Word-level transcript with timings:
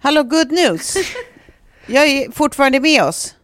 Hallå, 0.00 0.22
good 0.22 0.52
news. 0.52 0.96
Jag 1.86 2.06
är 2.06 2.32
fortfarande 2.32 2.80
med 2.80 3.02
oss. 3.04 3.34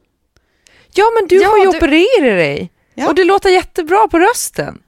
Ja, 0.95 1.05
men 1.21 1.29
du 1.29 1.43
Ja, 1.43 1.49
får 1.49 1.59
ju 1.59 1.65
du- 1.65 1.77
operera 1.79 2.35
dig. 2.37 2.71
Ja. 2.95 3.09
Och 3.09 3.15
du 3.15 3.25
låter 3.25 3.51
jättebra 3.51 4.09
på 4.11 4.19
rösten. 4.19 4.79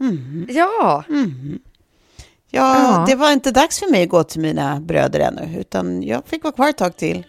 Ja, 0.48 1.05
Ja, 1.08 1.28
Ja. 2.50 3.05
Det 3.08 3.14
var 3.14 3.33
inte 3.33 3.50
dags 3.50 3.78
för 3.78 3.91
mig 3.91 4.03
att 4.03 4.08
gå 4.08 4.25
till 4.25 4.41
mina 4.41 4.81
bröder 4.81 5.20
ännu, 5.20 5.61
utan 5.61 6.03
jag 6.03 6.23
fick 6.27 6.42
vara 6.45 6.55
kvar 6.55 6.69
ett 6.69 6.77
tag 6.78 6.97
till. 6.97 7.25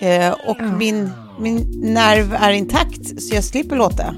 Eh, 0.00 0.30
och 0.30 0.62
min, 0.62 1.10
min 1.40 1.80
nerv 1.82 2.34
är 2.34 2.50
intakt, 2.52 3.22
så 3.22 3.34
jag 3.34 3.44
slipper 3.44 3.76
låta 3.76 4.14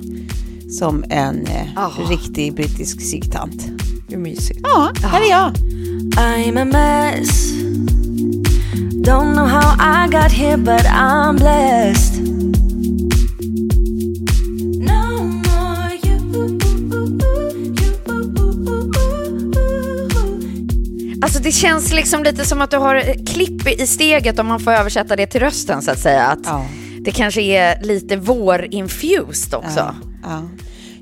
som 0.79 1.05
en 1.11 1.47
eh, 1.47 2.09
riktig 2.09 2.55
brittisk 2.55 3.01
sigtant. 3.01 3.67
Är 4.13 4.17
mysigt. 4.17 4.61
Ja, 4.63 4.93
här 5.03 5.21
är 5.21 5.31
jag. 5.31 5.53
I'm 6.17 6.61
a 6.63 6.65
mess. 6.65 7.53
Don't 9.05 9.35
know 9.35 9.47
how 9.47 9.77
I 9.79 10.09
got 10.09 10.33
here, 10.33 10.57
but 10.57 10.87
I'm 10.87 11.37
blessed. 11.37 12.23
No 14.81 15.23
more 15.23 15.95
you. 16.05 16.55
alltså 21.23 21.39
det 21.39 21.53
känns 21.53 21.93
liksom 21.93 22.25
lite 22.25 22.45
som 22.45 22.61
att 22.63 22.71
du 22.71 22.77
har 22.77 23.27
klipp 23.27 23.69
i 23.81 23.87
steget 23.87 24.39
om 24.39 24.47
man 24.47 24.61
får 24.61 24.73
översätta 24.73 25.17
det 25.17 25.27
till 25.27 25.41
rösten 25.41 25.83
så 25.83 25.91
att 25.91 25.99
säga. 25.99 26.27
Att 26.27 26.39
Ja. 26.45 26.67
Det 27.01 27.11
kanske 27.11 27.41
är 27.43 27.83
lite 27.83 28.17
vår-infused 28.17 29.55
också. 29.55 29.79
Ja, 29.79 29.95
ja. 30.23 30.43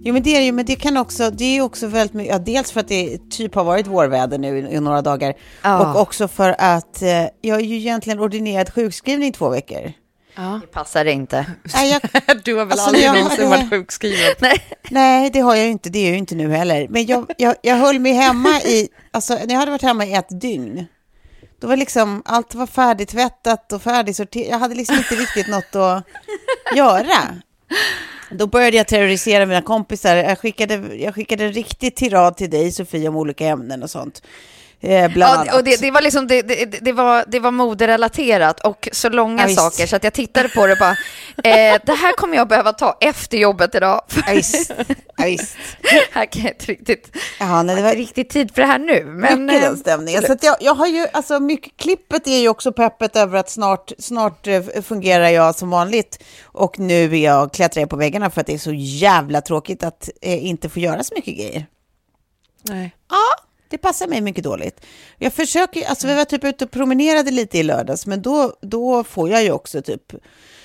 Jo, 0.05 0.13
men 0.13 0.23
det 0.23 0.31
är 0.37 0.39
det 0.39 0.45
ju, 0.47 0.53
men 0.53 0.65
det 0.67 0.77
kan 0.77 0.97
också, 0.97 1.31
det 1.31 1.45
är 1.45 1.61
också 1.63 1.87
väldigt 1.87 2.15
mycket, 2.15 2.33
ja, 2.33 2.39
dels 2.39 2.73
för 2.73 2.81
att 2.81 2.89
det 2.89 3.19
typ 3.31 3.55
har 3.55 3.65
varit 3.65 3.87
vårväder 3.87 4.39
nu 4.39 4.59
i, 4.59 4.75
i 4.75 4.81
några 4.81 5.03
dagar 5.03 5.35
Ja. 5.63 5.93
och 5.95 6.01
också 6.01 6.29
för 6.29 6.55
att 6.59 7.03
eh, 7.03 7.09
jag 7.41 7.61
är 7.61 7.65
ju 7.65 7.77
egentligen 7.77 8.21
ordinerad 8.21 8.73
sjukskrivning 8.75 9.29
i 9.29 9.33
två 9.33 9.49
veckor. 9.49 9.93
Det 10.61 10.67
passar 10.73 11.05
inte. 11.05 11.47
Nej, 11.75 11.91
jag, 11.91 12.01
Du 12.45 12.55
har 12.55 12.65
väl 12.65 12.73
Alltså, 12.73 12.87
aldrig 12.87 13.05
jag 13.05 13.15
någonsin 13.15 13.49
varit 13.51 13.71
sjukskriven? 13.71 14.35
nej, 14.91 15.31
det 15.31 15.41
har 15.41 15.55
jag 15.55 15.65
ju 15.65 15.71
inte, 15.71 15.91
det 15.91 15.99
är 15.99 16.03
jag 16.05 16.13
ju 16.13 16.19
inte 16.19 16.35
nu 16.35 16.51
heller. 16.53 16.87
Men 16.89 17.07
jag, 17.07 17.31
jag, 17.39 17.55
jag 17.63 17.77
höll 17.77 17.99
mig 17.99 18.13
hemma 18.13 18.61
i, 18.61 18.89
alltså 19.11 19.35
när 19.35 19.51
jag 19.55 19.59
hade 19.59 19.71
varit 19.71 19.83
hemma 19.83 20.05
i 20.07 20.15
ett 20.15 20.41
dygn, 20.41 20.87
då 21.61 21.67
var 21.69 21.77
liksom, 21.77 22.23
allt 22.25 22.55
var 22.55 22.67
färdigtvättat 22.67 23.73
och 23.73 23.83
färdigsorterat. 23.83 24.49
Jag 24.51 24.59
hade 24.59 24.75
liksom 24.75 24.97
inte 24.97 25.15
riktigt 25.15 25.49
något 25.49 25.75
att 25.77 26.05
göra. 26.77 27.19
Då 28.35 28.47
började 28.47 28.77
jag 28.77 28.89
terrorisera 28.89 29.47
mina 29.47 29.63
kompisar. 29.63 30.17
Jag 30.17 30.39
skickade, 30.39 30.97
jag 30.97 31.15
skickade 31.15 31.45
en 31.45 31.53
riktig 31.53 31.95
tirad 31.95 32.37
till 32.37 32.51
dig, 32.51 32.73
Sofie, 32.73 33.09
om 33.09 33.17
olika 33.17 33.47
ämnen 33.47 33.83
och 33.83 33.91
sånt. 33.91 34.23
Eh, 34.85 35.13
bland 35.13 35.33
Ja, 35.35 35.41
annat. 35.41 35.55
och 35.55 35.65
det, 35.65 35.81
det 35.81 35.91
var 35.91 36.01
liksom, 36.01 36.27
det, 36.27 36.43
det, 36.43 36.65
det 36.81 36.93
var, 36.93 37.25
det 37.29 37.39
var 37.41 37.51
moderelaterat 37.51 38.61
och 38.61 38.89
så 38.93 39.09
långa 39.09 39.49
Ja, 39.49 39.55
saker 39.57 39.87
så 39.87 39.97
att 39.97 40.05
jag 40.05 40.13
tittade 40.13 40.49
på 40.49 40.67
det 40.67 40.73
och 40.73 40.79
bara, 40.79 40.97
eh, 41.45 41.81
det 41.85 41.93
här 41.93 42.13
kommer 42.17 42.37
jag 42.37 42.49
behöva 42.49 42.73
ta 42.73 42.97
efter 43.01 43.39
jobbet 43.39 43.75
idag. 43.75 44.01
Ja, 44.27 44.33
visst. 44.35 44.73
Ja, 45.17 45.25
visst. 45.25 45.57
här 46.13 46.27
kan 46.27 46.43
jag 46.43 46.53
inte 46.53 46.67
riktigt, 46.67 47.17
Ja, 47.41 47.63
nej, 47.63 47.77
det 47.77 47.83
var 47.83 47.93
riktigt 47.95 48.31
tid 48.31 48.55
för 48.55 48.63
det 48.63 48.69
här 48.69 48.79
nu. 48.79 49.05
Men, 49.05 49.45
mycket 49.47 49.63
eh, 49.63 49.69
den 49.69 49.79
stämningen. 49.79 50.23
Så 50.23 50.33
att 50.33 50.43
jag, 50.43 50.57
jag 50.61 50.75
har 50.75 50.87
ju, 50.87 51.07
alltså 51.13 51.41
mycket, 51.41 51.77
klippet 51.77 52.27
är 52.27 52.39
ju 52.39 52.49
också 52.49 52.73
peppet 52.73 53.17
över 53.17 53.39
att 53.39 53.51
snart, 53.51 53.93
snart 53.99 54.47
eh, 54.47 54.63
fungerar 54.83 55.29
jag 55.29 55.55
som 55.55 55.71
vanligt. 55.71 56.23
Och 56.45 56.79
nu 56.79 57.05
är 57.05 57.25
jag 57.25 57.53
klättrar 57.53 57.87
på 57.87 57.97
väggarna 57.97 58.31
för 58.31 58.41
att 58.41 58.47
det 58.47 58.55
är 58.55 58.59
så 58.59 58.73
jävla 58.75 59.41
tråkigt 59.41 59.83
att 59.85 60.09
eh, 60.23 60.47
inte 60.47 60.69
få 60.69 60.79
göra 60.81 61.05
så 61.05 61.15
mycket 61.15 61.37
grejer. 61.37 61.67
Nej. 62.63 62.95
Ja, 63.11 63.45
det 63.73 63.79
passar 63.79 64.07
mig 64.07 64.21
mycket 64.21 64.45
dåligt. 64.45 64.87
Jag 65.19 65.33
försöker, 65.33 65.89
alltså 65.89 66.07
vi 66.07 66.15
var 66.15 66.25
typ 66.25 66.45
ute 66.45 66.65
och 66.65 66.71
promenerade 66.71 67.31
lite 67.31 67.59
i 67.59 67.63
lördags, 67.63 68.07
men 68.07 68.23
då, 68.23 68.53
då 68.63 69.05
får 69.05 69.31
jag 69.31 69.43
ju 69.43 69.51
också 69.53 69.83
typ, 69.83 70.03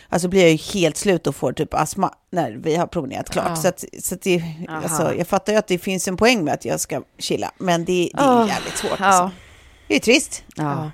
alltså 0.10 0.28
blir 0.28 0.42
jag 0.42 0.52
ju 0.52 0.58
helt 0.58 0.98
slut 0.98 1.28
och 1.28 1.36
får 1.36 1.54
typ 1.54 1.74
astma 1.74 2.14
när 2.32 2.52
vi 2.52 2.76
har 2.76 2.88
promenerat 2.88 3.30
klart. 3.30 3.58
Så, 3.62 3.68
att, 3.68 3.84
så 4.02 4.16
att 4.16 4.22
det, 4.22 4.44
alltså, 4.68 5.14
jag 5.18 5.28
fattar 5.28 5.54
ju 5.54 5.60
att 5.60 5.68
det 5.68 5.78
finns 5.78 6.08
en 6.08 6.18
poäng 6.18 6.44
med 6.44 6.54
att 6.54 6.66
jag 6.66 6.80
ska 6.80 7.02
chilla, 7.18 7.52
men 7.58 7.86
det, 7.86 8.10
det 8.14 8.24
är 8.24 8.48
jävligt 8.48 8.78
svårt. 8.78 9.00
ja. 9.00 9.06
Alltså. 9.06 9.32
Det 9.88 9.96
är 9.96 10.00
trist. 10.00 10.44
Ja. 10.56 10.92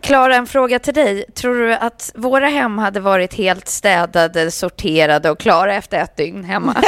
Klara, 0.00 0.36
en 0.36 0.46
fråga 0.46 0.78
till 0.78 0.94
dig. 0.94 1.24
Tror 1.34 1.54
du 1.54 1.74
att 1.74 2.12
våra 2.14 2.48
hem 2.48 2.78
hade 2.78 3.00
varit 3.00 3.34
helt 3.34 3.68
städade, 3.68 4.50
sorterade 4.50 5.30
och 5.30 5.38
klara 5.38 5.74
efter 5.74 5.98
ett 5.98 6.16
dygn 6.16 6.44
hemma? 6.44 6.82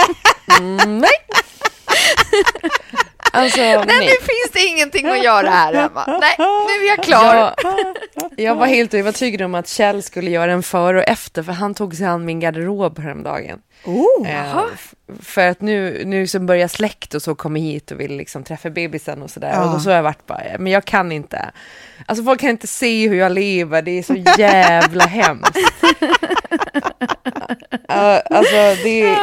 nej. 0.87 1.11
Alltså, 3.33 3.61
Nej, 3.61 3.77
nej. 3.87 3.99
nu 4.01 4.07
finns 4.07 4.51
det 4.53 4.61
ingenting 4.61 5.07
att 5.07 5.25
göra 5.25 5.51
här 5.51 5.75
hemma. 5.75 6.05
Nej, 6.21 6.35
nu 6.39 6.87
är 6.87 6.89
jag 6.89 7.05
klar. 7.05 7.35
Jag, 7.35 7.55
jag 8.37 8.55
var 8.55 8.67
helt 8.67 8.95
övertygad 8.95 9.43
om 9.43 9.55
att 9.55 9.69
Kjell 9.69 10.03
skulle 10.03 10.31
göra 10.31 10.53
en 10.53 10.63
före 10.63 10.99
och 10.99 11.09
efter, 11.09 11.43
för 11.43 11.53
han 11.53 11.75
tog 11.75 11.95
sig 11.95 12.07
an 12.07 12.25
min 12.25 12.41
garderob 12.41 12.99
häromdagen. 12.99 13.59
Oh, 13.85 14.31
Eh, 14.31 14.57
för 15.23 15.49
att 15.49 15.61
nu, 15.61 16.03
nu 16.05 16.27
som 16.27 16.47
börjar 16.47 16.69
släkt 16.69 17.15
och 17.15 17.23
så 17.23 17.35
kommer 17.35 17.61
hit 17.61 17.91
och 17.91 18.01
vill 18.01 18.17
liksom 18.17 18.45
träffa 18.45 18.71
bebisen 18.71 19.23
och 19.23 19.31
sådär. 19.31 19.51
Ja. 19.53 19.75
Och 19.75 19.81
så 19.83 19.91
har 19.91 19.97
jag 19.97 20.03
varit 20.03 20.27
bara, 20.27 20.43
men 20.59 20.73
jag 20.73 20.85
kan 20.85 21.13
inte. 21.13 21.51
Alltså 22.07 22.25
folk 22.25 22.41
kan 22.41 22.51
inte 22.51 22.67
se 22.67 23.09
hur 23.09 23.17
jag 23.17 23.33
lever, 23.33 23.83
det 23.83 23.99
är 23.99 24.03
så 24.03 24.15
jävla 24.39 25.07
hemskt. 25.07 25.59
Ja, 27.89 28.23
alltså 28.31 28.57
det 28.83 29.17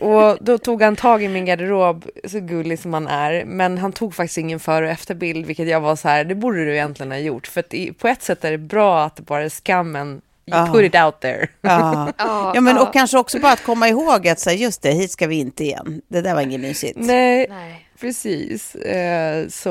och 0.00 0.38
då 0.40 0.58
tog 0.58 0.82
han 0.82 0.96
tag 0.96 1.22
i 1.22 1.28
min 1.28 1.44
garderob, 1.44 2.06
så 2.24 2.40
gullig 2.40 2.78
som 2.78 2.94
han 2.94 3.06
är, 3.06 3.44
men 3.44 3.78
han 3.78 3.92
tog 3.92 4.14
faktiskt 4.14 4.38
ingen 4.38 4.60
före 4.60 4.84
och 4.84 4.90
efterbild, 4.90 5.46
vilket 5.46 5.68
jag 5.68 5.80
var 5.80 5.96
så 5.96 6.08
här, 6.08 6.24
det 6.24 6.34
borde 6.34 6.64
du 6.64 6.72
egentligen 6.72 7.12
ha 7.12 7.18
gjort, 7.18 7.46
för 7.46 7.60
att 7.60 7.74
i, 7.74 7.92
på 7.92 8.08
ett 8.08 8.22
sätt 8.22 8.44
är 8.44 8.50
det 8.50 8.58
bra 8.58 9.04
att 9.04 9.16
det 9.16 9.22
bara 9.22 9.44
är 9.44 9.48
skammen, 9.48 10.20
you 10.46 10.72
put 10.72 10.84
it 10.84 10.94
out 10.94 11.20
there. 11.20 11.48
ja. 11.60 12.12
ja, 12.54 12.60
men 12.60 12.78
och 12.78 12.92
kanske 12.92 13.18
också 13.18 13.38
bara 13.38 13.52
att 13.52 13.64
komma 13.64 13.88
ihåg 13.88 14.28
att 14.28 14.38
säga 14.38 14.56
just 14.56 14.82
det, 14.82 14.90
hit 14.90 15.10
ska 15.10 15.26
vi 15.26 15.36
inte 15.36 15.64
igen. 15.64 16.02
Det 16.08 16.20
där 16.20 16.34
var 16.34 16.42
inget 16.42 16.60
mysigt. 16.60 16.98
Nej, 17.00 17.46
Nej. 17.50 17.88
precis. 18.00 18.74
Eh, 18.74 19.48
så 19.48 19.70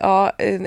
ja, 0.00 0.32
eh, 0.38 0.60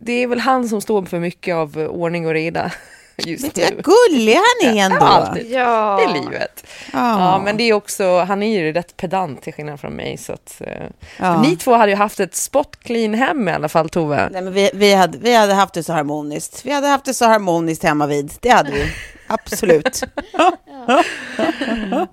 det 0.00 0.12
är 0.12 0.26
väl 0.26 0.40
han 0.40 0.68
som 0.68 0.80
står 0.80 1.04
för 1.04 1.18
mycket 1.18 1.54
av 1.54 1.78
ordning 1.78 2.26
och 2.26 2.32
reda. 2.32 2.72
just 3.26 3.54
du 3.54 3.62
vad 3.62 3.72
nu. 3.74 3.82
gullig 3.82 4.34
han 4.34 4.76
är 4.76 4.84
ändå? 4.84 5.04
Alltid. 5.06 5.50
Ja. 5.50 5.96
Det 5.96 6.18
är 6.18 6.22
livet. 6.22 6.66
Ja, 6.92 7.42
men 7.44 7.56
det 7.56 7.62
är 7.62 7.72
också, 7.72 8.18
han 8.18 8.42
är 8.42 8.58
ju 8.58 8.72
rätt 8.72 8.96
pedant 8.96 9.42
till 9.42 9.52
skillnad 9.52 9.80
från 9.80 9.92
mig. 9.92 10.16
Så 10.16 10.32
att, 10.32 10.60
eh, 10.60 10.86
Ja. 11.18 11.42
Ni 11.42 11.56
två 11.56 11.74
hade 11.74 11.92
ju 11.92 11.96
haft 11.96 12.20
ett 12.20 12.34
spot 12.34 12.76
clean 12.82 13.14
hem 13.14 13.48
i 13.48 13.52
alla 13.52 13.68
fall, 13.68 13.88
Tove. 13.88 14.28
Nej, 14.32 14.42
men 14.42 14.52
vi, 14.52 14.70
vi, 14.74 14.94
hade, 14.94 15.18
vi 15.18 15.34
hade 15.34 15.54
haft 15.54 15.74
det 15.74 15.82
så 15.82 15.92
harmoniskt. 15.92 16.60
Vi 16.64 16.70
hade 16.72 16.86
haft 16.86 17.04
det 17.04 17.14
så 17.14 17.24
harmoniskt 17.24 17.82
hemma 17.82 18.06
vid. 18.06 18.32
Det 18.40 18.50
hade 18.50 18.70
vi. 18.72 18.84
Absolut. 19.26 20.02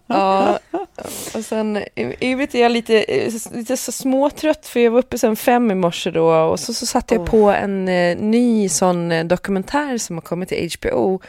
Ja, 0.08 0.60
och 1.36 1.46
sen 1.46 1.78
i 1.96 2.32
övrigt 2.34 2.56
är 2.56 2.60
jag 2.62 2.72
lite, 2.72 3.06
lite 3.54 3.78
så 3.78 3.92
småtrött 3.92 4.66
för 4.66 4.80
jag 4.80 4.92
var 4.92 5.00
uppe 5.00 5.18
sen 5.18 5.36
fem 5.36 5.72
i 5.72 5.76
morse 5.76 6.12
då 6.12 6.34
och 6.34 6.60
så, 6.60 6.74
så 6.74 6.86
satte 6.86 7.16
jag 7.16 7.26
på 7.26 7.50
en 7.52 7.88
eh, 7.88 8.18
ny 8.18 8.70
sån 8.70 9.12
eh, 9.12 9.26
dokumentär 9.26 9.98
som 9.98 10.16
har 10.16 10.22
kommit 10.22 10.50
till 10.50 10.70
HBO 10.82 11.22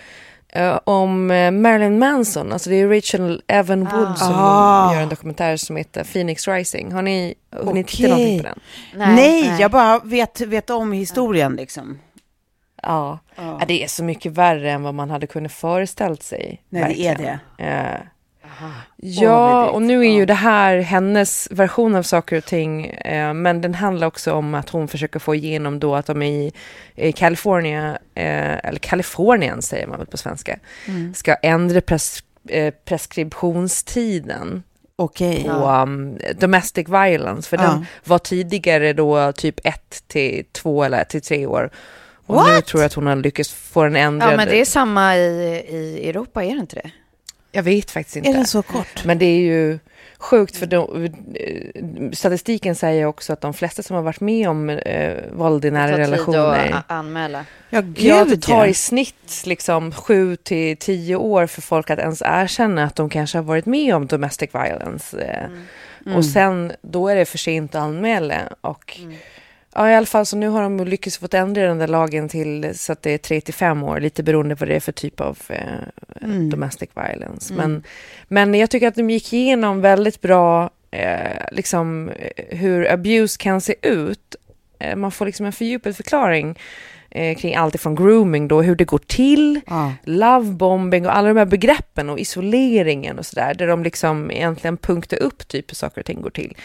eh, 0.48 0.78
om 0.84 1.30
eh, 1.30 1.50
Marilyn 1.50 1.98
Manson. 1.98 2.52
Alltså 2.52 2.70
det 2.70 2.76
är 2.76 2.88
Rachel 2.88 3.42
Evan 3.46 3.84
Wood 3.84 4.18
som 4.18 4.32
Ah. 4.34 4.94
gör 4.94 5.02
en 5.02 5.08
dokumentär 5.08 5.56
som 5.56 5.76
heter 5.76 6.04
Phoenix 6.04 6.48
Rising. 6.48 6.92
Har 6.92 7.02
ni 7.02 7.34
hunnit 7.52 7.86
titta 7.88 8.14
Okej. 8.14 8.26
någonting 8.26 8.42
på 8.42 8.48
den? 8.98 9.14
Nej, 9.14 9.56
jag 9.60 9.70
bara 9.70 9.98
vet, 9.98 10.40
vet 10.40 10.70
om 10.70 10.92
historien 10.92 11.56
liksom. 11.56 11.98
Ja. 12.86 13.18
ja, 13.36 13.60
det 13.68 13.84
är 13.84 13.88
så 13.88 14.04
mycket 14.04 14.32
värre 14.32 14.70
än 14.70 14.82
vad 14.82 14.94
man 14.94 15.10
hade 15.10 15.26
kunnat 15.26 15.52
föreställt 15.52 16.22
sig. 16.22 16.62
Nej, 16.68 16.94
det 16.94 17.06
är 17.06 17.08
verkligen. 17.08 17.38
Eh, 17.58 18.00
Ja, 18.96 19.66
och 19.70 19.82
nu 19.82 20.00
är 20.06 20.12
ju 20.12 20.26
det 20.26 20.34
här 20.34 20.78
hennes 20.78 21.48
version 21.50 21.94
av 21.94 22.02
saker 22.02 22.36
och 22.38 22.44
ting, 22.44 22.86
eh, 22.86 23.34
men 23.34 23.60
den 23.60 23.74
handlar 23.74 24.06
också 24.06 24.32
om 24.32 24.54
att 24.54 24.68
hon 24.68 24.88
försöker 24.88 25.18
få 25.18 25.34
igenom 25.34 25.78
då 25.80 25.94
att 25.94 26.06
de 26.06 26.22
i, 26.22 26.52
i 26.94 27.12
California, 27.12 27.98
eh, 28.14 28.58
eller 28.66 28.78
Kalifornien 28.78 29.62
säger 29.62 29.86
man 29.86 29.98
väl 29.98 30.06
på 30.06 30.16
svenska, 30.16 30.58
Mm. 30.88 31.14
ska 31.14 31.34
ändra 31.34 31.80
pres, 31.80 32.22
eh, 32.48 32.74
preskriptionstiden 32.84 34.62
Okej. 34.96 35.42
på 35.44 35.50
um, 35.50 36.18
domestic 36.40 36.88
violence, 36.88 37.48
för 37.48 37.56
Ja. 37.56 37.62
den 37.62 37.86
var 38.04 38.18
tidigare 38.18 38.92
då 38.92 39.32
typ 39.32 39.60
ett 39.66 40.02
till 40.06 40.44
två 40.52 40.84
eller 40.84 41.02
ett 41.02 41.08
till 41.08 41.22
tre 41.22 41.46
år. 41.46 41.70
Och 42.26 42.34
nu 42.46 42.52
What? 42.52 42.66
tror 42.66 42.82
jag 42.82 42.86
att 42.86 42.94
hon 42.94 43.06
har 43.06 43.16
lyckats 43.16 43.52
få 43.52 43.82
den 43.84 43.96
ändrad. 43.96 44.32
Ja, 44.32 44.36
men 44.36 44.48
det 44.48 44.60
är 44.60 44.64
samma 44.64 45.16
i, 45.16 45.20
i 45.68 46.08
Europa, 46.08 46.44
är 46.44 46.54
det 46.54 46.60
inte 46.60 46.76
det? 46.76 46.90
Jag 47.52 47.62
vet 47.62 47.90
faktiskt 47.90 48.16
inte. 48.16 48.28
Är 48.30 48.34
den 48.34 48.46
så 48.46 48.62
kort? 48.62 49.04
Men 49.04 49.18
det 49.18 49.24
är 49.26 49.38
ju 49.40 49.78
sjukt 50.18 50.56
för 50.56 50.66
de, 50.66 51.04
eh, 51.04 52.10
statistiken 52.12 52.74
säger 52.76 53.06
också 53.06 53.32
att 53.32 53.40
de 53.40 53.54
flesta 53.54 53.82
som 53.82 53.96
har 53.96 54.02
varit 54.02 54.20
med 54.20 54.48
om 54.48 54.70
eh, 54.70 55.14
våld 55.32 55.64
i 55.64 55.70
nära 55.70 55.90
tar 55.90 55.96
tid 55.96 56.06
relationer. 56.06 56.72
att 56.72 56.90
anmäla. 56.90 57.44
Ja, 57.70 57.80
gud 57.80 57.98
Ja, 57.98 58.24
det 58.24 58.42
tar 58.42 58.66
i 58.66 58.74
snitt 58.74 59.42
liksom 59.46 59.92
sju 59.92 60.36
till 60.36 60.76
tio 60.76 61.16
år 61.16 61.46
för 61.46 61.62
folk 61.62 61.90
att 61.90 61.98
ens 61.98 62.22
erkänna 62.24 62.84
att 62.84 62.96
de 62.96 63.10
kanske 63.10 63.38
har 63.38 63.42
varit 63.42 63.66
med 63.66 63.94
om 63.94 64.06
domestic 64.06 64.50
violence. 64.52 65.20
eh. 65.20 65.44
Mm. 66.06 66.16
Och 66.16 66.24
sen, 66.24 66.72
då 66.82 67.08
är 67.08 67.16
det 67.16 67.24
för 67.24 67.38
sent 67.38 67.74
att 67.74 67.82
anmäla. 67.82 68.36
Och 68.60 68.98
ja, 69.74 69.90
i 69.90 69.94
alla 69.94 70.06
fall 70.06 70.26
så 70.26 70.36
nu 70.36 70.48
har 70.48 70.62
de 70.62 70.84
lyckats 70.84 71.18
få 71.18 71.28
ändra 71.32 71.62
den 71.62 71.78
där 71.78 71.86
lagen 71.88 72.28
till 72.28 72.78
så 72.78 72.92
att 72.92 73.02
det 73.02 73.10
är 73.10 73.18
tre 73.18 73.40
till 73.40 73.54
fem 73.54 73.82
år, 73.82 74.00
lite 74.00 74.22
beroende 74.22 74.56
på 74.56 74.60
vad 74.60 74.68
det 74.68 74.76
är 74.76 74.80
för 74.80 74.92
typ 74.92 75.20
av 75.20 75.38
eh, 75.48 75.58
Mm. 76.22 76.50
domestic 76.50 76.90
violence. 76.94 77.54
Men, 77.54 77.82
men 78.28 78.54
jag 78.54 78.70
tycker 78.70 78.88
att 78.88 78.94
de 78.94 79.10
gick 79.10 79.32
igenom 79.32 79.80
väldigt 79.80 80.20
bra 80.20 80.70
eh, 80.90 81.46
liksom, 81.52 82.08
eh, 82.08 82.58
hur 82.58 82.92
abuse 82.92 83.38
kan 83.38 83.60
se 83.60 83.74
ut. 83.82 84.36
Eh, 84.78 84.96
man 84.96 85.10
får 85.10 85.26
liksom 85.26 85.46
en 85.46 85.52
fördjupad 85.52 85.96
förklaring 85.96 86.58
eh, 87.14 87.36
kring 87.36 87.54
allt 87.54 87.74
ifrån 87.74 87.94
grooming 87.94 88.48
då, 88.48 88.62
hur 88.62 88.74
det 88.76 88.84
går 88.84 88.98
till, 88.98 89.60
Ja. 89.66 89.92
lovebombing 90.04 91.06
och 91.06 91.16
alla 91.16 91.28
de 91.28 91.36
här 91.36 91.44
begreppen 91.46 92.10
och 92.10 92.18
isoleringen 92.18 93.18
och 93.18 93.26
sådär, 93.26 93.54
där 93.54 93.66
de 93.66 93.82
liksom 93.82 94.30
egentligen 94.30 94.76
punktar 94.76 95.22
upp 95.22 95.48
typ 95.48 95.70
hur 95.70 95.74
saker 95.74 96.00
och 96.00 96.06
ting 96.06 96.22
går 96.22 96.30
till. 96.30 96.56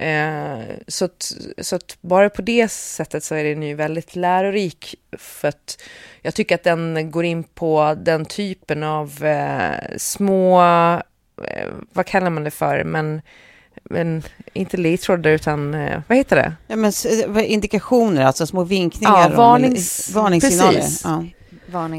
Eh, 0.00 0.58
så, 0.88 1.04
att, 1.04 1.32
så 1.58 1.76
att 1.76 1.96
bara 2.00 2.30
på 2.30 2.42
det 2.42 2.68
sättet 2.70 3.24
så 3.24 3.34
är 3.34 3.44
den 3.44 3.62
ju 3.62 3.74
väldigt 3.74 4.16
lärorik 4.16 4.94
för 5.18 5.48
att 5.48 5.82
jag 6.22 6.34
tycker 6.34 6.54
att 6.54 6.64
den 6.64 7.10
går 7.10 7.24
in 7.24 7.44
på 7.44 7.96
den 8.02 8.24
typen 8.24 8.82
av 8.82 9.24
eh, 9.24 9.96
små, 9.96 10.62
eh, 11.44 11.68
vad 11.92 12.06
kallar 12.06 12.30
man 12.30 12.44
det 12.44 12.50
för, 12.50 12.84
men, 12.84 13.22
men 13.92 14.22
inte 14.52 14.76
ledtrådar 14.76 15.30
utan, 15.30 15.74
eh, 15.74 16.00
vad 16.08 16.18
heter 16.18 16.36
det? 16.36 16.52
Ja, 16.66 16.76
men, 16.76 16.92
indikationer, 17.44 18.24
alltså 18.24 18.46
små 18.46 18.64
vinkningar. 18.64 19.12
Ja, 19.12 19.26
om- 19.26 19.32
varnings- 19.32 20.14
varningssignaler. 20.14 20.72
precis. 20.72 21.04
Ja. 21.04 21.24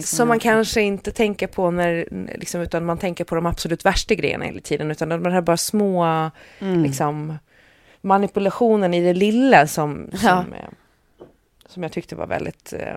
Som 0.03 0.27
man 0.27 0.39
kanske 0.39 0.81
inte 0.81 1.11
tänker 1.11 1.47
på 1.47 1.71
när, 1.71 2.07
liksom, 2.39 2.61
utan 2.61 2.85
man 2.85 2.97
tänker 2.97 3.23
på 3.23 3.35
de 3.35 3.45
absolut 3.45 3.85
värsta 3.85 4.15
grejerna 4.15 4.45
hela 4.45 4.59
tiden, 4.61 4.91
utan 4.91 5.09
de 5.09 5.25
här 5.25 5.41
bara 5.41 5.57
små, 5.57 6.29
Mm. 6.59 6.83
liksom, 6.83 7.37
manipulationen 8.01 8.93
i 8.93 9.01
det 9.03 9.13
lilla 9.13 9.67
som, 9.67 10.09
som, 10.13 10.19
Ja. 10.27 10.39
eh, 10.57 11.25
som 11.67 11.83
jag 11.83 11.91
tyckte 11.91 12.15
var 12.15 12.27
väldigt 12.27 12.73
eh, 12.73 12.95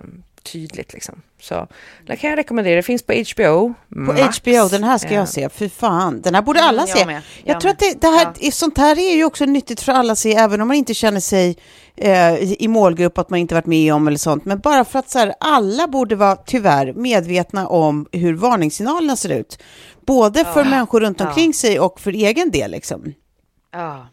tydligt. 0.52 0.92
Liksom. 0.92 1.22
Så 1.40 1.66
det 2.06 2.16
kan 2.16 2.30
jag 2.30 2.38
rekommendera. 2.38 2.76
Det 2.76 2.82
finns 2.82 3.02
på 3.02 3.12
HBO. 3.12 3.74
På 4.06 4.12
HBO, 4.12 4.68
den 4.70 4.84
här 4.84 4.98
ska 4.98 5.14
jag 5.14 5.28
se. 5.28 5.48
Fy 5.48 5.68
fan, 5.68 6.20
den 6.20 6.34
här 6.34 6.42
borde 6.42 6.60
alla 6.62 6.82
Mm, 6.82 6.88
jag 6.88 6.98
se. 6.98 7.06
med. 7.06 7.22
Jag, 7.44 7.54
Jag 7.54 7.60
tror 7.60 7.68
med. 7.68 7.72
att 7.74 7.78
det, 8.00 8.00
det 8.00 8.06
här, 8.16 8.32
Ja. 8.40 8.50
sånt 8.50 8.78
här 8.78 8.98
är 8.98 9.16
ju 9.16 9.24
också 9.24 9.44
nyttigt 9.44 9.80
för 9.80 9.92
alla 9.92 10.12
att 10.12 10.18
se, 10.18 10.34
även 10.34 10.60
om 10.60 10.68
man 10.68 10.76
inte 10.76 10.94
känner 10.94 11.20
sig 11.20 11.56
eh, 11.96 12.34
i 12.62 12.68
målgrupp, 12.68 13.18
att 13.18 13.30
man 13.30 13.38
inte 13.38 13.54
varit 13.54 13.66
med 13.66 13.94
om 13.94 14.08
eller 14.08 14.18
sånt. 14.18 14.44
Men 14.44 14.58
bara 14.60 14.84
för 14.84 14.98
att 14.98 15.10
så 15.10 15.18
här, 15.18 15.34
alla 15.40 15.86
borde 15.88 16.16
vara, 16.16 16.36
tyvärr, 16.36 16.92
medvetna 16.92 17.68
om 17.68 18.06
hur 18.12 18.34
varningssignalerna 18.34 19.16
ser 19.16 19.28
ut. 19.32 19.58
Både 20.06 20.44
för 20.44 20.64
människor 20.64 21.00
runt 21.00 21.20
Ja. 21.20 21.28
omkring 21.28 21.54
sig 21.54 21.80
och 21.80 22.00
för 22.00 22.12
egen 22.12 22.50
del. 22.50 22.70
Liksom. 22.70 23.14
Ja. 23.72 24.06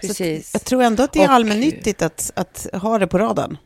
Precis. 0.00 0.50
Jag 0.52 0.64
tror 0.64 0.82
ändå 0.82 1.02
att 1.02 1.12
det 1.12 1.22
är 1.22 1.28
Och- 1.28 1.34
allmännyttigt 1.34 2.02
att, 2.02 2.30
att 2.36 2.66
ha 2.72 2.98
det 2.98 3.06
på 3.06 3.18
radarn. 3.18 3.56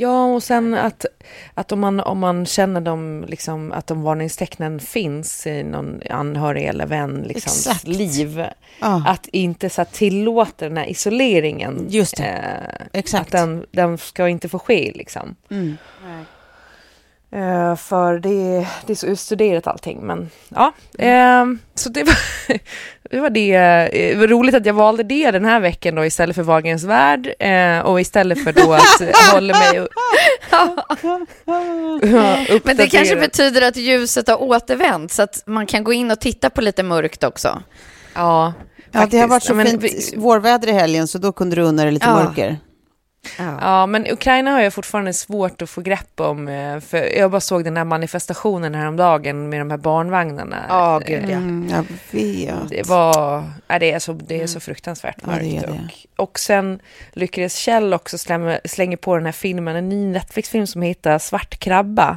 Ja, 0.00 0.24
och 0.24 0.42
sen 0.42 0.74
att, 0.74 1.06
att 1.54 1.72
om, 1.72 1.80
man, 1.80 2.00
om 2.00 2.18
man 2.18 2.46
känner 2.46 2.80
dem, 2.80 3.24
liksom, 3.28 3.72
att 3.72 3.86
de 3.86 4.02
varningstecknen 4.02 4.80
finns 4.80 5.46
i 5.46 5.62
någon 5.62 6.00
anhörig 6.10 6.64
eller 6.64 6.86
vän 6.86 7.24
liksom, 7.28 7.50
Exakt. 7.50 7.88
liv, 7.88 8.44
Ja. 8.80 9.04
att 9.06 9.26
inte 9.26 9.70
så 9.70 9.80
här, 9.80 9.88
tillåta 9.92 10.68
den 10.68 10.76
här 10.76 10.86
isoleringen. 10.90 11.86
Just 11.88 12.16
det. 12.16 12.24
Eh, 12.24 12.86
Exakt. 13.00 13.26
Att 13.26 13.32
den, 13.32 13.66
den 13.70 13.98
ska 13.98 14.28
inte 14.28 14.48
få 14.48 14.58
ske 14.58 14.92
liksom. 14.94 15.36
Mm. 15.50 15.76
Eh, 17.30 17.76
för 17.76 18.18
det, 18.18 18.66
det 18.86 18.92
är 18.92 18.94
så 18.94 19.06
utstuderat 19.06 19.66
allting. 19.66 20.00
Men 20.06 20.30
ja, 20.48 20.72
eh, 20.98 21.44
så 21.74 21.88
det 21.88 22.02
var 22.04 22.16
det. 23.10 23.20
Var 23.20 23.30
det. 23.30 23.54
Eh, 23.54 24.10
det 24.10 24.14
var 24.18 24.26
roligt 24.26 24.54
att 24.54 24.66
jag 24.66 24.74
valde 24.74 25.02
det 25.02 25.30
den 25.30 25.44
här 25.44 25.60
veckan 25.60 25.94
då 25.94 26.04
istället 26.04 26.36
för 26.36 26.42
Wahlgrens 26.42 26.84
värld 26.84 27.34
eh, 27.38 27.78
och 27.78 28.00
istället 28.00 28.44
för 28.44 28.52
då 28.52 28.72
att 28.72 29.00
eh, 29.00 29.08
hålla 29.32 29.58
mig 29.58 29.80
och, 29.80 29.88
Men 32.64 32.76
det 32.76 32.86
kanske 32.86 33.16
betyder 33.16 33.62
att 33.62 33.76
ljuset 33.76 34.28
har 34.28 34.42
återvänt 34.42 35.12
så 35.12 35.22
att 35.22 35.42
man 35.46 35.66
kan 35.66 35.84
gå 35.84 35.92
in 35.92 36.10
och 36.10 36.20
titta 36.20 36.50
på 36.50 36.60
lite 36.60 36.82
mörkt 36.82 37.24
också. 37.24 37.62
Ja, 38.14 38.52
Ja, 38.92 39.06
det 39.10 39.18
har 39.18 39.28
varit 39.28 39.42
så 39.42 39.50
Ja, 39.52 39.54
men 39.54 39.80
fint 39.80 40.12
vårväder 40.16 40.68
i 40.68 40.72
helgen, 40.72 41.08
så 41.08 41.18
då 41.18 41.32
kunde 41.32 41.56
du 41.56 41.62
unna 41.62 41.82
dig 41.82 41.92
lite 41.92 42.06
Ja. 42.06 42.14
mörker. 42.14 42.56
Ja, 43.38 43.86
men 43.86 44.06
Ukraina 44.12 44.50
har 44.50 44.60
jag 44.60 44.72
fortfarande 44.74 45.12
svårt 45.12 45.62
att 45.62 45.70
få 45.70 45.80
grepp 45.80 46.20
om. 46.20 46.48
eh, 46.48 46.80
För 46.80 47.16
jag 47.18 47.30
bara 47.30 47.40
såg 47.40 47.64
den 47.64 47.76
här 47.76 47.84
manifestationen 47.84 48.74
häromdagen 48.74 49.48
med 49.48 49.60
de 49.60 49.70
här 49.70 49.78
barnvagnarna. 49.78 50.64
Ja, 50.68 51.00
gud 51.06 51.24
ja. 51.30 51.36
Mm, 51.36 51.68
jag 51.70 51.84
vet. 52.10 52.68
Det 52.70 52.86
var, 52.88 53.44
ja, 53.68 53.78
det 53.78 53.92
är 53.92 53.98
så, 53.98 54.12
det 54.12 54.42
är 54.42 54.46
så 54.46 54.60
fruktansvärt 54.60 55.16
Ja, 55.22 55.26
det 55.26 55.32
mörkt. 55.32 55.64
är 55.64 55.72
det. 55.72 55.80
Och, 56.16 56.28
och 56.30 56.38
sen 56.38 56.80
lyckades 57.12 57.54
Kjell 57.56 57.94
också 57.94 58.18
slänga, 58.18 58.60
slänga 58.64 58.96
på 58.96 59.16
den 59.16 59.24
här 59.24 59.32
filmen, 59.32 59.76
en 59.76 59.88
ny 59.88 60.06
Netflix-film 60.06 60.66
som 60.66 60.82
heter 60.82 61.18
Svart 61.18 61.58
krabba. 61.58 62.16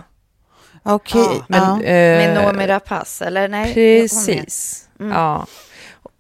Okej. 0.84 1.22
Ja, 1.28 1.44
Men, 1.48 1.62
ja. 1.64 1.76
eh, 1.84 2.18
Med 2.18 2.44
Noomi 2.44 2.68
Rapace, 2.68 3.26
eller 3.26 3.48
nej? 3.48 3.74
Precis. 3.74 4.88
Mm. 5.00 5.12
Ja. 5.12 5.46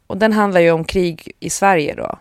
Och 0.07 0.17
den 0.17 0.33
handlar 0.33 0.61
ju 0.61 0.71
om 0.71 0.83
krig 0.83 1.31
i 1.39 1.49
Sverige 1.49 1.95
då. 1.95 2.19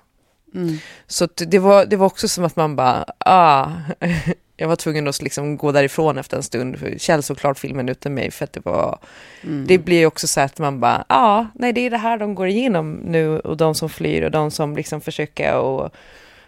Mm. 0.55 0.77
Så 1.07 1.29
det 1.37 1.59
var, 1.59 1.87
det 1.87 1.97
var 1.97 2.07
också 2.07 2.29
som 2.29 2.45
att 2.45 2.57
man 2.57 2.77
bara, 2.77 3.05
ah, 3.19 3.73
jag 4.57 4.69
var 4.69 4.77
tvungen 4.77 5.09
att 5.09 5.23
liksom 5.23 5.57
gå 5.57 5.73
därifrån 5.73 6.19
efter 6.19 6.37
en 6.37 6.43
stund. 6.43 6.79
För 6.79 6.99
Kjell 6.99 7.23
såg 7.23 7.39
klart 7.39 7.59
filmen 7.59 7.89
utan 7.89 8.15
mig 8.15 8.31
för 8.31 8.45
att 8.45 8.53
det 8.53 8.65
var, 8.65 8.99
Mm. 9.43 9.67
det 9.67 9.79
blir 9.79 10.07
också 10.07 10.27
så 10.29 10.41
att 10.41 10.59
man 10.59 10.81
bara, 10.81 11.05
ja, 11.09 11.17
ah, 11.17 11.47
nej 11.55 11.73
det 11.73 11.81
är 11.81 11.91
det 11.91 11.97
här 11.99 12.19
de 12.19 12.35
går 12.35 12.49
igenom 12.49 12.93
nu 12.93 13.39
och 13.39 13.57
de 13.57 13.75
som 13.75 13.89
flyr 13.89 14.23
och 14.23 14.31
de 14.31 14.51
som 14.51 14.77
liksom 14.77 15.01
försöker 15.01 15.57
och, 15.57 15.91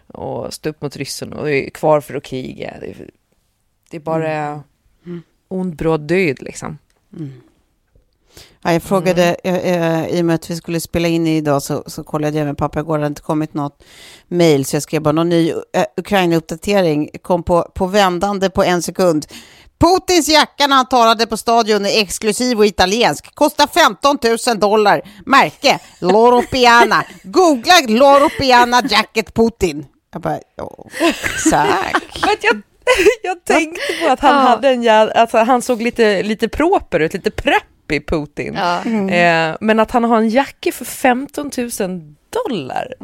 och 0.06 0.54
stå 0.54 0.70
upp 0.70 0.82
mot 0.82 0.96
ryssen 0.96 1.32
och 1.32 1.50
är 1.50 1.70
kvar 1.70 2.00
för 2.00 2.14
att 2.14 2.22
kriga. 2.22 2.74
Det, 2.80 2.94
det 3.90 3.96
är 3.96 4.00
bara 4.00 4.62
ond 5.48 5.76
bråd 5.76 6.00
död 6.00 6.42
liksom. 6.42 6.78
Ja, 8.64 8.72
jag 8.72 8.82
frågade, 8.82 9.36
eh, 9.44 9.56
eh, 9.56 10.06
i 10.08 10.20
och 10.20 10.24
med 10.24 10.34
att 10.34 10.50
vi 10.50 10.56
skulle 10.56 10.80
spela 10.80 11.08
in 11.08 11.26
idag 11.26 11.62
så, 11.62 11.84
så 11.86 12.04
kollade 12.04 12.38
jag 12.38 12.46
med 12.46 12.58
pappa 12.58 12.80
igår, 12.80 12.98
det 12.98 13.04
hade 13.04 13.06
inte 13.12 13.22
kommit 13.22 13.54
något 13.54 13.84
mejl, 14.28 14.64
så 14.64 14.76
jag 14.76 14.82
skrev 14.82 15.02
bara 15.02 15.12
någon 15.12 15.28
ny 15.28 15.50
eh, 15.50 15.84
Ukraina-uppdatering, 15.96 17.08
kom 17.22 17.42
på, 17.42 17.62
på 17.74 17.86
vändande 17.86 18.50
på 18.50 18.64
en 18.64 18.82
sekund. 18.82 19.26
Putins 19.78 20.28
jacka 20.28 20.66
när 20.66 20.76
han 20.76 20.88
talade 20.88 21.26
på 21.26 21.36
stadion 21.36 21.86
är 21.86 22.02
exklusiv 22.02 22.58
och 22.58 22.66
italiensk. 22.66 23.34
Kostar 23.34 23.66
15 23.66 24.18
000 24.46 24.58
dollar. 24.60 25.02
Märke 25.26 25.78
Loro 25.98 26.42
Piana. 26.42 27.04
Googla 27.22 27.74
Loro 27.88 28.28
Piana 28.28 28.82
Jacket 28.90 29.34
Putin. 29.34 29.86
Jag 30.12 30.22
bara. 30.22 30.38
Men 32.26 32.36
jag, 32.42 32.62
jag 33.22 33.44
tänkte 33.44 33.92
på 34.00 34.12
att 34.12 34.20
han 34.20 34.46
hade 34.46 34.68
en 34.68 35.10
alltså 35.14 35.38
han 35.38 35.62
såg 35.62 35.82
lite, 35.82 36.22
lite 36.22 36.48
proper 36.48 37.00
ut, 37.00 37.14
lite 37.14 37.30
preppy 38.00 38.16
Putin. 38.16 38.54
Ja. 38.54 38.84
Eh, 39.14 39.56
men 39.60 39.80
att 39.80 39.90
han 39.90 40.04
har 40.04 40.16
en 40.16 40.28
jacka 40.28 40.72
för 40.72 40.84
15 40.84 41.50
000 41.58 41.70
dollar. 42.48 42.94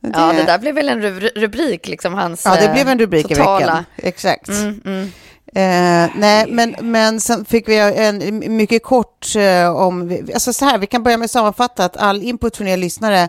ja, 0.00 0.32
det 0.32 0.42
där 0.46 0.58
blev 0.58 0.74
väl 0.74 0.88
en 0.88 1.02
ru- 1.02 1.30
rubrik, 1.40 1.88
liksom 1.88 2.14
hans 2.14 2.42
Ja, 2.44 2.56
det 2.56 2.66
eh, 2.66 2.72
blev 2.72 2.88
en 2.88 2.98
rubrik 2.98 3.30
i 3.30 3.34
totala. 3.34 3.58
veckan. 3.66 3.84
Exakt. 3.96 4.48
Mm, 4.48 4.80
mm. 4.84 5.10
Eh, 5.54 6.10
nej, 6.16 6.46
men, 6.48 6.74
men 6.80 7.20
sen 7.20 7.44
fick 7.44 7.68
vi 7.68 7.76
en 7.78 8.56
mycket 8.56 8.82
kort 8.82 9.26
eh, 9.36 9.76
om, 9.76 10.18
alltså 10.34 10.52
så 10.52 10.64
här, 10.64 10.78
vi 10.78 10.86
kan 10.86 11.02
börja 11.02 11.16
med 11.16 11.24
att 11.24 11.30
sammanfatta 11.30 11.84
att 11.84 11.96
all 11.96 12.22
input 12.22 12.56
från 12.56 12.68
er 12.68 12.76
lyssnare 12.76 13.28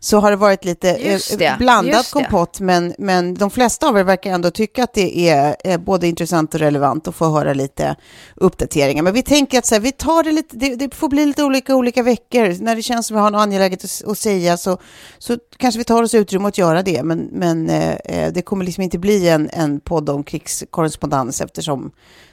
så 0.00 0.18
har 0.20 0.30
det 0.30 0.36
varit 0.36 0.64
lite 0.64 0.90
eh, 0.90 1.20
det, 1.38 1.58
blandad 1.58 1.94
just 1.94 2.14
det. 2.14 2.22
kompott, 2.22 2.60
men, 2.60 2.94
men 2.98 3.34
de 3.34 3.50
flesta 3.50 3.88
av 3.88 3.98
er 3.98 4.04
verkar 4.04 4.30
ändå 4.32 4.50
tycka 4.50 4.84
att 4.84 4.94
det 4.94 5.28
är 5.28 5.56
eh, 5.64 5.78
både 5.78 6.08
intressant 6.08 6.54
och 6.54 6.60
relevant 6.60 7.08
att 7.08 7.14
få 7.14 7.30
höra 7.30 7.54
lite 7.54 7.96
uppdateringar. 8.36 9.02
Men 9.02 9.14
vi 9.14 9.22
tänker 9.22 9.58
att 9.58 9.66
så 9.66 9.74
här, 9.74 9.82
vi 9.82 9.92
tar 9.92 10.22
det 10.22 10.32
lite, 10.32 10.56
det, 10.56 10.76
det 10.76 10.94
får 10.94 11.08
bli 11.08 11.26
lite 11.26 11.44
olika 11.44 11.76
olika 11.76 12.02
veckor. 12.02 12.62
När 12.62 12.76
det 12.76 12.82
känns 12.82 13.06
som 13.06 13.16
vi 13.16 13.20
har 13.20 13.30
något 13.30 13.40
angeläget 13.40 13.84
att, 13.84 14.10
att 14.10 14.18
säga 14.18 14.56
så, 14.56 14.78
så 15.18 15.38
kanske 15.56 15.78
vi 15.78 15.84
tar 15.84 16.02
oss 16.02 16.14
utrymme 16.14 16.48
att 16.48 16.58
göra 16.58 16.82
det, 16.82 17.02
men, 17.02 17.18
men 17.18 17.70
eh, 17.70 17.94
eh, 17.94 18.32
det 18.32 18.42
kommer 18.42 18.64
liksom 18.64 18.82
inte 18.82 18.98
bli 18.98 19.28
en, 19.28 19.50
en 19.52 19.80
podd 19.80 20.10
om 20.10 20.24
krigskorrespondens 20.24 21.40
eftersom 21.40 21.90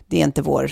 det 0.08 0.20
är 0.20 0.24
inte 0.24 0.42
vår 0.42 0.72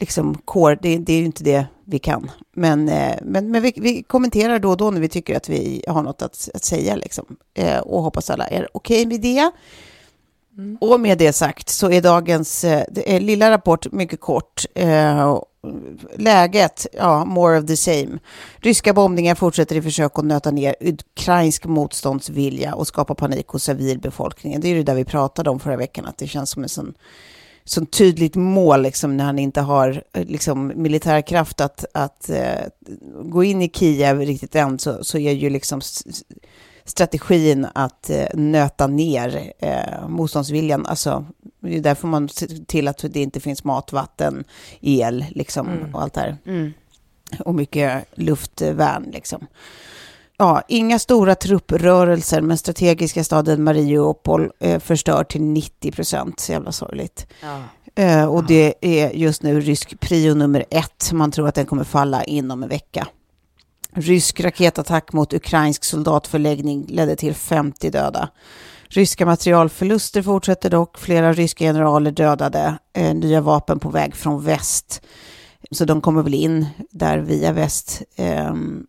liksom 0.00 0.38
core, 0.44 0.78
det, 0.82 0.98
det 0.98 1.12
är 1.12 1.18
ju 1.18 1.24
inte 1.24 1.44
det 1.44 1.66
vi 1.84 1.98
kan. 1.98 2.30
Men, 2.52 2.88
eh, 2.88 3.16
men, 3.22 3.50
men 3.50 3.62
vi, 3.62 3.72
vi 3.76 4.02
kommenterar 4.02 4.58
då 4.58 4.70
och 4.70 4.76
då 4.76 4.90
när 4.90 5.00
vi 5.00 5.08
tycker 5.08 5.36
att 5.36 5.48
vi 5.48 5.84
har 5.88 6.02
något 6.02 6.22
att, 6.22 6.48
att 6.54 6.64
säga 6.64 6.96
liksom. 6.96 7.36
Eh, 7.54 7.78
och 7.78 8.02
hoppas 8.02 8.30
alla 8.30 8.46
är 8.46 8.68
okej 8.72 9.06
med 9.06 9.20
det. 9.20 9.50
Och 10.80 11.00
med 11.00 11.18
det 11.18 11.32
sagt 11.32 11.68
så 11.68 11.90
är 11.90 12.02
dagens 12.02 12.64
eh, 12.64 12.84
är 13.06 13.20
lilla 13.20 13.50
rapport 13.50 13.92
mycket 13.92 14.20
kort. 14.20 14.64
Läget, 16.16 16.86
ja, 16.92 17.24
more 17.24 17.58
of 17.58 17.66
the 17.66 17.76
same. 17.76 18.18
Ryska 18.56 18.92
bombningar 18.92 19.34
fortsätter 19.34 19.76
i 19.76 19.82
försök 19.82 20.18
att 20.18 20.24
nöta 20.24 20.50
ner 20.50 20.74
ukrainsk 20.80 21.64
motståndsvilja 21.64 22.74
och 22.74 22.86
skapa 22.86 23.14
panik 23.14 23.48
hos 23.48 23.64
civilbefolkningen. 23.64 24.60
Det 24.60 24.68
är 24.68 24.70
ju 24.70 24.76
det 24.76 24.82
där 24.82 24.94
vi 24.94 25.04
pratade 25.04 25.50
om 25.50 25.60
förra 25.60 25.76
veckan, 25.76 26.06
att 26.06 26.18
det 26.18 26.26
känns 26.26 26.50
som 26.50 26.62
en 26.62 26.68
sån 26.68 26.94
sån 27.68 27.86
tydligt 27.86 28.34
mål 28.34 28.82
liksom, 28.82 29.16
när 29.16 29.24
han 29.24 29.38
inte 29.38 29.60
har 29.60 30.02
eh, 30.12 30.24
liksom, 30.24 30.72
militärkraft 30.76 31.60
att, 31.60 31.84
att 31.94 32.30
eh, 32.30 32.66
gå 33.22 33.44
in 33.44 33.62
i 33.62 33.68
Kiev 33.68 34.20
riktigt 34.20 34.54
än 34.54 34.78
så, 34.78 35.04
så 35.04 35.18
är 35.18 35.32
ju 35.32 35.50
liksom 35.50 35.80
strategin 36.84 37.66
att 37.74 38.10
eh, 38.10 38.26
nöta 38.34 38.86
ner 38.86 39.52
eh, 39.58 40.08
motståndsviljan. 40.08 40.86
Alltså, 40.86 41.26
det 41.60 41.76
är 41.76 41.80
därför 41.80 42.08
man 42.08 42.28
ser 42.28 42.64
till 42.66 42.88
att 42.88 43.04
det 43.10 43.22
inte 43.22 43.40
finns 43.40 43.64
mat, 43.64 43.92
vatten, 43.92 44.44
el 44.80 45.24
liksom, 45.30 45.90
och 45.94 46.02
allt 46.02 46.14
det 46.14 46.20
här. 46.20 46.36
Mm. 46.46 46.72
Och 47.38 47.54
mycket 47.54 48.04
luftvärn 48.14 49.10
liksom. 49.12 49.46
Ja, 50.38 50.62
inga 50.68 50.98
stora 50.98 51.34
trupprörelser, 51.34 52.40
men 52.40 52.58
strategiska 52.58 53.24
staden 53.24 53.64
Mariupol 53.64 54.50
eh, 54.60 54.80
förstör 54.80 55.24
till 55.24 55.42
90 55.42 55.92
procent. 55.92 56.40
Så 56.40 56.52
jävla 56.52 56.72
sorgligt. 56.72 57.26
Eh, 57.94 58.24
och 58.24 58.44
det 58.44 58.74
är 58.80 59.10
just 59.10 59.42
nu 59.42 59.60
rysk 59.60 60.00
prio 60.00 60.34
nummer 60.34 60.64
ett. 60.70 61.12
Man 61.12 61.30
tror 61.30 61.48
att 61.48 61.54
den 61.54 61.66
kommer 61.66 61.84
falla 61.84 62.24
inom 62.24 62.62
en 62.62 62.68
vecka. 62.68 63.06
Rysk 63.92 64.40
raketattack 64.40 65.12
mot 65.12 65.32
ukrainsk 65.32 65.84
soldatförläggning 65.84 66.86
ledde 66.88 67.16
till 67.16 67.34
50 67.34 67.90
döda. 67.90 68.28
Ryska 68.88 69.26
materialförluster 69.26 70.22
fortsätter 70.22 70.70
dock. 70.70 70.98
Flera 70.98 71.32
ryska 71.32 71.64
generaler 71.64 72.10
dödade. 72.10 72.78
Eh, 72.92 73.14
nya 73.14 73.40
vapen 73.40 73.78
på 73.78 73.88
väg 73.88 74.14
från 74.16 74.44
väst. 74.44 75.02
Så 75.70 75.84
de 75.84 76.00
kommer 76.00 76.22
väl 76.22 76.34
in 76.34 76.66
där 76.90 77.18
via 77.18 77.52
väst. 77.52 78.02
ehm, 78.16 78.86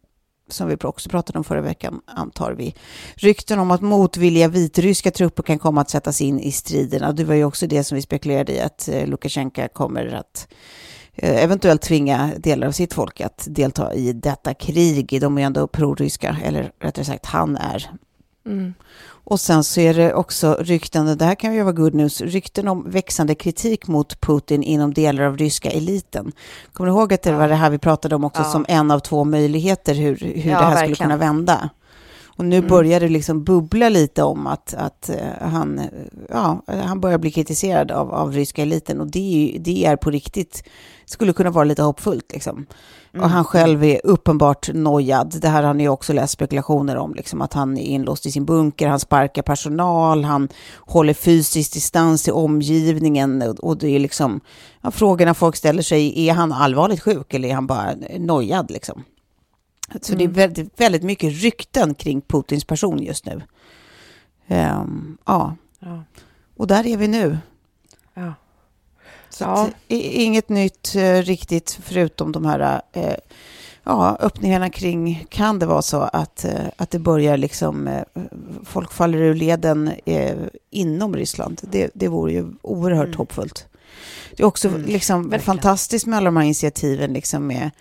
som 0.50 0.68
vi 0.68 0.76
också 0.84 1.10
pratade 1.10 1.38
om 1.38 1.44
förra 1.44 1.62
veckan, 1.62 2.02
antar 2.06 2.52
vi. 2.52 2.76
Rykten 3.16 3.60
om 3.60 3.72
att 3.72 3.82
motvilliga 3.82 4.48
vitryska 4.48 5.12
trupper 5.12 5.44
kan 5.44 5.60
komma 5.60 5.82
att 5.82 5.90
sättas 5.90 6.22
in 6.22 6.40
i 6.40 6.52
striderna. 6.52 7.12
Det 7.12 7.24
var 7.24 7.36
ju 7.36 7.44
också 7.44 7.68
det 7.68 7.84
som 7.84 7.96
vi 7.96 8.02
spekulerade 8.02 8.54
i, 8.54 8.60
att 8.60 8.90
eh, 8.90 9.08
Lukasjenko 9.08 9.68
kommer 9.74 10.06
att 10.16 10.48
eh, 11.16 11.44
eventuellt 11.44 11.82
tvinga 11.82 12.32
delar 12.38 12.68
av 12.68 12.72
sitt 12.72 12.94
folk 12.94 13.22
att 13.22 13.48
delta 13.50 13.94
i 13.94 14.14
detta 14.14 14.54
krig. 14.54 15.22
De 15.22 15.38
är 15.38 15.42
ju 15.42 15.46
ändå 15.46 15.68
proryska, 15.68 16.38
eller 16.44 16.72
rättare 16.80 17.06
sagt 17.06 17.26
han 17.26 17.58
är. 17.58 17.92
Mm. 18.46 18.74
Och 19.30 19.40
sen 19.40 19.64
så 19.64 19.80
är 19.80 19.94
det 19.94 20.14
också 20.14 20.58
rykten, 20.60 21.18
det 21.18 21.26
här 21.26 21.36
kan 21.36 21.54
ju 21.54 21.62
vara 21.64 21.74
good 21.74 21.94
news, 21.94 22.22
rykten 22.22 22.68
om 22.68 22.90
växande 22.90 23.36
kritik 23.36 23.88
mot 23.88 24.22
Putin 24.22 24.64
inom 24.64 24.94
delar 24.94 25.24
av 25.24 25.38
ryska 25.38 25.70
eliten. 25.72 26.32
Kommer 26.74 26.90
du 26.92 26.96
ihåg 26.98 27.14
att 27.14 27.22
det 27.22 27.32
var 27.32 27.48
det 27.48 27.56
här 27.56 27.70
vi 27.70 27.78
pratade 27.78 28.16
om 28.16 28.24
också 28.24 28.42
Ja. 28.42 28.52
som 28.52 28.66
en 28.68 28.92
av 28.92 29.00
två 29.00 29.24
möjligheter 29.24 29.96
hur, 29.96 30.16
hur 30.20 30.52
Ja, 30.52 30.58
det 30.60 30.66
här 30.66 30.72
skulle 30.76 30.76
verkligen. 30.76 30.96
kunna 30.96 31.18
vända? 31.18 31.70
Och 32.38 32.46
nu 32.46 32.62
börjar 32.62 33.00
det 33.00 33.10
liksom 33.10 33.44
bubbla 33.44 33.90
lite 33.90 34.24
om 34.24 34.48
att, 34.48 34.74
att 34.74 35.10
eh, 35.10 35.16
han, 35.42 35.80
eh, 35.80 35.86
ja, 36.30 36.62
han 36.68 37.02
börjar 37.02 37.18
bli 37.18 37.32
kritiserad 37.32 37.92
av, 37.92 38.14
av 38.14 38.34
ryska 38.34 38.62
eliten 38.62 39.02
och 39.02 39.08
det, 39.08 39.56
är 39.56 39.60
det 39.60 39.86
är 39.86 39.96
på 39.96 40.10
riktigt, 40.10 40.64
skulle 41.06 41.34
kunna 41.34 41.50
vara 41.50 41.64
lite 41.64 41.84
hoppfullt 41.84 42.32
liksom. 42.34 42.66
Och 43.20 43.30
han 43.30 43.46
själv 43.46 43.84
är 43.84 44.02
uppenbart 44.04 44.70
nojad. 44.74 45.40
Det 45.42 45.48
här 45.48 45.64
har 45.64 45.74
ni 45.74 45.90
också 45.90 46.14
läst 46.14 46.34
spekulationer 46.34 46.98
om, 46.98 47.14
liksom, 47.14 47.42
att 47.42 47.54
han 47.54 47.78
är 47.78 47.82
inlåst 47.82 48.26
i 48.26 48.32
sin 48.32 48.46
bunker, 48.46 48.88
han 48.88 49.00
sparkar 49.00 49.42
personal, 49.42 50.24
han 50.24 50.50
håller 50.78 51.14
fysisk 51.14 51.74
distans 51.74 52.24
till 52.24 52.34
omgivningen 52.34 53.56
och 53.60 53.78
det 53.78 53.90
är 53.90 54.00
liksom, 54.00 54.40
ja, 54.82 54.92
frågorna 54.92 55.34
folk 55.34 55.56
ställer 55.56 55.82
sig, 55.82 56.28
är 56.28 56.34
han 56.34 56.52
allvarligt 56.52 57.02
sjuk 57.02 57.34
eller 57.34 57.50
är 57.50 57.54
han 57.54 57.68
bara 57.68 57.94
nojad 58.18 58.72
liksom? 58.72 59.04
Så 60.02 60.16
det 60.16 60.24
är 60.24 60.28
väldigt, 60.28 60.82
väldigt 60.82 61.04
mycket 61.04 61.34
rykten 61.34 61.94
kring 61.96 62.22
Putins 62.22 62.66
person 62.66 63.04
just 63.04 63.26
nu. 63.26 63.42
Ehm, 64.48 65.18
ja, 65.26 65.56
Ja. 65.80 66.04
och 66.58 66.68
där 66.68 66.86
är 66.88 66.98
vi 66.98 67.08
nu. 67.08 67.38
Ja. 68.14 68.34
Så 69.30 69.44
Ja. 69.44 69.70
inget 69.88 70.50
nytt 70.50 70.96
eh, 70.96 71.22
riktigt 71.22 71.80
förutom 71.84 72.32
de 72.32 72.46
här 72.46 72.82
eh, 72.94 73.14
ja, 73.84 74.18
öppningarna 74.20 74.70
kring, 74.70 75.26
kan 75.30 75.60
det 75.60 75.66
vara 75.66 75.82
så 75.82 76.02
att, 76.02 76.46
eh, 76.46 76.66
att 76.78 76.92
det 76.92 77.00
börjar 77.00 77.38
liksom, 77.38 77.88
eh, 77.88 78.04
folk 78.64 78.92
faller 78.94 79.18
ur 79.18 79.34
leden 79.34 79.92
eh, 80.06 80.38
inom 80.70 81.16
Ryssland. 81.16 81.62
Det, 81.72 81.90
det 81.94 82.08
vore 82.08 82.32
ju 82.34 82.48
oerhört 82.62 83.16
hoppfullt. 83.16 83.68
Det 84.36 84.44
är 84.44 84.48
också 84.48 84.70
liksom 84.78 85.22
verkligen. 85.22 85.42
fantastiskt 85.46 86.06
med 86.06 86.18
alla 86.18 86.26
de 86.26 86.38
här 86.38 86.44
initiativen 86.44 87.14
liksom 87.14 87.48
med 87.48 87.72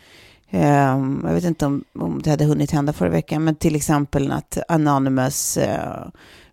jag 0.50 1.32
vet 1.34 1.44
inte 1.44 1.66
om, 1.66 1.84
om 1.98 2.22
det 2.22 2.30
hade 2.30 2.44
hunnit 2.44 2.70
hända 2.70 2.92
förra 2.92 3.08
veckan, 3.08 3.44
men 3.44 3.54
till 3.54 3.76
exempel 3.76 4.32
att 4.32 4.58
Anonymous 4.68 5.56
eh, 5.56 6.06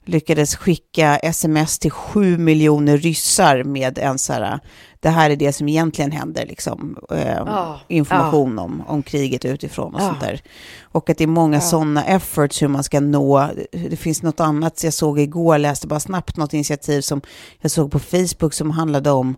lyckades 0.05 0.55
skicka 0.55 1.17
sms 1.17 1.79
till 1.79 1.91
sju 1.91 2.38
miljoner 2.38 2.97
ryssar 2.97 3.63
med 3.63 3.97
en 3.97 4.17
så 4.19 4.33
här, 4.33 4.59
det 5.00 5.09
här 5.09 5.29
är 5.29 5.35
det 5.35 5.53
som 5.53 5.69
egentligen 5.69 6.12
händer, 6.12 6.45
liksom, 6.45 6.97
eh, 7.12 7.27
Ja, 7.45 7.79
information 7.88 8.59
Om, 8.59 8.83
om 8.88 9.03
kriget 9.03 9.45
utifrån 9.45 9.95
och 9.95 10.01
Ja. 10.01 10.07
sånt 10.07 10.19
där. 10.19 10.41
Och 10.81 11.09
att 11.09 11.17
det 11.17 11.23
är 11.23 11.27
många 11.27 11.62
sådana 11.62 12.05
efforts 12.05 12.62
hur 12.62 12.67
man 12.67 12.83
ska 12.83 13.00
nå, 13.00 13.50
det 13.71 13.95
finns 13.97 14.23
något 14.23 14.39
annat 14.39 14.83
jag 14.83 14.93
såg 14.93 15.19
igår, 15.19 15.57
läste 15.57 15.88
bara 15.88 16.00
snabbt 16.00 16.38
något 16.38 16.53
initiativ 16.53 17.01
som 17.01 17.21
jag 17.62 17.71
såg 17.71 17.91
på 17.91 18.00
Facebook 18.00 18.53
som 18.53 18.71
handlade 18.71 19.12
om 19.12 19.35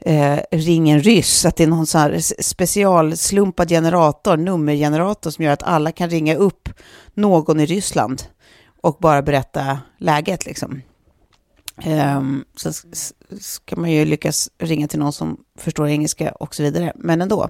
eh, 0.00 0.38
ring 0.50 0.90
en 0.90 1.00
ryss, 1.02 1.44
att 1.44 1.56
det 1.56 1.62
är 1.62 1.68
någon 1.68 1.86
sån 1.86 2.00
här 2.00 2.18
specialslumpad 2.42 3.68
generator, 3.68 4.36
nummergenerator 4.36 5.30
som 5.30 5.44
gör 5.44 5.52
att 5.52 5.62
alla 5.62 5.92
kan 5.92 6.10
ringa 6.10 6.34
upp 6.36 6.68
någon 7.14 7.60
i 7.60 7.66
Ryssland 7.66 8.22
och 8.80 8.96
bara 9.00 9.22
berätta 9.22 9.78
läget 9.98 10.46
liksom. 10.46 10.82
Um, 11.86 12.44
sen 12.56 12.70
s- 12.70 12.84
s- 12.92 13.12
ska 13.40 13.76
man 13.76 13.90
ju 13.90 14.04
lyckas 14.04 14.50
ringa 14.58 14.88
till 14.88 14.98
någon 14.98 15.12
som 15.12 15.36
förstår 15.58 15.88
engelska 15.88 16.30
och 16.32 16.54
så 16.54 16.62
vidare, 16.62 16.92
men 16.96 17.22
ändå. 17.22 17.48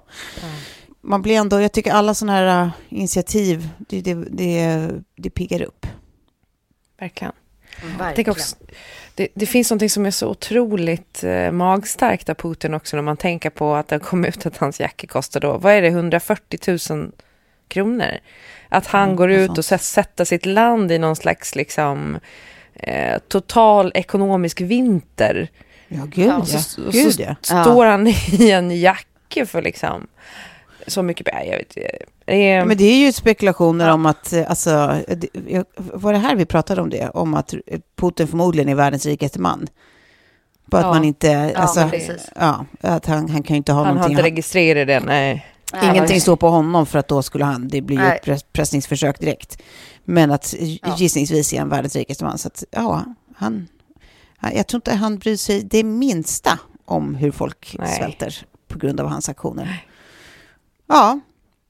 Man 1.03 1.23
blir 1.23 1.35
ändå, 1.37 1.61
jag 1.61 1.73
tycker 1.73 1.93
alla 1.93 2.15
sådana 2.15 2.33
här 2.33 2.65
uh, 2.65 2.71
initiativ, 2.89 3.69
det, 3.79 4.01
det, 4.01 4.15
det, 4.15 4.89
det 5.17 5.31
piggar 5.31 5.63
upp. 5.63 5.87
Verkligen. 7.01 7.33
Jag 7.83 7.89
Verkligen. 7.89 8.15
tänker 8.15 8.31
också, 8.33 8.57
det, 9.15 9.29
det 9.35 9.47
finns 9.47 9.71
något 9.71 9.91
som 9.93 10.07
är 10.07 10.11
så 10.11 10.29
otroligt 10.29 11.25
eh, 11.25 11.51
magstarkt 11.53 12.29
av 12.29 12.35
Putin 12.35 12.75
också 12.75 12.97
när 12.97 13.03
man 13.03 13.17
tänker 13.17 13.51
på 13.51 13.75
att 13.75 13.89
det 13.89 13.99
kom 13.99 14.25
ut 14.25 14.47
att 14.47 14.57
hans 14.57 14.81
jacka 14.81 15.07
kostar 15.07 15.41
då, 15.41 15.59
vad 15.59 15.73
är 15.73 15.83
det, 15.83 15.89
140 15.89 16.79
000 16.91 17.13
kronor? 17.69 18.19
Att 18.69 18.87
han 18.87 19.03
Mm, 19.05 19.17
går 19.17 19.31
ut 19.31 19.51
och 19.51 19.57
sä- 19.65 19.79
sätter 19.79 20.25
sitt 20.25 20.47
land 20.47 20.93
i 20.93 20.99
någon 20.99 21.17
slags 21.17 21.55
liksom 21.55 22.19
eh, 22.75 23.19
total 23.29 23.93
ekonomisk 23.95 24.61
vinter 24.61 25.49
Ja, 25.89 26.03
gud 26.05 26.27
Ja, 26.27 26.39
ja. 26.39 26.45
Så, 26.45 26.59
så, 26.59 26.91
Gud, 26.91 27.15
så 27.15 27.23
ja. 27.55 27.65
står 27.65 27.87
han 27.87 28.07
i 28.33 28.51
en 28.51 28.81
jacka 28.81 29.47
för 29.47 29.63
liksom 29.63 30.07
så 30.87 31.03
mycket 31.03 31.27
pengar. 31.27 31.45
Jag 31.53 31.59
vet 31.59 31.77
är- 32.27 32.65
Men 32.65 32.77
det 32.77 32.85
är 32.85 32.97
ju 33.07 33.13
spekulationer 33.13 33.93
om 33.93 34.07
att, 34.07 34.33
eh, 34.33 34.51
alltså, 34.51 34.97
det- 35.09 35.65
var 35.77 36.13
det 36.13 36.19
här 36.19 36.37
vi 36.37 36.47
pratade 36.47 36.81
om 36.83 36.91
det? 36.91 37.09
Om 37.09 37.35
att 37.35 37.55
Putin 37.97 38.27
förmodligen 38.29 38.69
är 38.69 38.75
världens 38.75 39.07
rikaste 39.07 39.41
man. 39.41 39.67
På 40.71 40.77
att 40.77 40.83
Ja. 40.83 40.89
man 40.93 41.05
inte, 41.05 41.53
alltså, 41.57 41.89
precis. 41.89 42.29
ja, 42.37 42.65
att 42.81 43.07
han, 43.07 43.29
han 43.31 43.43
kan 43.43 43.55
ju 43.55 43.57
inte 43.59 43.73
ha 43.73 43.79
han 43.79 43.87
har 43.87 43.95
någonting. 43.95 44.19
inte 44.19 44.31
registrerat 44.31 44.87
det, 44.87 45.01
nej. 45.01 45.47
Ingenting 45.83 46.21
står 46.21 46.37
på 46.37 46.49
honom 46.49 46.87
för 46.87 46.99
att 46.99 47.09
då 47.09 47.23
skulle 47.23 47.45
han, 47.45 47.69
det 47.69 47.81
blir 47.81 47.97
ju 47.97 48.03
Nej. 48.03 48.17
ett 48.17 48.23
press- 48.25 48.45
pressningsförsök 48.53 49.21
direkt. 49.21 49.63
Men 50.05 50.31
att 50.31 50.55
Ja. 50.59 50.97
gissningsvis 50.99 51.53
är 51.53 51.59
han 51.59 51.69
världens 51.69 51.97
rikaste 51.97 52.25
man. 52.25 52.39
Så 52.39 52.49
att, 52.49 52.65
ja, 52.71 53.05
han, 53.37 53.69
han- 54.37 54.53
jag 54.57 54.67
tror 54.67 54.79
inte 54.79 54.95
han 54.95 55.19
bryr 55.19 55.37
sig 55.37 55.63
det 55.63 55.85
minsta 55.85 56.59
om 56.85 57.15
hur 57.15 57.31
folk 57.31 57.77
Nej. 57.79 57.97
svälter 57.97 58.37
på 58.69 58.79
grund 58.79 59.01
av 59.01 59.07
hans 59.07 59.29
aktioner. 59.29 59.85
Ja, 60.93 61.21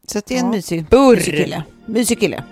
så 0.06 0.20
det 0.26 0.34
är 0.34 0.38
en 0.38 0.44
Ja. 0.44 0.50
mysig, 0.50 0.84
Burr. 0.84 1.16
mysig 1.16 1.34
kille. 1.36 1.62
Mysig 1.86 2.20
kille. 2.20 2.42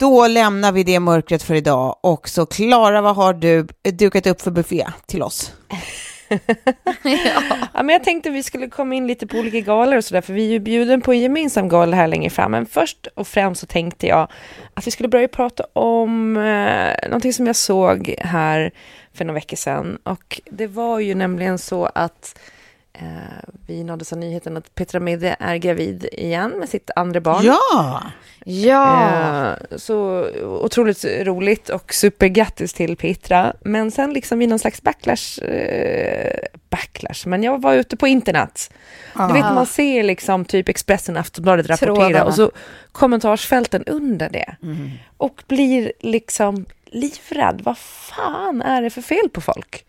Då 0.00 0.26
lämnar 0.26 0.72
vi 0.72 0.82
det 0.84 1.00
mörkret 1.00 1.42
för 1.42 1.54
idag 1.54 1.96
och 2.00 2.28
så 2.28 2.46
Klara, 2.46 3.00
vad 3.00 3.16
har 3.16 3.34
du 3.34 3.66
dukat 3.92 4.26
upp 4.26 4.40
för 4.40 4.50
buffé 4.50 4.86
till 5.06 5.22
oss? 5.22 5.52
Ja, 7.74 7.82
men 7.82 7.88
jag 7.88 8.04
tänkte 8.04 8.30
vi 8.30 8.42
skulle 8.42 8.68
komma 8.68 8.94
in 8.94 9.06
lite 9.06 9.26
på 9.26 9.36
olika 9.38 9.60
galor 9.60 9.96
och 9.96 10.04
sådär, 10.04 10.20
för 10.20 10.32
vi 10.32 10.46
är 10.46 10.50
ju 10.50 10.58
bjuden 10.60 11.00
på 11.00 11.12
en 11.12 11.20
gemensam 11.20 11.68
gala 11.68 11.96
här 11.96 12.06
längre 12.06 12.30
fram. 12.30 12.50
Men 12.50 12.66
först 12.66 13.06
och 13.16 13.26
främst 13.26 13.60
så 13.60 13.66
tänkte 13.66 14.06
jag 14.06 14.28
att 14.74 14.86
vi 14.86 14.90
skulle 14.90 15.08
börja 15.08 15.28
prata 15.28 15.64
om 15.72 16.36
eh, 16.36 17.08
någonting 17.08 17.32
som 17.32 17.46
jag 17.46 17.56
såg 17.56 18.14
här 18.18 18.70
för 19.18 19.24
några 19.24 19.34
veckor 19.34 19.56
sedan. 19.56 19.98
Och 20.02 20.40
det 20.50 20.66
var 20.66 20.98
ju 21.00 21.14
nämligen 21.14 21.58
så 21.58 21.86
att 21.94 22.38
eh, 22.92 23.48
vi 23.66 23.84
nåddes 23.84 24.12
av 24.12 24.18
nyheten 24.18 24.56
att 24.56 24.74
Petra 24.74 25.00
Mede 25.00 25.36
är 25.40 25.56
gravid 25.56 26.08
igen 26.12 26.50
med 26.50 26.68
sitt 26.68 26.90
andra 26.96 27.20
barn. 27.20 27.44
Ja! 27.44 28.02
Ja, 28.44 29.08
Eh, 29.70 29.76
så 29.76 30.26
otroligt 30.62 31.04
roligt 31.04 31.68
och 31.68 31.94
supergrattis 31.94 32.72
till 32.72 32.96
Petra. 32.96 33.52
Men 33.60 33.90
sen 33.90 34.12
liksom 34.12 34.38
vid 34.38 34.48
någon 34.48 34.58
slags 34.58 34.82
backlash, 34.82 35.42
eh, 35.44 36.38
backlash, 36.70 37.26
men 37.28 37.42
jag 37.42 37.62
var 37.62 37.74
ute 37.74 37.96
på 37.96 38.06
internet. 38.06 38.70
Du 39.14 39.32
vet 39.32 39.42
man 39.44 39.66
ser 39.66 40.02
liksom 40.02 40.44
typ 40.44 40.68
Expressen, 40.68 41.16
Aftonbladet 41.16 41.66
rapportera 41.68 41.94
Trådarna. 41.94 42.24
och 42.24 42.34
så 42.34 42.50
kommentarsfälten 42.92 43.84
under 43.84 44.28
det. 44.28 44.56
Och 45.16 45.42
blir 45.46 45.92
liksom 46.00 46.64
livrädd. 46.92 47.60
Vad 47.64 47.78
fan 47.78 48.62
är 48.62 48.82
det 48.82 48.90
för 48.90 49.02
fel 49.02 49.28
på 49.32 49.40
folk? 49.40 49.84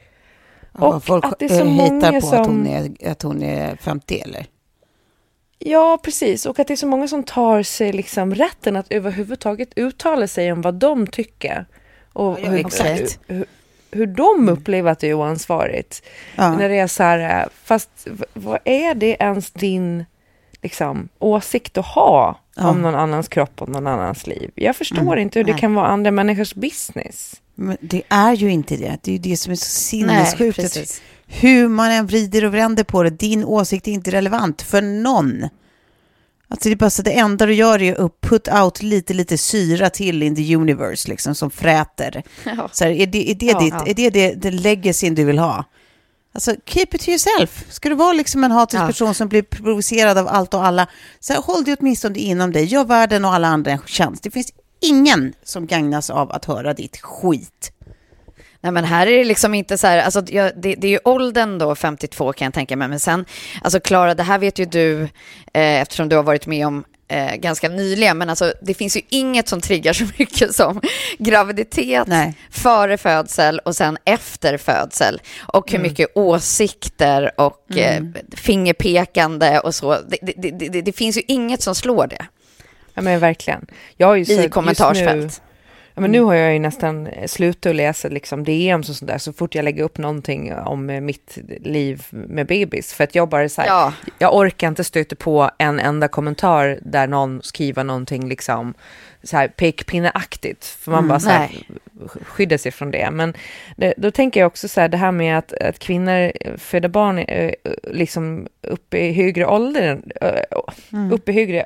Och 0.73 0.95
Och 0.95 1.03
folk 1.03 1.25
att 1.25 1.39
det 1.39 1.45
är 1.45 1.49
så 1.49 1.55
eh, 1.55 1.65
hittar 1.67 1.89
många 1.91 2.11
på 2.11 2.17
att, 2.17 2.23
som- 2.45 2.45
hon 2.45 2.67
är, 2.67 3.11
att 3.11 3.21
hon 3.21 3.43
är 3.43 3.75
50 3.75 4.19
eller? 4.19 4.45
Ja, 5.59 5.99
precis. 6.03 6.45
Och 6.45 6.59
att 6.59 6.67
det 6.67 6.73
är 6.73 6.75
så 6.75 6.87
många 6.87 7.07
som 7.07 7.23
tar 7.23 7.63
sig 7.63 7.93
liksom 7.93 8.35
rätten 8.35 8.75
att 8.75 8.91
överhuvudtaget 8.91 9.69
uttala 9.75 10.27
sig 10.27 10.51
om 10.51 10.61
vad 10.61 10.73
de 10.75 11.07
tycker. 11.07 11.65
Och 12.13 12.39
Ja, 12.43 12.49
hur, 12.49 12.59
exakt. 12.65 13.19
hur, 13.27 13.45
hur 13.91 14.07
de 14.07 14.49
upplever 14.49 14.91
att 14.91 14.99
det 14.99 15.07
är 15.07 15.13
oansvarigt. 15.13 16.03
Ja. 16.35 16.55
När 16.57 16.69
det 16.69 16.79
är 16.79 16.87
så 16.87 17.03
här, 17.03 17.41
eh, 17.41 17.47
fast 17.63 18.07
vad 18.33 18.59
är 18.63 18.93
det 18.93 19.15
ens 19.19 19.51
din 19.51 20.05
liksom, 20.61 21.09
åsikt 21.19 21.77
att 21.77 21.85
ha 21.85 22.39
Ja. 22.59 22.69
om 22.69 22.81
någon 22.81 22.95
annans 22.95 23.27
kropp 23.27 23.61
och 23.61 23.69
någon 23.69 23.87
annans 23.87 24.27
liv? 24.27 24.51
Jag 24.55 24.75
förstår 24.75 24.97
Mm, 25.01 25.19
inte 25.19 25.39
hur 25.39 25.43
det 25.43 25.51
nej. 25.51 25.61
kan 25.61 25.73
vara 25.73 25.87
andra 25.87 26.11
människors 26.11 26.53
business. 26.53 27.35
Men 27.55 27.77
det 27.81 28.01
är 28.09 28.33
ju 28.33 28.51
inte 28.51 28.77
det. 28.77 28.97
Det 29.01 29.11
är 29.11 29.13
ju 29.13 29.19
det 29.19 29.37
som 29.37 29.51
är 29.51 29.55
så 29.55 29.65
nej, 29.65 30.25
sinnessjukt. 30.25 30.55
precis. 30.55 31.01
hur 31.27 31.67
man 31.67 31.91
än 31.91 32.07
vrider 32.07 32.45
och 32.45 32.53
vänder 32.53 32.83
på 32.83 33.03
det, 33.03 33.09
din 33.09 33.45
åsikt 33.45 33.87
är 33.87 33.91
inte 33.91 34.11
relevant 34.11 34.61
för 34.61 34.81
någon. 34.81 35.47
Alltså 36.51 36.69
det 36.69 36.73
är 36.73 36.77
bara 36.77 36.89
så 36.89 37.01
det 37.01 37.11
enda 37.11 37.45
du 37.45 37.53
gör 37.53 37.81
är 37.81 38.05
att 38.05 38.21
put 38.21 38.47
out 38.47 38.81
lite, 38.81 39.13
lite 39.13 39.37
syra 39.37 39.89
till 39.89 40.23
in 40.23 40.35
the 40.35 40.55
universe, 40.55 41.09
liksom, 41.09 41.35
som 41.35 41.51
fräter. 41.51 42.23
Ja. 42.57 42.69
Så 42.71 42.83
här, 42.83 42.91
är 42.91 43.07
det, 43.07 43.31
är 43.31 43.35
det, 43.35 43.45
Ja. 43.45 43.59
ditt, 43.59 43.73
är 43.73 43.93
det, 43.93 44.09
det 44.09 44.35
den 44.41 44.57
legacyn 44.57 45.15
du 45.15 45.23
vill 45.25 45.39
ha? 45.39 45.65
Alltså, 46.33 46.55
keep 46.65 46.87
it 46.91 47.01
to 47.01 47.09
yourself. 47.09 47.65
Ska 47.69 47.89
du 47.89 47.95
vara 47.95 48.13
liksom 48.13 48.43
en 48.43 48.51
hatisk 48.51 48.81
Ja. 48.81 48.87
person 48.87 49.13
som 49.13 49.27
blir 49.27 49.41
provocerad 49.41 50.17
av 50.17 50.27
allt 50.27 50.53
och 50.53 50.65
alla, 50.65 50.87
så 51.19 51.33
här, 51.33 51.41
håll 51.41 51.63
det 51.63 51.77
åtminstone 51.79 52.19
inom 52.19 52.51
dig. 52.51 52.65
Gör 52.65 52.85
världen 52.85 53.25
och 53.25 53.33
alla 53.33 53.47
andra 53.47 53.71
en 53.71 53.79
tjänst. 53.85 54.23
Det 54.23 54.31
finns 54.31 54.53
ingen 54.81 55.33
som 55.43 55.67
gagnas 55.67 56.09
av 56.09 56.31
att 56.31 56.45
höra 56.45 56.73
ditt 56.73 56.97
skit. 57.01 57.71
Nej 58.61 58.71
men 58.71 58.83
här 58.83 59.07
är 59.07 59.17
det 59.17 59.23
liksom 59.23 59.53
inte 59.53 59.77
så 59.77 59.87
här, 59.87 59.97
alltså 59.97 60.21
det, 60.21 60.51
det 60.55 60.83
är 60.83 60.91
ju 60.91 60.99
åldern 61.03 61.57
då, 61.57 61.75
52 61.75 62.33
kan 62.33 62.45
jag 62.45 62.53
tänka 62.53 62.75
mig, 62.75 62.87
men 62.87 62.99
sen, 62.99 63.25
alltså 63.61 63.79
Klara, 63.79 64.15
det 64.15 64.23
här 64.23 64.39
vet 64.39 64.59
ju 64.59 64.65
du 64.65 65.01
eh, 65.53 65.81
eftersom 65.81 66.09
du 66.09 66.15
har 66.15 66.23
varit 66.23 66.45
med 66.47 66.67
om 66.67 66.83
eh, 67.09 67.35
ganska 67.35 67.69
nyligen, 67.69 68.17
men 68.17 68.29
alltså 68.29 68.53
det 68.61 68.73
finns 68.73 68.97
ju 68.97 69.01
inget 69.09 69.47
som 69.47 69.61
triggar 69.61 69.93
så 69.93 70.03
mycket 70.17 70.55
som 70.55 70.81
graviditet, 71.17 72.07
Nej. 72.07 72.33
före 72.51 72.97
födsel 72.97 73.59
och 73.59 73.75
sen 73.75 73.97
efter 74.05 74.57
födsel. 74.57 75.21
Och 75.39 75.71
hur 75.71 75.79
mycket 75.79 76.09
åsikter 76.15 77.31
och 77.37 77.77
eh, 77.77 78.03
fingerpekande 78.35 79.59
och 79.59 79.75
så. 79.75 79.97
Det, 80.07 80.17
det, 80.37 80.51
det, 80.51 80.81
det, 80.81 80.91
finns 80.91 81.17
ju 81.17 81.21
inget 81.27 81.61
som 81.61 81.75
slår 81.75 82.07
det 82.07 82.25
Ja 82.93 83.01
men 83.01 83.19
verkligen. 83.19 83.65
Jag 83.97 84.07
har 84.07 84.15
ju 84.15 84.43
i 84.43 84.49
kommentarsfält. 84.49 85.41
Men 85.99 86.11
nu 86.11 86.21
har 86.21 86.33
jag 86.35 86.53
ju 86.53 86.59
nästan 86.59 87.07
eh, 87.07 87.27
slutat 87.27 87.69
att 87.69 87.75
läsa 87.75 88.07
liksom 88.07 88.43
DMs 88.43 88.89
och 88.89 88.95
sånt 88.95 89.11
där 89.11 89.17
så 89.17 89.33
fort 89.33 89.55
jag 89.55 89.63
lägger 89.65 89.83
upp 89.83 89.97
någonting 89.97 90.53
om 90.53 90.89
eh, 90.89 91.01
mitt 91.01 91.37
liv 91.61 92.05
med 92.11 92.47
bebis. 92.47 92.93
För 92.93 93.03
att 93.03 93.15
jag 93.15 93.29
bara 93.29 93.49
så 93.49 93.61
här, 93.61 93.67
Ja. 93.67 93.93
jag 94.19 94.35
orkar 94.35 94.67
inte 94.67 94.83
stöta 94.83 95.15
på 95.15 95.51
en 95.57 95.79
enda 95.79 96.07
kommentar 96.07 96.79
där 96.81 97.07
någon 97.07 97.41
skriver 97.43 97.83
någonting 97.83 98.29
liksom 98.29 98.73
så 99.23 99.37
här 99.37 99.47
pekpinneaktigt. 99.47 100.65
För 100.65 100.91
man 100.91 101.07
bara 101.07 101.19
så 101.19 101.29
här, 101.29 101.49
skyddar 102.23 102.57
sig 102.57 102.71
från 102.71 102.91
det. 102.91 103.09
Men 103.11 103.33
det, 103.77 103.93
då 103.97 104.11
tänker 104.11 104.39
jag 104.39 104.47
också 104.47 104.67
så 104.67 104.81
här, 104.81 104.87
det 104.87 104.97
här 104.97 105.11
med 105.11 105.37
att, 105.37 105.53
att 105.53 105.79
kvinnor 105.79 106.31
föder 106.57 106.89
barn 106.89 107.17
eh, 107.19 107.51
liksom 107.83 108.47
upp 108.61 108.93
i 108.93 109.11
högre 109.11 109.45
ålder, 109.45 109.99
eh, 110.21 111.11
upp 111.11 111.29
i 111.29 111.31
högre 111.31 111.65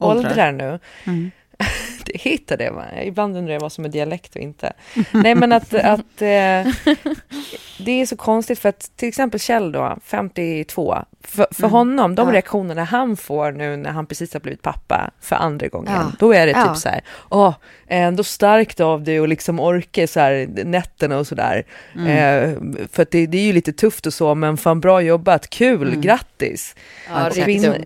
Åldrar. 0.00 0.30
åldrar 0.30 0.52
nu. 0.52 0.78
Det 1.04 1.37
heter 2.14 2.56
det, 2.56 2.70
va? 2.70 2.84
Ibland 3.04 3.36
undrar 3.36 3.52
jag 3.54 3.60
vad 3.60 3.72
som 3.72 3.84
är 3.84 3.88
dialekt 3.88 4.36
och 4.36 4.40
inte. 4.42 4.72
Nej, 5.12 5.34
men 5.34 5.52
att, 5.52 5.74
att 5.74 6.22
eh, 6.22 6.66
det 7.78 7.92
är 8.00 8.06
så 8.06 8.16
konstigt 8.16 8.58
för 8.58 8.68
att 8.68 8.90
till 8.96 9.08
exempel 9.08 9.40
Kjell 9.40 9.72
då, 9.72 9.96
52, 10.04 10.96
för, 11.24 11.46
för 11.50 11.68
honom, 11.68 12.14
de 12.14 12.28
Ja. 12.28 12.34
reaktionerna 12.34 12.84
han 12.84 13.16
får 13.16 13.52
nu 13.52 13.76
när 13.76 13.90
han 13.90 14.06
precis 14.06 14.32
har 14.32 14.40
blivit 14.40 14.62
pappa 14.62 15.10
för 15.20 15.36
andra 15.36 15.68
gången, 15.68 15.92
Ja. 15.94 16.12
då 16.18 16.32
är 16.32 16.46
det 16.46 16.52
typ 16.54 16.62
Ja. 16.66 16.74
så 16.74 16.88
här, 16.88 17.00
åh, 17.30 17.54
ändå 17.86 18.24
starkt 18.24 18.80
av 18.80 19.04
dig 19.04 19.20
och 19.20 19.28
liksom 19.28 19.60
orka 19.60 20.06
så 20.06 20.20
här 20.20 20.48
nätterna 20.64 21.18
och 21.18 21.26
sådär. 21.26 21.64
Eh, 21.94 22.52
för 22.92 23.02
att 23.02 23.10
det, 23.10 23.26
det 23.26 23.38
är 23.38 23.42
ju 23.42 23.52
lite 23.52 23.72
tufft 23.72 24.06
och 24.06 24.14
så, 24.14 24.34
men 24.34 24.56
fan 24.56 24.80
bra 24.80 25.00
jobbat, 25.00 25.50
kul, 25.50 25.96
grattis. 26.00 26.74
Ja, 27.08 27.30
ung. 27.46 27.84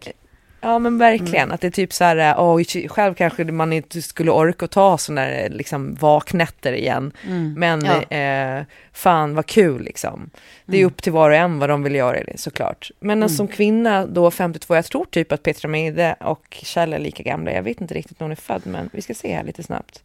Ja 0.65 0.79
men 0.79 0.99
verkligen, 0.99 1.53
att 1.53 1.61
det 1.61 1.67
är 1.67 1.71
typ 1.71 1.93
så 1.93 2.05
här, 2.05 2.35
åh, 2.41 2.63
själv 2.89 3.15
kanske 3.15 3.45
man 3.45 3.73
inte 3.73 4.03
skulle 4.03 4.31
orka 4.31 4.67
ta 4.67 4.99
sådana 4.99 5.21
där 5.27 5.49
liksom 5.49 5.95
vaknätter 5.95 6.73
igen. 6.73 7.13
Men 7.57 7.85
Ja. 7.85 8.17
eh, 8.17 8.65
fan 8.93 9.35
vad 9.35 9.47
kul 9.47 9.83
liksom. 9.83 10.31
Det 10.67 10.81
är 10.81 10.85
upp 10.85 11.03
till 11.03 11.13
var 11.13 11.31
och 11.31 11.37
en 11.37 11.59
vad 11.59 11.69
de 11.69 11.83
vill 11.83 11.95
göra 11.95 12.25
det, 12.25 12.39
såklart. 12.41 12.91
Men 13.01 13.29
som 13.29 13.49
kvinna 13.49 14.07
då 14.07 14.31
52, 14.31 14.75
jag 14.75 14.85
tror 14.85 15.05
typ 15.05 15.33
att 15.33 15.43
Petra 15.43 15.69
Mede 15.69 16.15
och 16.21 16.47
Kjell 16.63 16.93
är 16.93 16.99
lika 16.99 17.23
gamla. 17.23 17.53
Jag 17.53 17.63
vet 17.63 17.81
inte 17.81 17.95
riktigt 17.95 18.21
när 18.21 18.25
hon 18.25 18.33
är 18.33 18.37
född, 18.37 18.63
men 18.67 18.91
vi 18.93 19.03
ska 19.03 19.15
se 19.15 19.35
här 19.35 19.45
lite 19.45 19.63
snabbt. 19.63 20.03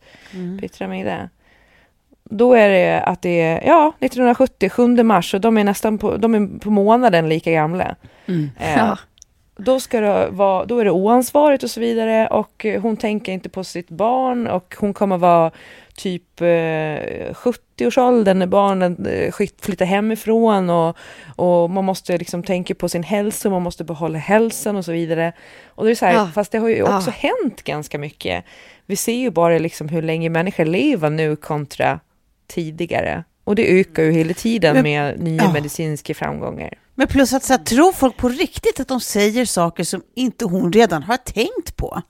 Petra 0.61 0.87
Mede. 0.87 1.29
Då 2.29 2.53
är 2.53 2.69
det 2.69 3.01
att 3.01 3.21
det 3.21 3.41
är, 3.41 3.61
ja, 3.67 3.93
1970, 3.99 4.69
7 4.69 5.03
mars, 5.03 5.33
och 5.33 5.41
de 5.41 5.57
är 5.57 5.63
nästan 5.63 5.97
på, 5.97 6.17
de 6.17 6.35
är 6.35 6.59
på 6.59 6.69
månaden 6.69 7.29
lika 7.29 7.51
gamla. 7.51 7.95
Eh, 8.59 8.77
Ja. 8.77 8.97
Då, 9.57 9.79
ska 9.79 9.99
det 10.01 10.27
vara, 10.29 10.65
då 10.65 10.79
är 10.79 10.85
det 10.85 10.91
oansvarigt 10.91 11.63
och 11.63 11.69
så 11.69 11.79
vidare 11.79 12.27
och 12.27 12.65
eh, 12.65 12.81
hon 12.81 12.97
tänker 12.97 13.31
inte 13.31 13.49
på 13.49 13.63
sitt 13.63 13.89
barn 13.89 14.47
och 14.47 14.75
hon 14.79 14.93
kommer 14.93 15.17
vara 15.17 15.51
typ 15.95 16.41
eh, 16.41 16.45
70-årsåldern 17.33 18.39
när 18.39 18.47
barnen 18.47 19.05
eh, 19.05 19.33
flyttar 19.61 19.85
hemifrån 19.85 20.69
och, 20.69 20.97
och 21.35 21.69
man 21.69 21.85
måste 21.85 22.17
liksom 22.17 22.43
tänka 22.43 22.75
på 22.75 22.89
sin 22.89 23.03
hälsa, 23.03 23.49
man 23.49 23.61
måste 23.61 23.83
behålla 23.83 24.19
hälsan 24.19 24.75
och 24.75 24.85
så 24.85 24.91
vidare. 24.91 25.33
Och 25.67 25.85
det 25.85 25.91
är 25.91 25.95
så 25.95 26.05
här, 26.05 26.13
Ja. 26.13 26.29
fast 26.35 26.51
det 26.51 26.57
har 26.57 26.69
ju 26.69 26.83
också 26.83 27.11
Ja. 27.21 27.29
hänt 27.29 27.63
ganska 27.63 27.97
mycket. 27.97 28.43
Vi 28.85 28.95
ser 28.95 29.13
ju 29.17 29.29
bara 29.31 29.57
liksom 29.59 29.89
hur 29.89 30.01
länge 30.01 30.29
människor 30.29 30.65
lever 30.65 31.09
nu 31.09 31.35
kontra 31.35 31.99
tidigare. 32.47 33.23
Och 33.47 33.55
det 33.55 33.79
ökar 33.79 34.03
ju 34.03 34.11
hela 34.11 34.33
tiden 34.33 34.73
Men- 34.73 34.83
med 34.83 35.19
nya 35.19 35.43
ja. 35.43 35.51
medicinska 35.53 36.13
framgångar. 36.13 36.73
Men 36.95 37.07
plus 37.07 37.33
att 37.33 37.43
så 37.43 37.53
här, 37.53 37.57
tror 37.63 37.91
folk 37.93 38.17
på 38.17 38.29
riktigt 38.29 38.79
att 38.79 38.87
de 38.87 38.99
säger 39.01 39.45
saker 39.45 39.83
som 39.83 40.01
inte 40.15 40.45
hon 40.45 40.73
redan 40.73 41.03
har 41.03 41.17
tänkt 41.17 41.75
på? 41.75 42.01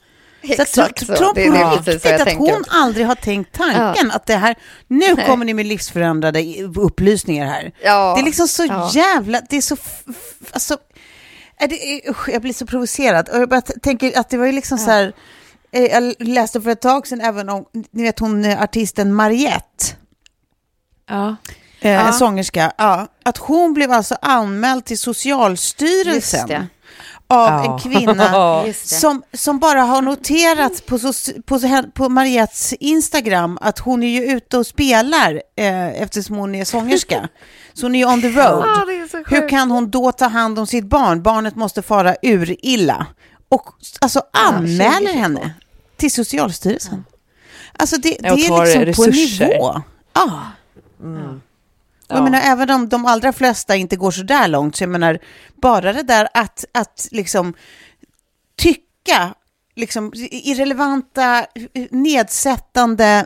Så 0.47 0.53
att, 0.53 0.59
Exakt 0.59 0.99
så. 1.05 1.15
tro 1.15 1.31
Det- 1.35 1.45
på 1.45 1.51
det 1.53 1.57
är 1.59 1.75
riktigt 1.93 2.05
att 2.11 2.25
tänker 2.27 2.53
hon 2.53 2.63
aldrig 2.69 3.05
har 3.07 3.15
tänkt 3.15 3.53
tanken 3.53 4.11
att 4.11 4.25
det 4.25 4.35
här, 4.35 4.55
nu 4.87 5.15
kommer 5.15 5.45
ni 5.45 5.53
med 5.53 5.65
livsförändrade 5.65 6.43
upplysningar 6.75 7.45
här. 7.45 7.71
Ja. 7.83 8.13
Det 8.15 8.21
är 8.21 8.25
liksom 8.25 8.47
så 8.47 8.65
Ja. 8.65 8.91
jävla, 8.93 9.41
det 9.49 9.57
är 9.57 9.61
så, 9.61 9.77
alltså, 10.51 10.77
är 11.57 11.67
det, 11.67 12.09
usch, 12.09 12.29
jag 12.29 12.41
blir 12.41 12.53
så 12.53 12.65
provocerad. 12.65 13.29
Och 13.29 13.39
jag 13.41 13.49
bara 13.49 13.61
tänker 13.61 14.19
att 14.19 14.29
det 14.29 14.37
var 14.37 14.45
ju 14.45 14.51
liksom 14.51 14.77
så 14.77 14.91
här, 14.91 15.13
eh, 15.71 15.83
jag 15.83 16.13
läste 16.19 16.61
för 16.61 16.69
ett 16.69 16.81
tag 16.81 17.07
sedan 17.07 17.21
även 17.21 17.49
om, 17.49 17.65
ni 17.91 18.03
vet 18.03 18.19
hon 18.19 18.45
eh, 18.45 18.61
artisten 18.61 19.13
Mariette, 19.13 19.85
Ja. 21.09 21.35
eh, 21.81 22.07
en 22.07 22.13
sångerska, 22.13 22.71
ja, 22.77 23.07
att 23.25 23.37
hon 23.37 23.73
blev 23.73 23.91
alltså 23.91 24.15
anmäld 24.21 24.85
till 24.85 24.97
Socialstyrelsen 24.99 26.49
av 27.29 27.49
Ja. 27.49 27.73
en 27.73 27.79
kvinna 27.79 28.63
som, 28.83 29.23
som 29.33 29.59
bara 29.59 29.81
har 29.81 30.01
noterat 30.01 30.85
på, 30.85 30.99
på, 31.45 31.59
på 31.93 32.09
Mariettes 32.09 32.73
Instagram 32.73 33.57
att 33.61 33.79
hon 33.79 34.03
är 34.03 34.07
ju 34.07 34.23
ute 34.31 34.57
och 34.57 34.67
spelar 34.67 35.41
eh, 35.55 36.01
eftersom 36.01 36.35
hon 36.35 36.55
är 36.55 36.65
sångerska. 36.65 37.29
Så 37.73 37.85
hon 37.85 37.95
är 37.95 37.99
ju 37.99 38.05
on 38.05 38.21
the 38.21 38.27
road. 38.29 38.63
Ja, 38.65 38.85
Hur 39.27 39.49
kan 39.49 39.71
hon 39.71 39.89
då 39.91 40.11
ta 40.11 40.25
hand 40.27 40.59
om 40.59 40.67
sitt 40.67 40.85
barn? 40.85 41.23
Barnet 41.23 41.55
måste 41.55 41.81
fara 41.81 42.15
ur 42.21 42.55
illa. 42.65 43.05
Och 43.49 43.63
alltså 44.01 44.21
anmäler 44.33 44.89
2022. 44.91 45.19
henne 45.19 45.53
till 45.97 46.11
Socialstyrelsen. 46.11 47.03
Alltså 47.79 47.97
det, 47.97 48.17
det 48.19 48.27
Ja, 48.27 48.67
är 48.67 48.85
liksom 48.85 49.05
på 49.05 49.11
en 49.11 49.15
nivå. 49.17 49.81
Ja. 50.13 50.41
Och 52.09 52.15
Jag 52.15 52.23
menar, 52.23 52.39
även 52.39 52.69
om 52.69 52.89
de 52.89 53.05
allra 53.05 53.33
flesta 53.33 53.75
inte 53.75 53.95
går 53.95 54.11
så 54.11 54.23
där 54.23 54.47
långt, 54.47 54.75
så 54.75 54.83
jag 54.83 54.89
menar, 54.89 55.19
bara 55.61 55.93
det 55.93 56.03
där 56.03 56.27
att, 56.33 56.65
att 56.71 57.07
liksom 57.11 57.53
tycka 58.55 59.33
liksom, 59.75 60.11
irrelevanta, 60.31 61.45
nedsättande, 61.91 63.25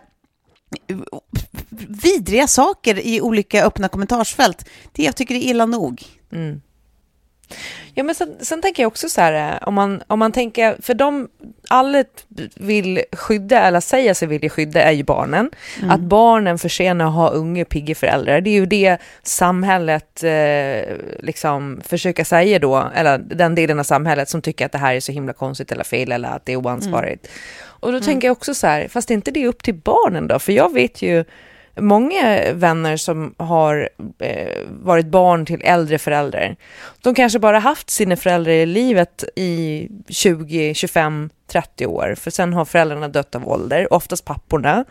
vidriga 1.87 2.47
saker 2.47 2.99
i 2.99 3.21
olika 3.21 3.65
öppna 3.65 3.87
kommentarsfält, 3.87 4.69
det 4.91 5.03
jag 5.03 5.15
tycker 5.15 5.35
är 5.35 5.39
illa 5.39 5.65
nog. 5.65 6.03
Mm. 6.31 6.61
Ja, 7.93 8.03
men 8.03 8.15
sen, 8.15 8.35
sen 8.39 8.61
tänker 8.61 8.83
jag 8.83 8.87
också 8.87 9.09
så 9.09 9.21
här, 9.21 9.53
eh, 9.53 9.67
om 9.67 9.73
man, 9.73 10.03
om 10.07 10.19
man 10.19 10.31
tänker, 10.31 10.75
för 10.81 10.93
de, 10.93 11.29
alla 11.69 12.03
vill 12.55 13.01
skydda, 13.11 13.61
eller 13.61 13.79
säger 13.79 14.13
sig 14.13 14.27
vilja 14.27 14.49
skydda, 14.49 14.83
är 14.83 14.91
ju 14.91 15.03
barnen. 15.03 15.49
Att 15.89 15.99
barnen 15.99 16.59
förtjänar 16.59 17.05
att 17.05 17.13
ha 17.13 17.29
unga, 17.29 17.65
pigga 17.65 17.95
föräldrar, 17.95 18.41
det 18.41 18.49
är 18.49 18.53
ju 18.53 18.65
det 18.65 18.97
samhället 19.23 20.23
eh, 20.23 20.95
liksom 21.19 21.81
försöker 21.85 22.23
säga 22.23 22.59
då, 22.59 22.91
eller 22.95 23.17
den 23.17 23.55
delen 23.55 23.79
av 23.79 23.83
samhället 23.83 24.29
som 24.29 24.41
tycker 24.41 24.65
att 24.65 24.71
det 24.71 24.77
här 24.77 24.95
är 24.95 24.99
så 24.99 25.11
himla 25.11 25.33
konstigt 25.33 25.71
eller 25.71 25.83
fel, 25.83 26.11
eller 26.11 26.29
att 26.29 26.45
det 26.45 26.51
är 26.53 26.57
oansvarigt. 26.57 27.27
Och 27.81 27.91
då 27.91 27.99
tänker 27.99 28.27
jag 28.27 28.31
också 28.31 28.53
så 28.53 28.67
här, 28.67 28.87
fast 28.87 29.11
är 29.11 29.15
inte 29.15 29.31
det 29.31 29.47
upp 29.47 29.63
till 29.63 29.75
barnen 29.75 30.27
då? 30.27 30.39
För 30.39 30.51
jag 30.51 30.73
vet 30.73 31.01
ju, 31.01 31.23
många 31.75 32.53
vänner 32.53 32.97
som 32.97 33.35
har 33.37 33.89
eh, 34.19 34.61
varit 34.69 35.05
barn 35.05 35.45
till 35.45 35.61
äldre 35.63 35.97
föräldrar, 35.97 36.55
de 37.01 37.15
kanske 37.15 37.39
bara 37.39 37.59
haft 37.59 37.89
sina 37.89 38.15
föräldrar 38.15 38.53
i 38.53 38.65
livet 38.65 39.23
i 39.35 39.87
20, 40.09 40.73
25, 40.73 41.29
30 41.47 41.85
år, 41.85 42.15
för 42.17 42.31
sen 42.31 42.53
har 42.53 42.65
föräldrarna 42.65 43.07
dött 43.07 43.35
av 43.35 43.49
ålder, 43.49 43.93
oftast 43.93 44.25
papporna. 44.25 44.85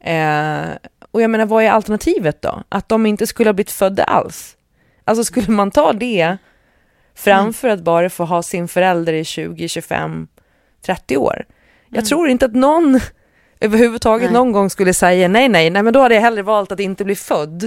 Eh, 0.00 0.76
och 1.10 1.22
jag 1.22 1.30
menar, 1.30 1.46
vad 1.46 1.64
är 1.64 1.70
alternativet 1.70 2.42
då? 2.42 2.62
Att 2.68 2.88
de 2.88 3.06
inte 3.06 3.26
skulle 3.26 3.48
ha 3.48 3.54
blivit 3.54 3.70
födda 3.70 4.04
alls? 4.04 4.56
Alltså 5.04 5.24
skulle 5.24 5.48
man 5.52 5.70
ta 5.70 5.92
det 5.92 6.36
framför 7.14 7.68
att 7.68 7.80
bara 7.80 8.10
få 8.10 8.24
ha 8.24 8.42
sin 8.42 8.68
förälder 8.68 9.12
i 9.12 9.24
20, 9.24 9.68
25, 9.68 10.28
30 10.82 11.16
år? 11.16 11.44
Jag 11.88 12.04
tror 12.04 12.28
inte 12.28 12.46
att 12.46 12.54
någon 12.54 13.00
överhuvudtaget 13.60 14.30
Nej. 14.30 14.32
någon 14.32 14.52
gång 14.52 14.70
skulle 14.70 14.94
säga 14.94 15.28
nej, 15.28 15.48
nej, 15.48 15.70
nej, 15.70 15.82
men 15.82 15.92
då 15.92 16.00
hade 16.00 16.14
jag 16.14 16.22
hellre 16.22 16.42
valt 16.42 16.72
att 16.72 16.80
inte 16.80 17.04
bli 17.04 17.16
född. 17.16 17.64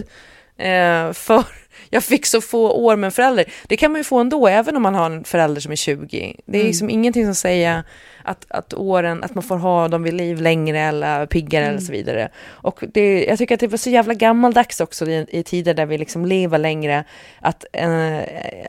Eh, 0.58 1.14
för 1.14 1.44
jag 1.90 2.04
fick 2.04 2.26
så 2.26 2.42
få 2.42 2.72
år 2.72 2.96
med 2.96 3.08
en 3.08 3.12
förälder. 3.12 3.46
Det 3.68 3.78
kan 3.78 3.92
man 3.92 4.00
ju 4.00 4.04
få 4.04 4.20
ändå, 4.20 4.48
även 4.48 4.76
om 4.76 4.82
man 4.82 4.96
har 4.96 5.06
en 5.06 5.24
förälder 5.24 5.62
som 5.62 5.72
är 5.72 5.76
20. 5.76 6.36
Det 6.46 6.60
är 6.60 6.64
liksom 6.64 6.90
ingenting 6.90 7.26
som 7.26 7.36
säger 7.36 7.84
att, 8.24 8.46
att 8.50 8.74
åren, 8.74 9.24
att 9.24 9.36
man 9.36 9.44
får 9.44 9.58
ha 9.58 9.88
dem 9.88 10.04
vid 10.04 10.14
liv 10.14 10.42
längre 10.42 10.80
eller 10.80 11.26
piggare 11.26 11.66
eller 11.66 11.80
så 11.80 11.92
vidare. 11.92 12.30
Och 12.48 12.84
det, 12.94 13.26
jag 13.26 13.38
tycker 13.38 13.54
att 13.54 13.60
det 13.60 13.68
var 13.68 13.78
så 13.78 13.90
jävla 13.90 14.14
gammaldags 14.14 14.80
också 14.80 15.06
i, 15.06 15.26
i 15.30 15.44
tider 15.44 15.74
där 15.74 15.86
vi 15.86 15.98
liksom 15.98 16.26
lever 16.26 16.58
längre, 16.58 17.04
att 17.40 17.66
eh, 17.74 18.20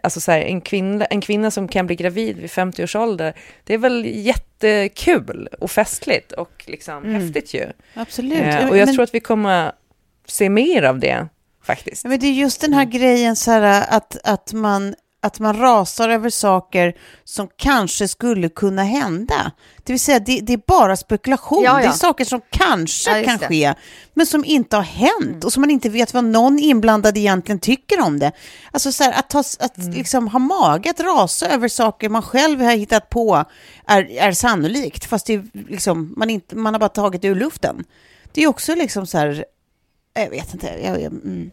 alltså 0.02 0.20
så 0.20 0.32
här, 0.32 0.40
en, 0.40 0.60
kvinna, 0.60 1.04
en 1.04 1.20
kvinna 1.20 1.50
som 1.50 1.68
kan 1.68 1.86
bli 1.86 1.96
gravid 1.96 2.36
vid 2.36 2.50
50 2.50 2.84
års 2.84 2.96
ålder, 2.96 3.34
det 3.64 3.74
är 3.74 3.78
väl 3.78 4.04
jättekul 4.06 5.48
och 5.60 5.70
festligt 5.70 6.32
och 6.32 6.64
liksom 6.66 7.04
häftigt 7.04 7.54
ju. 7.54 7.66
Absolut. 7.94 8.40
Eh, 8.40 8.68
och 8.68 8.76
jag 8.76 8.86
Men- 8.86 8.94
tror 8.94 9.04
att 9.04 9.14
vi 9.14 9.20
kommer 9.20 9.72
se 10.26 10.48
mer 10.50 10.82
av 10.82 10.98
det 10.98 11.28
faktiskt. 11.62 12.04
Men 12.04 12.20
det 12.20 12.26
är 12.26 12.32
just 12.32 12.60
den 12.60 12.72
här 12.72 12.84
grejen 12.84 13.36
så 13.36 13.50
här, 13.50 13.84
att, 13.88 14.16
att, 14.24 14.52
man, 14.52 14.94
att 15.24 15.40
man 15.40 15.58
rasar 15.58 16.08
över 16.08 16.30
saker 16.30 16.94
som 17.24 17.48
kanske 17.56 18.08
skulle 18.08 18.48
kunna 18.48 18.84
hända. 18.84 19.52
Det 19.84 19.92
vill 19.92 20.00
säga, 20.00 20.18
det, 20.18 20.40
det 20.40 20.52
är 20.52 20.60
bara 20.66 20.96
spekulation. 20.96 21.62
Ja, 21.64 21.80
ja. 21.80 21.86
Det 21.86 21.94
är 21.94 21.98
saker 21.98 22.24
som 22.24 22.40
kanske 22.50 23.18
Ja, 23.18 23.24
kan 23.24 23.38
det. 23.38 23.46
ske, 23.46 23.74
men 24.14 24.26
som 24.26 24.44
inte 24.44 24.76
har 24.76 24.82
hänt 24.82 25.44
och 25.44 25.52
som 25.52 25.60
man 25.60 25.70
inte 25.70 25.88
vet 25.88 26.14
vad 26.14 26.24
någon 26.24 26.58
inblandad 26.58 27.16
egentligen 27.16 27.58
tycker 27.58 28.00
om 28.00 28.18
det. 28.18 28.32
Alltså 28.70 28.92
så 28.92 29.04
här, 29.04 29.12
att, 29.12 29.30
ta, 29.30 29.38
att 29.38 29.78
liksom 29.78 30.28
ha 30.28 30.38
mage 30.38 30.90
att 30.90 31.00
rasa 31.00 31.48
över 31.48 31.68
saker 31.68 32.08
man 32.08 32.22
själv 32.22 32.60
har 32.60 32.72
hittat 32.72 33.10
på 33.10 33.44
är, 33.86 34.10
är 34.18 34.32
sannolikt, 34.32 35.04
fast 35.04 35.26
det 35.26 35.34
är 35.34 35.44
liksom, 35.68 36.14
man, 36.16 36.30
inte, 36.30 36.56
man 36.56 36.74
har 36.74 36.80
bara 36.80 36.88
tagit 36.88 37.22
det 37.22 37.28
ur 37.28 37.34
luften. 37.34 37.84
Det 38.32 38.42
är 38.42 38.46
också 38.46 38.74
liksom 38.74 39.06
så 39.06 39.18
här, 39.18 39.44
jag 40.14 40.30
vet 40.30 40.54
inte. 40.54 40.66
Jag, 40.66 41.00
jag, 41.02 41.12
mm. 41.12 41.50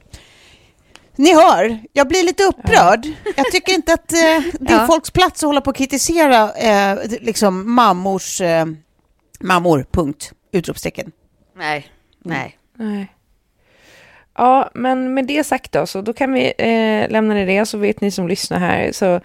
Ni 1.15 1.33
hör, 1.33 1.79
jag 1.93 2.07
blir 2.07 2.23
lite 2.25 2.43
upprörd. 2.43 3.05
Jag 3.35 3.51
tycker 3.51 3.73
inte 3.73 3.93
att 3.93 4.11
eh, 4.13 4.17
det 4.59 4.73
är 4.73 4.79
Ja. 4.79 4.87
folks 4.87 5.11
plats 5.11 5.43
att 5.43 5.47
hålla 5.47 5.61
på 5.61 5.69
och 5.69 5.75
kritisera 5.75 6.51
eh, 6.53 6.99
liksom 7.21 7.75
mammors 7.75 8.41
eh, 8.41 8.65
mammor, 9.39 9.85
punkt, 9.91 10.31
utropstecken. 10.51 11.11
Nej, 11.57 11.87
nej. 12.23 12.57
Nej. 12.77 13.11
Ja, 14.37 14.69
men 14.73 15.13
med 15.13 15.27
det 15.27 15.43
sagt 15.43 15.71
då, 15.71 15.87
så 15.87 16.01
då 16.01 16.13
kan 16.13 16.33
vi 16.33 16.45
eh, 16.57 17.09
lämna 17.11 17.33
det 17.33 17.45
det, 17.45 17.65
så 17.65 17.77
vet 17.77 18.01
ni 18.01 18.11
som 18.11 18.27
lyssnar 18.27 18.59
här, 18.59 18.91
så 18.91 19.15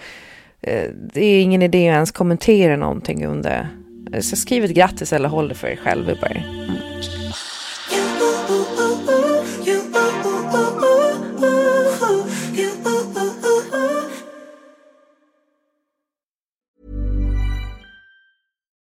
eh, 0.60 0.90
det 1.14 1.24
är 1.24 1.40
ingen 1.42 1.62
idé 1.62 1.88
att 1.88 1.94
ens 1.94 2.10
kommentera 2.12 2.76
någonting 2.76 3.26
under, 3.26 3.68
eh, 4.12 4.20
så 4.20 4.36
skriv 4.36 4.64
ett 4.64 4.70
grattis 4.70 5.12
eller 5.12 5.28
håll 5.28 5.48
det 5.48 5.54
för 5.54 5.68
er 5.68 5.76
själva 5.76 6.12
bara. 6.20 6.42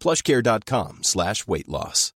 plushcare.com 0.00 0.98
slash 1.02 1.46
weight 1.46 1.68
loss. 1.68 2.12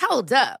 Hold 0.00 0.32
up. 0.32 0.60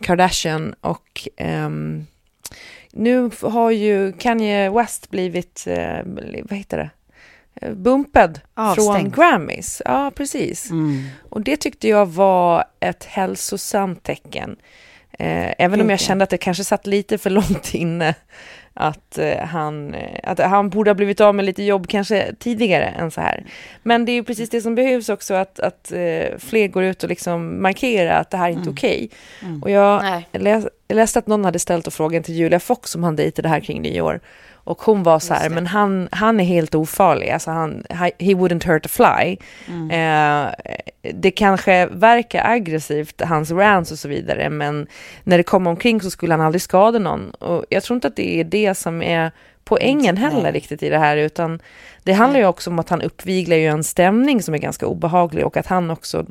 Kardashian 0.00 0.74
och 0.80 1.28
ehm, 1.36 2.06
nu 2.92 3.30
har 3.42 3.70
ju 3.70 4.12
Kanye 4.12 4.70
West 4.70 5.10
blivit, 5.10 5.64
eh, 5.66 5.98
vad 6.44 6.58
heter 6.58 6.78
det, 6.78 6.90
Eh, 7.54 7.72
bumpad 7.72 8.40
från. 8.74 9.10
Grammys. 9.10 9.82
Ja, 9.84 10.12
precis. 10.14 10.70
Mm. 10.70 11.04
Och 11.28 11.40
det 11.40 11.56
tyckte 11.56 11.88
jag 11.88 12.06
var 12.06 12.64
ett 12.80 13.04
hälsosamt 13.04 14.02
tecken. 14.02 14.56
Eh, 15.18 15.54
även 15.58 15.80
om 15.80 15.90
jag 15.90 16.00
kände 16.00 16.24
att 16.24 16.30
det 16.30 16.38
kanske 16.38 16.64
satt 16.64 16.86
lite 16.86 17.18
för 17.18 17.30
långt 17.30 17.74
inne. 17.74 18.14
Att, 18.80 19.18
eh, 19.18 19.38
han, 19.38 19.94
eh, 19.94 20.20
att 20.22 20.38
han 20.38 20.68
borde 20.70 20.90
ha 20.90 20.94
blivit 20.94 21.20
av 21.20 21.34
med 21.34 21.44
lite 21.44 21.62
jobb 21.62 21.88
kanske 21.88 22.34
tidigare 22.38 22.84
än 22.84 23.10
så 23.10 23.20
här. 23.20 23.44
Men 23.82 24.04
det 24.04 24.12
är 24.12 24.14
ju 24.14 24.24
precis 24.24 24.50
det 24.50 24.60
som 24.60 24.74
behövs 24.74 25.08
också, 25.08 25.34
att, 25.34 25.60
att 25.60 25.92
eh, 25.92 26.38
fler 26.38 26.68
går 26.68 26.84
ut 26.84 27.02
och 27.02 27.08
liksom 27.08 27.62
markerar 27.62 28.20
att 28.20 28.30
det 28.30 28.36
här 28.36 28.48
är 28.48 28.52
inte 28.52 28.70
okej. 28.70 29.10
Och 29.62 29.70
jag, 29.70 30.02
Nej. 30.02 30.26
Jag 30.90 30.96
läste 30.96 31.18
att 31.18 31.26
någon 31.26 31.44
hade 31.44 31.58
ställt 31.58 31.86
en 31.86 31.90
frågan 31.90 32.22
till 32.22 32.34
Julia 32.34 32.60
Fox 32.60 32.90
som 32.90 33.04
han 33.04 33.16
dejtade 33.16 33.48
här 33.48 33.60
kring 33.60 33.82
nyår. 33.82 34.20
Och 34.52 34.82
hon 34.82 35.02
var 35.02 35.18
så 35.18 35.34
här, 35.34 35.50
men 35.50 35.66
han, 35.66 36.08
han 36.12 36.40
är 36.40 36.44
helt 36.44 36.74
ofarlig, 36.74 37.30
alltså 37.30 37.50
han, 37.50 37.84
he 38.18 38.34
wouldn't 38.34 38.66
hurt 38.66 38.86
a 38.86 38.88
fly. 38.88 39.36
Eh, 39.96 40.46
det 41.14 41.30
kanske 41.30 41.86
verkar 41.86 42.50
aggressivt, 42.50 43.20
hans 43.20 43.50
rants 43.50 43.92
och 43.92 43.98
så 43.98 44.08
vidare, 44.08 44.50
men 44.50 44.86
när 45.24 45.36
det 45.36 45.42
kommer 45.42 45.70
omkring 45.70 46.00
så 46.00 46.10
skulle 46.10 46.34
han 46.34 46.40
aldrig 46.40 46.62
skada 46.62 46.98
någon. 46.98 47.30
Och 47.30 47.64
jag 47.68 47.82
tror 47.82 47.94
inte 47.94 48.08
att 48.08 48.16
det 48.16 48.40
är 48.40 48.44
det 48.44 48.74
som 48.74 49.02
är 49.02 49.30
poängen 49.64 50.16
heller 50.16 50.52
riktigt 50.52 50.82
i 50.82 50.88
det 50.88 50.98
här, 50.98 51.16
utan 51.16 51.60
det 52.02 52.12
handlar 52.12 52.40
ju 52.40 52.46
också 52.46 52.70
om 52.70 52.78
att 52.78 52.88
han 52.88 53.02
uppviglar 53.02 53.56
ju 53.56 53.66
en 53.66 53.84
stämning 53.84 54.42
som 54.42 54.54
är 54.54 54.58
ganska 54.58 54.86
obehaglig 54.86 55.46
och 55.46 55.56
att 55.56 55.66
han 55.66 55.90
också 55.90 56.26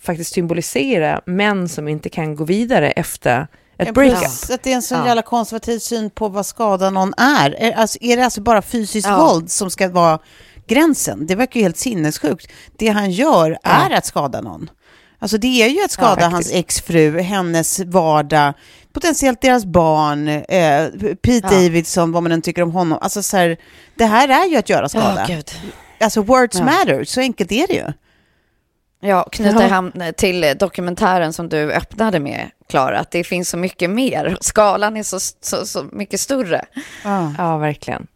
faktiskt 0.00 0.32
symboliserar 0.32 1.20
män 1.24 1.68
som 1.68 1.88
inte 1.88 2.08
kan 2.08 2.36
gå 2.36 2.44
vidare 2.44 2.90
efter 2.90 3.46
ett 3.78 3.86
Ja, 3.86 3.92
breakup. 3.92 4.18
plus 4.20 4.50
Att 4.50 4.62
det 4.62 4.70
är 4.72 4.74
en 4.74 4.82
sån 4.82 4.98
Ja. 4.98 5.06
jävla 5.06 5.22
konservativ 5.22 5.78
syn 5.78 6.10
på 6.10 6.28
vad 6.28 6.46
skada 6.46 6.90
någon 6.90 7.14
är. 7.16 7.50
Är, 7.62 7.72
alltså, 7.72 7.98
är 8.00 8.16
det 8.16 8.24
alltså 8.24 8.40
bara 8.40 8.62
fysiskt 8.62 9.08
Ja. 9.08 9.16
våld 9.26 9.50
som 9.50 9.70
ska 9.70 9.88
vara 9.88 10.18
gränsen? 10.66 11.26
Det 11.26 11.34
verkar 11.34 11.60
ju 11.60 11.64
helt 11.64 11.76
sinnessjukt. 11.78 12.46
Det 12.78 12.88
han 12.88 13.10
gör 13.10 13.58
är 13.62 13.90
att 13.90 14.06
skada 14.06 14.40
någon. 14.40 14.70
Alltså 15.18 15.38
det 15.38 15.62
är 15.62 15.68
ju 15.68 15.84
att 15.84 15.90
skada 15.90 16.20
Ja, 16.20 16.28
hans 16.28 16.50
exfru, 16.52 17.20
hennes 17.20 17.80
vardag, 17.80 18.54
potentiellt 18.92 19.40
deras 19.40 19.64
barn, 19.64 20.28
eh, 20.28 21.14
Pete 21.22 21.40
Ja. 21.42 21.50
Davidson, 21.50 22.12
vad 22.12 22.22
man 22.22 22.32
än 22.32 22.42
tycker 22.42 22.62
om 22.62 22.72
honom. 22.72 22.98
Alltså 23.02 23.22
så 23.22 23.36
här, 23.36 23.56
det 23.94 24.04
här 24.04 24.28
är 24.28 24.50
ju 24.50 24.56
att 24.56 24.68
göra 24.68 24.88
skada. 24.88 25.26
Ja, 25.28 25.34
gud. 25.34 25.50
alltså 26.00 26.22
words 26.22 26.58
Ja. 26.58 26.64
matter, 26.64 27.04
så 27.04 27.20
enkelt 27.20 27.52
är 27.52 27.66
det 27.66 27.72
ju. 27.74 27.92
Ja, 29.00 29.28
knyta 29.32 29.62
Ja. 29.62 29.68
hem 29.68 29.92
till 30.16 30.54
dokumentären 30.58 31.32
som 31.32 31.48
du 31.48 31.72
öppnade 31.72 32.20
med, 32.20 32.50
Klara, 32.68 32.98
att 32.98 33.10
det 33.10 33.24
finns 33.24 33.48
så 33.48 33.56
mycket 33.56 33.90
mer. 33.90 34.36
Skalan 34.40 34.96
är 34.96 35.02
så, 35.02 35.20
så, 35.40 35.66
så 35.66 35.84
mycket 35.92 36.20
större. 36.20 36.64
Ja. 37.04 37.34
Ja, 37.38 37.56
verkligen. 37.58 38.06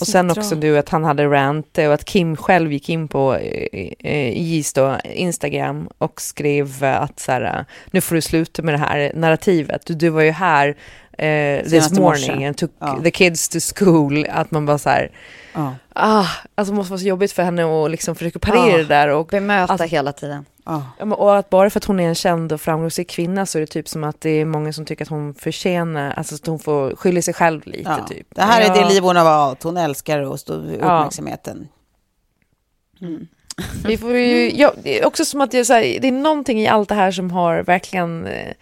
Och 0.00 0.06
sen 0.06 0.30
också 0.30 0.54
du 0.54 0.78
att 0.78 0.88
han 0.88 1.04
hade 1.04 1.26
rant 1.26 1.78
och 1.78 1.94
att 1.94 2.04
Kim 2.04 2.36
själv 2.36 2.72
gick 2.72 2.88
in 2.88 3.08
på 3.08 3.34
eh, 3.34 3.88
eh, 3.98 4.38
Jis 4.42 4.72
då, 4.72 4.96
Instagram 5.04 5.88
och 5.98 6.20
skrev 6.20 6.84
eh, 6.84 7.02
att 7.02 7.20
så 7.20 7.32
här, 7.32 7.42
eh, 7.42 7.64
nu 7.90 8.00
får 8.00 8.14
du 8.14 8.20
sluta 8.20 8.62
med 8.62 8.74
det 8.74 8.78
här 8.78 9.12
narrativet. 9.14 9.86
Du, 9.86 9.94
du 9.94 10.08
var 10.08 10.22
ju 10.22 10.30
här 10.30 10.76
eh, 11.18 11.62
this 11.64 11.90
morning 11.92 12.02
morse. 12.32 12.46
and 12.46 12.56
took 12.56 12.70
Ja. 12.78 13.00
the 13.04 13.10
kids 13.10 13.48
to 13.48 13.58
school. 13.74 14.26
Att 14.30 14.50
man 14.50 14.66
bara 14.66 14.78
så 14.78 14.88
här, 14.90 15.10
Ja. 15.54 15.74
Ah, 15.98 16.26
alltså 16.54 16.74
måste 16.74 16.90
vara 16.90 17.00
så 17.00 17.06
jobbigt 17.06 17.32
för 17.32 17.42
henne 17.42 17.84
att 17.84 17.90
liksom 17.90 18.14
försöka 18.14 18.38
parera 18.38 18.68
Ja. 18.70 18.76
det 18.76 18.84
där. 18.84 19.08
Och, 19.08 19.26
Bemöta 19.26 19.72
Alltså- 19.72 19.86
hela 19.86 20.12
tiden. 20.12 20.44
Men- 20.98 21.12
och 21.12 21.36
att 21.36 21.50
bara 21.50 21.70
för 21.70 21.80
att 21.80 21.84
hon 21.84 22.00
är 22.00 22.08
en 22.08 22.14
känd 22.14 22.52
och 22.52 22.60
framgångsrik 22.60 23.10
kvinna 23.10 23.46
så 23.46 23.58
är 23.58 23.60
det 23.60 23.66
typ 23.66 23.88
som 23.88 24.04
att 24.04 24.20
det 24.20 24.30
är 24.30 24.44
många 24.44 24.72
som 24.72 24.84
tycker 24.84 25.04
att 25.04 25.08
hon 25.08 25.34
förtjänar, 25.34 26.10
alltså 26.16 26.34
att 26.34 26.46
hon 26.46 26.58
får 26.58 26.96
skylla 26.96 27.22
sig 27.22 27.34
själv 27.34 27.66
lite 27.66 27.96
Ja. 27.98 28.06
typ. 28.08 28.26
Det 28.34 28.42
här 28.42 28.60
är 28.70 28.74
det 28.82 28.88
liv 28.88 29.02
hon 29.02 29.16
har 29.16 29.24
valt. 29.24 29.62
Hon 29.62 29.76
älskar 29.76 30.34
att 30.34 30.40
stå 30.40 30.52
uppmärksamheten. 30.52 31.68
Vi 33.84 33.98
får 33.98 34.16
ju, 34.16 34.50
ja, 34.56 34.72
det 34.82 35.00
är 35.00 35.06
också 35.06 35.24
som 35.24 35.40
att 35.40 35.50
det 35.50 35.58
är, 35.58 35.64
så 35.64 35.72
här, 35.72 35.82
det 36.00 36.08
är 36.08 36.12
någonting 36.12 36.60
i 36.60 36.68
allt 36.68 36.88
det 36.88 36.94
här 36.94 37.10
som 37.10 37.30
har 37.30 37.62
verkligen 37.62 38.26
eh, 38.26 38.52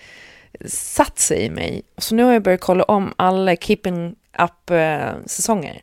satt 0.66 1.18
sig 1.18 1.42
i 1.42 1.51
mig. 1.51 1.83
Så 1.99 2.14
nu 2.14 2.22
har 2.25 2.33
jag 2.33 2.42
börjat 2.42 2.61
kolla 2.61 2.85
om 2.85 3.14
alla 3.16 3.57
Keeping 3.57 4.14
Up-säsonger 4.38 5.75
eh, 5.75 5.81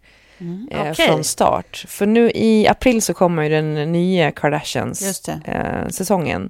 Okej. 0.72 0.94
från 0.96 1.24
start. 1.24 1.86
För 1.88 2.06
nu 2.06 2.32
i 2.36 2.68
april 2.68 3.02
så 3.02 3.14
kommer 3.14 3.44
ju 3.44 3.50
den 3.50 3.92
nya 3.92 4.32
Kardashians-säsongen. 4.32 6.50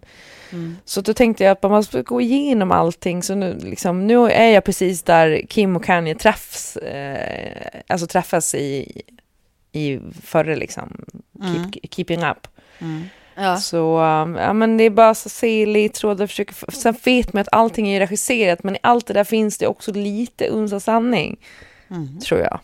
Mm. 0.52 0.78
Så 0.86 1.02
då 1.02 1.13
tänkte 1.13 1.43
jag 1.43 1.52
att 1.52 1.63
man 1.63 1.72
måste 1.72 2.02
gå 2.02 2.22
igenom 2.22 2.72
allting. 2.72 3.24
Så 3.24 3.36
nu, 3.36 3.60
liksom, 3.63 4.08
nu 4.08 4.32
är 4.32 4.48
jag 4.50 4.63
precis 4.63 5.04
där 5.04 5.41
Kim 5.50 5.76
och 5.76 5.84
Kanye 5.86 6.15
träffs, 6.15 6.78
eh, 6.78 7.82
alltså 7.88 8.08
träffas 8.08 8.56
i, 8.56 9.02
i 9.72 10.00
förra 10.24 10.56
liksom, 10.56 11.06
Mm. 11.41 11.72
keep, 11.72 11.82
Keeping 11.91 12.24
Up. 12.24 12.48
Ja. 13.36 13.58
Så 13.58 14.00
um, 14.00 14.36
ja, 14.36 14.54
men 14.54 14.78
det 14.78 14.84
är 14.84 14.89
bara 14.89 15.15
så 15.15 15.30
se 15.30 15.65
ledtrådar, 15.65 16.28
försöka... 16.28 16.54
Sen 16.72 16.96
vet 17.04 17.34
man 17.34 17.41
att 17.41 17.48
allting 17.52 17.88
är 17.89 18.00
regisserat, 18.00 18.63
men 18.63 18.76
i 18.76 18.80
allt 18.84 19.08
det 19.08 19.13
där 19.13 19.24
finns 19.24 19.58
det 19.58 19.67
också 19.67 19.91
lite 19.93 20.48
uns 20.48 20.84
sanning, 20.84 21.38
Mm. 21.89 22.19
tror 22.19 22.39
jag. 22.41 22.60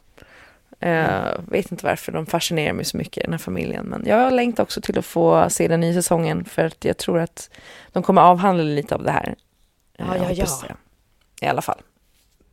Uh, 0.86 1.40
vet 1.48 1.72
inte 1.72 1.86
varför 1.86 2.12
de 2.12 2.26
fascinerar 2.26 2.74
mig 2.74 2.86
så 2.86 2.98
mycket, 2.98 3.24
den 3.24 3.34
här 3.34 3.40
familjen. 3.40 3.86
Men 3.86 4.04
jag 4.06 4.34
längtar 4.34 4.64
också 4.64 4.82
till 4.82 5.00
att 5.00 5.06
få 5.06 5.50
se 5.50 5.68
den 5.68 5.80
nya 5.80 5.94
säsongen, 5.94 6.46
för 6.46 6.66
att 6.66 6.86
jag 6.86 6.98
tror 6.98 7.20
att 7.20 7.50
de 7.92 8.04
kommer 8.04 8.22
avhandla 8.22 8.64
lite 8.64 8.96
av 8.96 9.04
det 9.04 9.12
här. 9.12 9.36
Ja, 9.98 10.16
Eh, 10.16 10.22
ja, 10.22 10.32
ja. 10.32 10.46
jag. 10.68 10.78
I 11.42 11.50
alla 11.50 11.62
fall. 11.62 11.82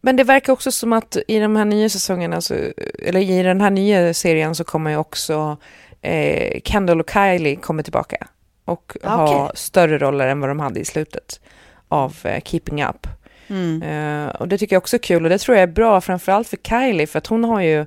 Men 0.01 0.17
det 0.17 0.25
verkar 0.25 0.53
också 0.53 0.73
som 0.73 0.93
att 0.93 1.17
i 1.29 1.39
de 1.39 1.57
här 1.57 1.65
nya 1.65 1.89
säsongerna, 1.89 2.41
så, 2.41 2.55
eller 3.03 3.21
i 3.21 3.43
den 3.43 3.61
här 3.61 3.71
nya 3.71 4.15
serien 4.15 4.55
så 4.55 4.65
kommer 4.65 4.91
ju 4.91 4.97
också 4.97 5.57
eh, 6.01 6.61
Kendall 6.65 7.01
och 7.01 7.11
Kylie 7.11 7.57
kommer 7.57 7.83
tillbaka 7.83 8.27
och 8.65 8.97
Ja, 9.03 9.11
ha 9.11 9.53
större 9.55 9.99
roller 9.99 10.29
än 10.29 10.41
vad 10.41 10.51
de 10.51 10.61
hade 10.61 10.81
i 10.81 10.85
slutet 10.85 11.41
av 11.89 12.17
eh, 12.25 12.43
Keeping 12.43 12.85
Up. 12.85 13.07
Mm. 13.49 13.83
Eh, 13.83 14.35
och 14.35 14.49
det 14.49 14.59
tycker 14.59 14.77
jag 14.77 14.81
också 14.81 14.97
är 14.97 15.01
kul 15.01 15.25
och 15.25 15.31
det 15.31 15.39
tror 15.39 15.57
jag 15.57 15.63
är 15.63 15.73
bra 15.73 16.01
framförallt 16.01 16.49
för 16.49 16.57
Kylie 16.57 17.07
för 17.07 17.19
att 17.19 17.27
hon 17.27 17.45
har 17.45 17.61
ju 17.61 17.87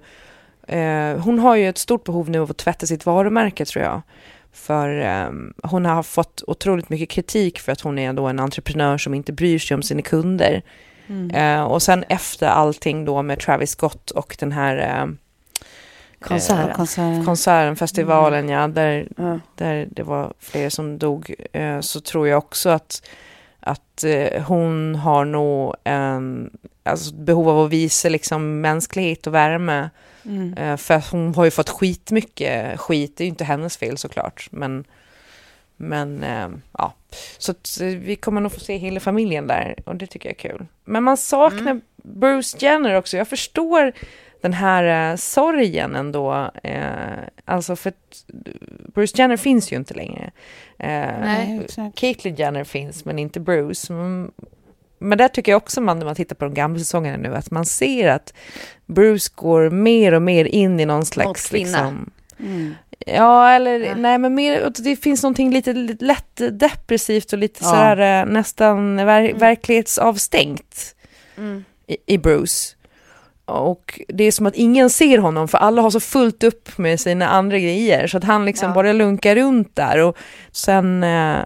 eh, 0.69 1.17
hon 1.17 1.39
har 1.39 1.55
ju 1.55 1.69
ett 1.69 1.77
stort 1.77 2.03
behov 2.03 2.29
nu 2.29 2.39
av 2.39 2.51
att 2.51 2.57
tvätta 2.57 2.85
sitt 2.85 3.05
varumärke 3.05 3.65
tror 3.65 3.85
jag. 3.85 4.01
För 4.53 4.89
ehm, 4.89 5.53
hon 5.63 5.85
har 5.85 6.03
fått 6.03 6.43
otroligt 6.47 6.89
mycket 6.89 7.09
kritik 7.09 7.59
för 7.59 7.71
att 7.71 7.81
hon 7.81 7.99
är 7.99 8.13
då 8.13 8.27
en 8.27 8.39
entreprenör 8.39 8.97
som 8.97 9.13
inte 9.13 9.33
bryr 9.33 9.59
sig 9.59 9.75
om 9.75 9.83
sina 9.83 10.01
kunder. 10.01 10.61
Mm. 11.07 11.31
Eh, 11.31 11.63
och 11.63 11.81
sen 11.81 12.03
efter 12.09 12.47
allting 12.47 13.05
då 13.05 13.21
med 13.21 13.39
Travis 13.39 13.71
Scott 13.71 14.11
och 14.11 14.35
den 14.39 14.51
här 14.51 14.77
ehm, 14.77 15.17
Konserten. 16.21 16.69
Och 16.69 16.75
konserten. 16.75 17.25
konserten, 17.25 17.75
festivalen, 17.75 18.49
ja, 18.49 18.67
där, 18.67 19.07
Ja. 19.17 19.39
där 19.55 19.87
det 19.91 20.03
var 20.03 20.33
flera 20.39 20.69
som 20.69 20.97
dog, 20.97 21.35
eh, 21.53 21.79
så 21.79 22.01
tror 22.01 22.27
jag 22.27 22.37
också 22.37 22.69
att, 22.69 23.01
att 23.59 24.03
eh, 24.03 24.43
hon 24.43 24.95
har 24.95 25.25
nog 25.25 25.75
en 25.83 26.49
alltså, 26.91 27.13
behov 27.13 27.49
av 27.49 27.65
att 27.65 27.71
visa 27.71 28.09
liksom, 28.09 28.61
mänsklighet 28.61 29.27
och 29.27 29.33
värme. 29.33 29.89
Mm. 30.25 30.53
Eh, 30.53 30.77
för 30.77 31.11
hon 31.11 31.35
har 31.35 31.45
ju 31.45 31.51
fått 31.51 31.69
skitmycket 31.69 32.79
skit, 32.79 33.17
det 33.17 33.23
är 33.23 33.25
ju 33.25 33.29
inte 33.29 33.43
hennes 33.43 33.77
fel 33.77 33.97
såklart. 33.97 34.47
Men, 34.51 34.85
men 35.77 36.23
eh, 36.23 36.49
ja, 36.77 36.93
så 37.37 37.51
eh, 37.51 37.97
vi 37.97 38.15
kommer 38.15 38.41
nog 38.41 38.51
få 38.51 38.59
se 38.59 38.77
hela 38.77 38.99
familjen 38.99 39.47
där 39.47 39.75
och 39.85 39.95
det 39.95 40.07
tycker 40.07 40.29
jag 40.29 40.35
är 40.35 40.49
kul. 40.49 40.65
Men 40.85 41.03
man 41.03 41.17
saknar 41.17 41.81
Bruce 42.03 42.57
Jenner 42.59 42.95
också, 42.95 43.17
jag 43.17 43.27
förstår 43.27 43.93
den 44.41 44.53
här 44.53 45.11
eh, 45.11 45.15
sorgen 45.15 45.95
ändå. 45.95 46.51
Eh, 46.63 47.19
alltså 47.45 47.75
för 47.75 47.93
Bruce 48.93 49.17
Jenner 49.17 49.37
finns 49.37 49.71
ju 49.71 49.75
inte 49.75 49.93
längre. 49.93 50.31
Eh, 50.79 51.19
Nej. 51.21 51.67
Caitlyn 51.95 52.35
Jenner 52.35 52.63
finns 52.63 53.05
men 53.05 53.19
inte 53.19 53.39
Bruce. 53.39 53.93
Mm, 55.01 55.09
Men 55.09 55.17
där 55.17 55.27
tycker 55.27 55.51
jag 55.51 55.57
också 55.57 55.81
man 55.81 55.99
när 55.99 56.05
man 56.05 56.15
tittar 56.15 56.35
på 56.35 56.45
de 56.45 56.53
gamla 56.53 56.79
säsongerna 56.79 57.17
nu 57.17 57.35
att 57.35 57.51
man 57.51 57.65
ser 57.65 58.07
att 58.07 58.33
Bruce 58.85 59.29
går 59.35 59.69
mer 59.69 60.13
och 60.13 60.21
mer 60.21 60.45
in 60.45 60.79
i 60.79 60.85
någon 60.85 61.05
slags 61.05 61.51
liksom, 61.51 62.09
Mm. 62.39 62.73
Ja, 63.05 63.49
eller 63.49 63.95
nej, 63.95 64.17
men 64.17 64.35
mer, 64.35 64.71
det 64.83 64.95
finns 64.95 65.23
någonting 65.23 65.51
lite, 65.53 65.73
lite 65.73 66.05
lätt 66.05 66.41
depressivt 66.59 67.33
och 67.33 67.39
lite 67.39 67.59
Ja. 67.63 67.69
sådär 67.69 68.21
eh, 68.21 68.25
nästan 68.25 68.95
ver, 68.95 69.33
verklighetsavstängt 69.33 70.95
i, 71.87 71.97
i 72.05 72.17
Bruce. 72.17 72.75
Och 73.45 73.99
det 74.07 74.23
är 74.23 74.31
som 74.31 74.45
att 74.45 74.55
ingen 74.55 74.89
ser 74.89 75.17
honom 75.17 75.47
för 75.47 75.57
alla 75.57 75.81
har 75.81 75.89
så 75.89 75.99
fullt 75.99 76.43
upp 76.43 76.77
med 76.77 76.99
sina 76.99 77.27
andra 77.27 77.59
grejer 77.59 78.07
så 78.07 78.17
att 78.17 78.23
han 78.23 78.45
liksom 78.45 78.73
bara 78.73 78.93
lunkar 78.93 79.35
runt 79.35 79.75
där 79.75 79.97
och 79.99 80.17
sen 80.51 81.03
eh, 81.03 81.39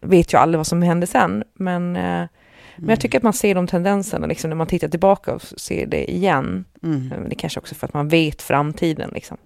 vet 0.00 0.32
jag 0.32 0.42
aldrig 0.42 0.58
vad 0.58 0.66
som 0.66 0.82
hände 0.82 1.06
sen 1.06 1.44
men, 1.54 1.96
eh, 1.96 2.24
men 2.76 2.88
jag 2.88 3.00
tycker 3.00 3.18
att 3.18 3.22
man 3.22 3.32
ser 3.32 3.54
de 3.54 3.66
tendenserna 3.66 4.26
liksom 4.26 4.50
när 4.50 4.56
man 4.56 4.66
tittar 4.66 4.88
tillbaka 4.88 5.34
och 5.34 5.42
ser 5.42 5.86
det 5.86 6.10
igen. 6.12 6.64
Mm. 6.82 7.12
Eh, 7.12 7.28
Det 7.28 7.34
kanske 7.34 7.60
också 7.60 7.74
för 7.74 7.86
att 7.86 7.94
man 7.94 8.08
vet 8.08 8.42
framtiden 8.42 9.10
liksom. 9.14 9.36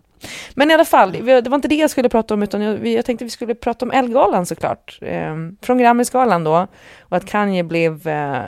Men 0.55 0.71
i 0.71 0.75
alla 0.75 0.85
fall, 0.85 1.13
det 1.13 1.49
var 1.49 1.55
inte 1.55 1.69
det 1.69 1.75
jag 1.75 1.91
skulle 1.91 2.09
prata 2.09 2.35
om 2.35 2.43
utan 2.43 2.61
jag, 2.61 2.87
jag 2.87 3.05
tänkte 3.05 3.25
vi 3.25 3.31
skulle 3.31 3.55
prata 3.55 3.85
om 3.85 3.91
Ellegalan 3.91 4.47
såklart. 4.47 4.99
Eh, 5.03 5.35
från 5.63 5.79
Grammisgalan 5.79 6.45
då 6.45 6.67
och 7.01 7.17
att 7.17 7.27
Kanye 7.27 7.65
blev 7.65 8.09
eh, 8.09 8.39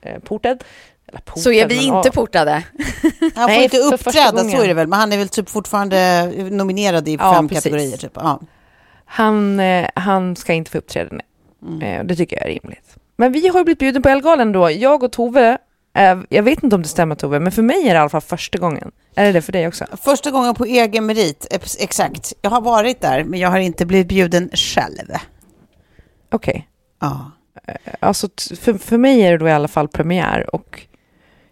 eh, 0.00 0.18
portad. 0.24 0.64
Portad 1.24 1.42
Så 1.42 1.52
är 1.52 1.68
vi 1.68 1.86
inte 1.86 2.10
portade. 2.10 2.50
Han 3.20 3.30
får 3.30 3.46
Nej, 3.46 3.64
inte 3.64 3.78
uppträda, 3.78 4.44
så 4.44 4.62
är 4.62 4.68
det 4.68 4.74
väl. 4.74 4.86
Men 4.86 4.98
han 4.98 5.12
är 5.12 5.18
väl 5.18 5.28
typ 5.28 5.48
fortfarande 5.48 6.26
nominerad 6.50 7.08
i 7.08 7.14
Ja, 7.20 7.34
fem 7.34 7.48
precis. 7.48 7.64
kategorier. 7.64 7.96
Typ. 7.96 8.12
Ja. 8.14 8.40
Han, 9.04 9.60
eh, 9.60 9.88
han 9.94 10.36
ska 10.36 10.52
inte 10.52 10.70
få 10.70 10.78
uppträda. 10.78 11.10
Mm. 11.62 12.06
Det 12.06 12.16
tycker 12.16 12.36
jag 12.36 12.46
är 12.50 12.60
rimligt. 12.60 12.95
Men 13.16 13.32
vi 13.32 13.48
har 13.48 13.58
ju 13.58 13.64
blivit 13.64 13.78
bjuden 13.78 14.02
på 14.02 14.08
Ellegalan 14.08 14.52
då. 14.52 14.70
Jag 14.70 15.02
och 15.02 15.12
Tove, 15.12 15.58
eh, 15.96 16.18
jag 16.28 16.42
vet 16.42 16.62
inte 16.62 16.76
om 16.76 16.82
det 16.82 16.88
stämmer 16.88 17.14
Tove, 17.14 17.40
men 17.40 17.52
för 17.52 17.62
mig 17.62 17.80
är 17.80 17.84
det 17.84 17.94
i 17.94 17.96
alla 17.96 18.08
fall 18.08 18.20
första 18.20 18.58
gången. 18.58 18.90
Är 19.14 19.24
det 19.26 19.32
det 19.32 19.42
för 19.42 19.52
dig 19.52 19.68
också? 19.68 19.84
Första 20.02 20.30
gången 20.30 20.54
på 20.54 20.64
egen 20.64 21.06
merit, 21.06 21.46
ex- 21.50 21.76
exakt. 21.80 22.32
Jag 22.42 22.50
har 22.50 22.60
varit 22.60 23.00
där, 23.00 23.24
men 23.24 23.40
jag 23.40 23.50
har 23.50 23.58
inte 23.58 23.86
blivit 23.86 24.08
bjuden 24.08 24.50
själv. 24.54 25.12
Okej. 26.32 26.68
Ja. 27.00 27.30
Alltså, 28.00 28.28
t- 28.28 28.56
för, 28.56 28.74
för 28.74 28.98
mig 28.98 29.20
är 29.22 29.30
det 29.32 29.38
då 29.38 29.48
i 29.48 29.52
alla 29.52 29.68
fall 29.68 29.88
premiär 29.88 30.54
och 30.54 30.82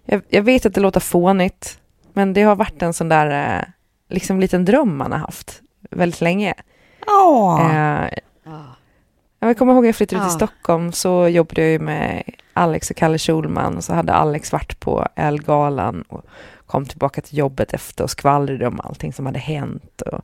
jag, 0.04 0.22
jag 0.28 0.42
vet 0.42 0.66
att 0.66 0.74
det 0.74 0.80
låter 0.80 1.00
fånigt, 1.00 1.78
men 2.12 2.32
det 2.32 2.42
har 2.42 2.56
varit 2.56 2.82
en 2.82 2.92
sån 2.94 3.08
där 3.08 3.56
eh, 3.58 3.64
liksom 4.08 4.40
liten 4.40 4.64
dröm 4.64 4.96
man 4.96 5.12
har 5.12 5.18
haft 5.18 5.60
väldigt 5.90 6.20
länge. 6.20 6.54
Ja. 7.06 7.60
Eh, 7.72 8.18
jag 9.48 9.58
kommer 9.58 9.72
ihåg 9.72 9.86
jag 9.86 9.96
flyttade 9.96 10.20
till 10.22 10.26
Ja. 10.30 10.36
Stockholm 10.46 10.92
så 10.92 11.28
jobbade 11.28 11.70
jag 11.72 11.80
med 11.80 12.22
Alex 12.52 12.90
och 12.90 12.96
Kalle 12.96 13.18
Schulman 13.18 13.76
och 13.76 13.84
så 13.84 13.94
hade 13.94 14.12
Alex 14.12 14.52
varit 14.52 14.80
på 14.80 15.08
Elgalan 15.16 16.04
och 16.08 16.22
kom 16.66 16.86
tillbaka 16.86 17.20
till 17.20 17.38
jobbet 17.38 17.74
efter 17.74 18.04
och 18.04 18.10
skvallrade 18.10 18.66
om 18.66 18.80
allting 18.80 19.12
som 19.12 19.26
hade 19.26 19.38
hänt. 19.38 20.00
Och 20.00 20.20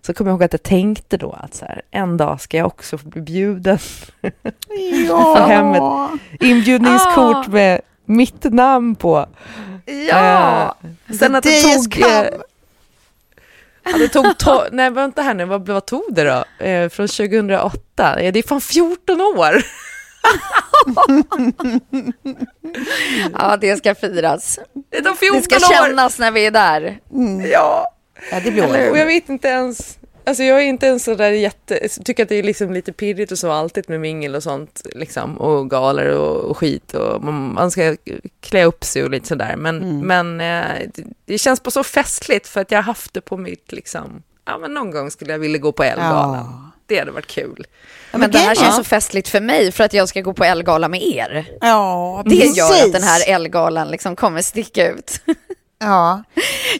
så 0.00 0.14
kommer 0.14 0.30
jag 0.30 0.34
ihåg 0.34 0.44
att 0.44 0.52
jag 0.52 0.62
tänkte 0.62 1.16
då 1.16 1.32
att 1.32 1.54
så 1.54 1.64
här, 1.64 1.82
en 1.90 2.16
dag 2.16 2.40
ska 2.40 2.56
jag 2.56 2.66
också 2.66 2.98
få 2.98 3.08
bli 3.08 3.20
bjuden. 3.20 3.78
ja. 5.08 5.34
Hem 5.48 5.72
ett 5.72 6.20
inbjudningskort 6.42 7.46
Ah. 7.48 7.50
med 7.50 7.80
mitt 8.04 8.44
namn 8.44 8.94
på. 8.94 9.26
Ja! 10.08 10.74
Eh, 11.08 11.14
sen 11.16 11.34
att 11.34 11.42
det 11.44 11.62
tog... 11.62 11.92
come. 11.94 12.30
Ja, 13.84 13.98
det 13.98 14.08
tog 14.08 14.24
to- 14.26 14.68
nej, 14.72 14.90
vänta 14.90 15.22
här 15.22 15.34
nu, 15.34 15.44
vad, 15.44 15.68
vad 15.68 15.86
tog 15.86 16.04
det 16.14 16.24
då? 16.24 16.64
Eh, 16.64 16.88
från 16.88 17.08
2008? 17.08 18.22
Ja, 18.22 18.30
det 18.32 18.38
är 18.38 18.48
fan 18.48 18.60
14 18.60 19.20
år! 19.20 19.62
ja, 23.32 23.56
det 23.56 23.76
ska 23.76 23.94
firas. 23.94 24.58
Det 24.90 25.02
tog 25.02 25.18
14 25.18 25.40
Det 25.40 25.44
ska 25.44 25.56
år! 25.56 25.86
kännas 25.86 26.18
när 26.18 26.30
vi 26.30 26.46
är 26.46 26.50
där. 26.50 26.98
Ja, 27.52 27.86
ja, 28.30 28.40
det 28.44 28.50
blir 28.50 28.68
och 28.70 28.76
jag 28.76 28.92
år. 28.92 29.06
vet 29.06 29.28
inte 29.28 29.48
ens... 29.48 29.98
Alltså 30.24 30.42
jag 30.42 30.58
är 30.58 30.64
inte 30.64 30.86
ens 30.86 31.04
så 31.04 31.14
där 31.14 31.30
jätte... 31.30 31.88
Tycker 31.88 32.22
att 32.22 32.28
det 32.28 32.34
är 32.34 32.42
liksom 32.42 32.72
lite 32.72 32.92
pirrigt 32.92 33.32
och 33.32 33.38
så 33.38 33.50
alltid 33.50 33.90
med 33.90 34.00
mingel 34.00 34.34
och 34.34 34.42
sånt 34.42 34.82
liksom. 34.94 35.38
Och 35.38 35.70
galor 35.70 36.06
och, 36.06 36.36
och 36.36 36.58
skit 36.58 36.94
och 36.94 37.24
man, 37.24 37.54
man 37.54 37.70
ska 37.70 37.96
klä 38.40 38.64
upp 38.64 38.84
sig 38.84 39.04
och 39.04 39.10
lite 39.10 39.28
sådär. 39.28 39.56
Men, 39.56 40.06
men 40.06 40.40
eh, 40.40 40.88
det, 40.94 41.04
det 41.24 41.38
känns 41.38 41.62
bara 41.62 41.70
så 41.70 41.84
festligt 41.84 42.48
för 42.48 42.60
att 42.60 42.70
jag 42.70 42.78
har 42.78 42.82
haft 42.82 43.14
det 43.14 43.20
på 43.20 43.36
mitt 43.36 43.72
liksom... 43.72 44.22
Ja 44.44 44.58
men 44.58 44.74
någon 44.74 44.90
gång 44.90 45.10
skulle 45.10 45.32
jag 45.32 45.38
vilja 45.38 45.58
gå 45.58 45.72
på 45.72 45.82
Ellegalan. 45.82 46.34
Ja. 46.34 46.70
Det 46.86 46.98
hade 46.98 47.10
varit 47.10 47.26
kul. 47.26 47.66
Ja, 48.10 48.18
Men 48.18 48.30
det 48.30 48.38
här 48.38 48.54
känns 48.54 48.68
ja. 48.68 48.72
så 48.76 48.84
festligt 48.84 49.28
för 49.28 49.40
mig 49.40 49.72
för 49.72 49.84
att 49.84 49.92
jag 49.92 50.08
ska 50.08 50.20
gå 50.20 50.32
på 50.32 50.44
Elgala 50.44 50.88
med 50.88 51.02
er. 51.02 51.46
Ja, 51.60 52.22
Det 52.24 52.30
precis. 52.30 52.56
gör 52.56 52.84
att 52.86 52.92
den 52.92 53.02
här 53.02 53.28
Elgalan 53.28 53.88
liksom 53.88 54.16
kommer 54.16 54.42
sticka 54.42 54.90
ut. 54.90 55.20
Ja. 55.82 56.22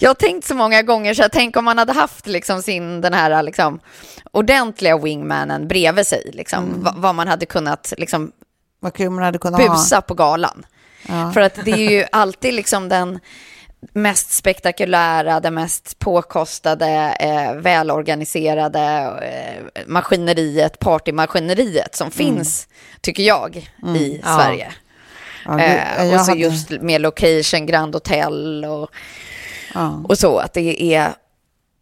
Jag 0.00 0.10
har 0.10 0.14
tänkt 0.14 0.46
så 0.46 0.54
många 0.54 0.82
gånger, 0.82 1.14
så 1.14 1.22
jag 1.22 1.32
tänk 1.32 1.56
om 1.56 1.64
man 1.64 1.78
hade 1.78 1.92
haft 1.92 2.26
liksom 2.26 2.62
sin, 2.62 3.00
den 3.00 3.14
här 3.14 3.42
liksom, 3.42 3.80
ordentliga 4.32 4.98
wingmanen 4.98 5.68
bredvid 5.68 6.06
sig, 6.06 6.30
liksom, 6.32 6.82
vad, 6.82 6.94
vad 6.96 7.14
man 7.14 7.28
hade 7.28 7.46
kunnat 7.46 7.92
liksom, 7.98 8.32
Vad 8.80 8.94
kul 8.94 9.10
man 9.10 9.24
hade 9.24 9.38
kunnat 9.38 9.60
ha. 9.62 9.74
busa 9.74 10.00
på 10.00 10.14
galan. 10.14 10.66
För 11.34 11.40
att 11.40 11.54
det 11.64 11.70
är 11.72 11.90
ju 11.90 12.04
alltid 12.12 12.54
liksom 12.54 12.88
den 12.88 13.18
mest 13.92 14.32
spektakulära, 14.32 15.40
den 15.40 15.54
mest 15.54 15.98
påkostade, 15.98 17.16
eh, 17.20 17.54
välorganiserade 17.54 18.80
eh, 19.22 19.82
maskineriet, 19.86 20.78
partymaskineriet 20.78 21.96
som 21.96 22.10
finns, 22.10 22.68
tycker 23.00 23.22
jag, 23.22 23.70
i 23.96 24.20
Ja. 24.24 24.36
Sverige. 24.38 24.72
Ja, 25.46 25.52
det- 25.52 25.64
Eh, 25.98 26.14
och 26.14 26.20
så 26.20 26.30
hade- 26.30 26.40
just 26.40 26.70
med 26.70 27.00
location, 27.00 27.66
Grand 27.66 27.94
Hotel 27.94 28.64
och, 28.64 28.90
Ja. 29.74 30.02
och 30.08 30.18
så, 30.18 30.38
att 30.38 30.52
det 30.52 30.94
är, 30.94 31.08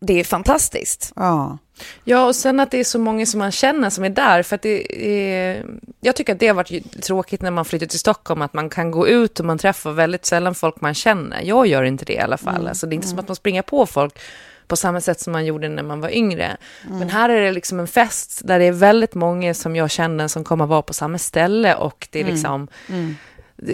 det 0.01 0.21
är 0.21 0.25
fantastiskt. 0.25 1.13
Ja. 1.17 1.59
Ja, 2.05 2.27
och 2.27 2.37
sen 2.37 2.61
att 2.61 2.71
det 2.71 2.79
är 2.81 2.85
så 2.85 2.99
många 2.99 3.27
som 3.27 3.39
man 3.39 3.51
känner 3.53 3.91
som 3.91 4.05
är 4.05 4.09
där. 4.11 4.43
För 4.43 4.57
att 4.57 4.63
det 4.63 5.07
är, 5.09 5.65
jag 6.01 6.17
tycker 6.17 6.33
att 6.33 6.39
det 6.41 6.47
har 6.49 6.55
varit 6.55 7.03
tråkigt 7.03 7.43
när 7.43 7.51
man 7.51 7.65
flyttar 7.65 7.87
till 7.87 7.99
Stockholm, 7.99 8.43
att 8.43 8.55
man 8.55 8.71
kan 8.71 8.91
gå 8.91 9.09
ut 9.09 9.41
och 9.41 9.47
man 9.47 9.59
träffar 9.59 9.93
väldigt 9.93 10.27
sällan 10.27 10.55
folk 10.55 10.81
man 10.81 10.95
känner. 10.95 11.41
Jag 11.43 11.67
gör 11.67 11.83
inte 11.83 12.05
det 12.05 12.13
i 12.13 12.19
alla 12.19 12.37
fall. 12.39 12.69
Alltså, 12.69 12.87
det 12.87 12.95
är 12.95 12.97
inte 12.97 13.09
som 13.09 13.19
att 13.19 13.29
man 13.29 13.37
springer 13.37 13.63
på 13.63 13.87
folk 13.87 14.19
på 14.67 14.77
samma 14.77 15.01
sätt 15.01 15.21
som 15.21 15.33
man 15.33 15.47
gjorde 15.47 15.69
när 15.69 15.83
man 15.83 16.01
var 16.01 16.09
yngre. 16.11 16.57
Men 16.89 17.09
här 17.11 17.29
är 17.29 17.41
det 17.41 17.53
liksom 17.53 17.81
en 17.81 17.87
fest 17.87 18.41
där 18.45 18.59
det 18.59 18.65
är 18.65 18.73
väldigt 18.73 19.15
många 19.15 19.55
som 19.55 19.77
jag 19.77 19.91
känner 19.91 20.29
som 20.29 20.45
kommer 20.45 20.67
vara 20.67 20.83
på 20.83 20.93
samma 20.95 21.19
ställe 21.19 21.75
och 21.75 22.09
det 22.11 22.21
är 22.21 22.25
liksom 22.25 22.69
det, 22.87 23.15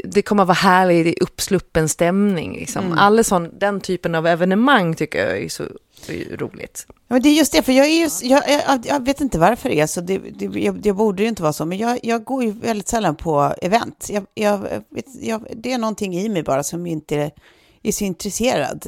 det 0.05 0.23
kommer 0.23 0.43
att 0.43 0.47
vara 0.47 0.55
härlig, 0.55 1.05
det 1.05 1.11
är 1.11 1.23
uppsluppen 1.23 1.89
stämning. 1.89 2.53
Liksom. 2.53 2.93
Alla 2.93 3.25
sån, 3.25 3.59
den 3.59 3.81
typen 3.81 4.15
av 4.15 4.27
evenemang 4.27 4.95
tycker 4.95 5.29
jag 5.29 5.43
är 5.43 5.49
så 5.49 5.63
är 6.09 6.37
roligt. 6.37 6.87
Ja, 6.89 6.95
men 7.09 7.23
det 7.23 7.29
är 7.29 7.35
just 7.35 7.53
det, 7.53 7.63
för 7.63 7.73
jag, 7.73 7.87
är 7.87 8.01
just, 8.01 8.25
jag, 8.25 8.43
jag, 8.49 8.87
jag 8.87 9.05
vet 9.05 9.21
inte 9.21 9.39
varför 9.39 9.69
det 9.69 9.81
är 9.81 9.87
så, 9.87 10.01
det, 10.01 10.19
det, 10.19 10.61
jag, 10.61 10.83
det 10.83 10.93
borde 10.93 11.23
ju 11.23 11.29
inte 11.29 11.43
vara 11.43 11.53
så, 11.53 11.67
men 11.67 11.79
jag, 11.79 12.01
jag 12.03 12.25
går 12.25 12.45
ju 12.45 12.51
väldigt 12.51 12.89
sällan 12.89 13.17
på 13.17 13.55
event. 13.63 14.11
Jag, 14.35 14.67
det 15.57 15.73
är 15.73 15.79
någonting 15.79 16.15
i 16.15 16.29
mig 16.29 16.43
bara 16.43 16.63
som 16.63 16.87
inte 16.87 17.31
är 17.83 17.93
så 17.93 18.05
intresserad. 18.05 18.87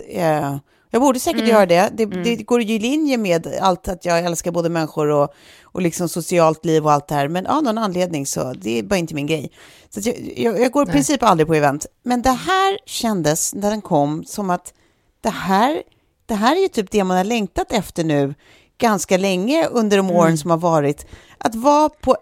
Jag 0.90 1.02
borde 1.02 1.20
säkert 1.20 1.48
göra 1.48 1.66
det. 1.66 1.90
Det, 1.94 2.06
det 2.06 2.36
går 2.36 2.62
ju 2.62 2.74
i 2.74 2.78
linje 2.78 3.16
med 3.16 3.46
allt 3.60 3.88
att 3.88 4.04
jag 4.04 4.18
älskar 4.18 4.50
både 4.50 4.68
människor 4.68 5.08
och, 5.08 5.34
och 5.62 5.82
liksom 5.82 6.08
socialt 6.08 6.64
liv 6.64 6.84
och 6.84 6.92
allt 6.92 7.08
det 7.08 7.14
här, 7.14 7.28
men 7.28 7.46
av 7.46 7.62
någon 7.62 7.78
anledning 7.78 8.26
så, 8.26 8.52
det 8.52 8.78
är 8.78 8.82
bara 8.82 8.96
inte 8.96 9.14
min 9.14 9.26
grej. 9.26 9.50
Så 9.90 10.00
jag, 10.04 10.32
jag, 10.36 10.60
jag 10.60 10.72
går 10.72 10.88
i 10.88 10.92
princip 10.92 11.22
aldrig 11.22 11.46
på 11.46 11.54
event, 11.54 11.86
men 12.02 12.22
det 12.22 12.30
här 12.30 12.78
kändes 12.86 13.54
när 13.54 13.70
den 13.70 13.80
kom 13.82 14.24
som 14.24 14.50
att 14.50 14.72
det 15.20 15.30
här 15.30 15.82
det 16.26 16.34
här 16.34 16.56
är 16.56 16.60
ju 16.60 16.68
typ 16.68 16.90
det 16.90 17.04
man 17.04 17.16
har 17.16 17.24
längtat 17.24 17.72
efter 17.72 18.04
nu 18.04 18.34
ganska 18.78 19.16
länge 19.16 19.66
under 19.66 19.96
de 19.96 20.10
åren 20.10 20.38
som 20.38 20.50
har 20.50 20.58
varit. 20.58 21.06
Att 21.38 21.54
vara 21.54 21.88
på 21.88 22.16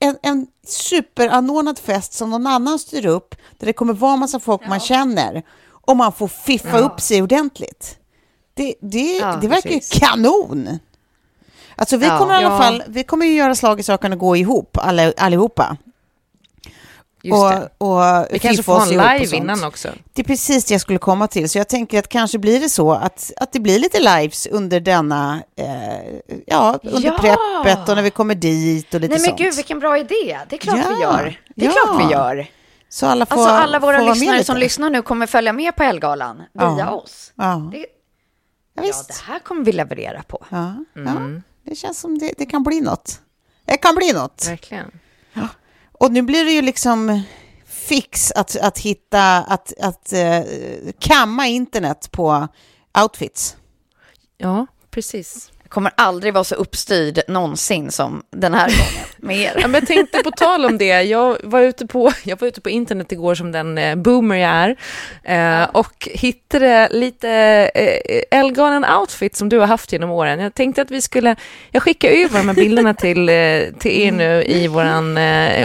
en, 0.00 0.16
en 0.22 0.46
superanordnad 0.66 1.78
fest 1.78 2.12
som 2.12 2.30
någon 2.30 2.46
annan 2.46 2.78
styr 2.78 3.06
upp, 3.06 3.34
där 3.58 3.66
det 3.66 3.72
kommer 3.72 3.92
vara 3.94 4.16
massa 4.16 4.40
folk 4.40 4.68
man 4.68 4.80
känner 4.80 5.42
och 5.70 5.96
man 5.96 6.12
får 6.12 6.28
fiffa 6.28 6.78
upp 6.78 7.00
sig 7.00 7.22
ordentligt. 7.22 7.98
Det, 8.54 8.74
det, 8.80 9.16
Ja, 9.18 9.38
det 9.40 9.48
verkar 9.48 9.70
ju 9.70 9.76
precis. 9.76 10.00
kanon. 10.00 10.78
Alltså 11.76 11.96
vi 11.96 12.06
Ja. 12.06 12.18
kommer 12.18 12.34
i 12.34 12.36
alla 12.44 12.54
Ja. 12.56 12.58
fall, 12.62 12.82
vi 12.88 13.04
kommer 13.04 13.26
ju 13.26 13.32
göra 13.32 13.54
slag 13.54 13.80
i 13.80 13.82
saken 13.82 14.12
och 14.12 14.18
gå 14.18 14.36
ihop 14.36 14.78
alla, 14.80 15.12
allihopa. 15.16 15.76
Just 17.24 17.40
det. 17.50 17.68
och, 17.78 17.96
och 17.98 18.26
Vi 18.30 18.38
kanske 18.38 18.62
får 18.62 18.82
en 18.82 18.88
live 18.88 19.18
sånt. 19.26 19.32
innan 19.42 19.64
också. 19.64 19.88
Det 20.12 20.22
är 20.22 20.26
precis 20.26 20.64
det 20.64 20.74
jag 20.74 20.80
skulle 20.80 20.98
komma 20.98 21.28
till. 21.28 21.50
Så 21.50 21.58
jag 21.58 21.68
tänker 21.68 21.98
att 21.98 22.08
kanske 22.08 22.38
blir 22.38 22.60
det 22.60 22.68
så 22.68 22.92
att, 22.92 23.32
att 23.36 23.52
det 23.52 23.60
blir 23.60 23.78
lite 23.78 24.00
lives 24.00 24.46
under 24.46 24.80
denna, 24.80 25.42
eh, 25.56 25.66
ja, 26.46 26.78
under 26.82 27.00
Ja! 27.08 27.18
preppet 27.18 27.88
och 27.88 27.96
när 27.96 28.02
vi 28.02 28.10
kommer 28.10 28.34
dit 28.34 28.94
och 28.94 29.00
lite 29.00 29.12
Nej 29.14 29.20
men 29.20 29.28
sånt. 29.28 29.38
gud, 29.38 29.54
vilken 29.54 29.78
bra 29.80 29.98
idé. 29.98 30.38
Det 30.48 30.56
är 30.56 30.58
klart 30.58 30.78
Ja, 30.88 30.94
vi 30.96 31.02
gör. 31.02 31.40
Det 31.56 31.66
är 31.66 31.72
ja. 31.76 31.84
klart 31.86 32.06
vi 32.08 32.12
gör. 32.12 32.46
Så 32.88 33.06
alla 33.06 33.26
får, 33.26 33.34
Alltså 33.36 33.50
alla 33.54 33.78
våra 33.78 33.98
lyssnare 34.12 34.44
som 34.44 34.56
lyssnar 34.56 34.90
nu 34.90 35.02
kommer 35.02 35.26
följa 35.26 35.52
med 35.52 35.76
på 35.76 35.82
Elgalan 35.82 36.36
via 36.52 36.76
Ja. 36.78 36.90
oss. 36.90 37.32
Ja, 37.36 37.70
Det, 37.72 37.86
ja, 38.82 38.88
ja, 38.88 38.96
visst. 38.96 39.08
det 39.08 39.32
här 39.32 39.38
kommer 39.38 39.64
vi 39.64 39.72
leverera 39.72 40.22
på. 40.22 40.46
Ja, 40.50 40.74
Mm. 40.96 41.34
ja, 41.34 41.40
det 41.70 41.76
känns 41.76 42.00
som 42.00 42.18
det, 42.18 42.34
det 42.38 42.46
kan 42.46 42.62
bli 42.62 42.80
något. 42.80 43.20
Det 43.64 43.76
kan 43.76 43.94
bli 43.94 44.12
något. 44.12 44.46
Verkligen. 44.48 44.90
Och 45.92 46.12
nu 46.12 46.22
blir 46.22 46.44
det 46.44 46.52
ju 46.52 46.62
liksom 46.62 47.22
fix 47.66 48.32
att, 48.32 48.56
att 48.56 48.78
hitta, 48.78 49.38
att, 49.38 49.72
att 49.80 50.12
eh, 50.12 50.40
kamma 50.98 51.46
internet 51.46 52.08
på 52.12 52.48
outfits. 53.02 53.56
Ja, 54.38 54.66
precis. 54.90 55.52
Kommer 55.72 55.92
aldrig 55.94 56.34
vara 56.34 56.44
så 56.44 56.54
uppstyrd 56.54 57.20
någonsin 57.28 57.90
som 57.90 58.22
den 58.30 58.54
här 58.54 58.68
gången 58.68 59.06
med 59.16 59.36
er. 59.36 59.52
Ja, 59.62 59.68
men 59.68 59.74
jag 59.74 59.86
tänkte 59.86 60.18
på 60.18 60.30
tal 60.30 60.64
om 60.64 60.78
det, 60.78 61.02
jag 61.02 61.36
var 61.42 61.60
ute 61.60 61.86
på, 61.86 62.12
jag 62.22 62.40
var 62.40 62.48
ute 62.48 62.60
på 62.60 62.70
internet 62.70 63.12
igår 63.12 63.34
som 63.34 63.52
den 63.52 63.78
eh, 63.78 63.94
boomer 63.94 64.36
jag 64.36 64.76
är 65.24 65.62
eh, 65.62 65.68
och 65.68 66.08
hittade 66.12 66.88
lite 66.90 67.30
eh, 67.74 68.38
Elganen 68.38 68.84
outfit 69.00 69.36
som 69.36 69.48
du 69.48 69.58
har 69.58 69.66
haft 69.66 69.92
genom 69.92 70.10
åren. 70.10 70.40
Jag 70.40 70.54
tänkte 70.54 70.82
att 70.82 70.90
vi 70.90 71.00
skulle, 71.00 71.36
jag 71.70 71.82
skickar 71.82 72.08
över 72.08 72.38
de 72.38 72.48
här 72.48 72.54
bilderna 72.54 72.94
till, 72.94 73.26
till 73.78 74.00
er 74.00 74.12
nu 74.12 74.42
i 74.42 74.68
våran 74.68 75.14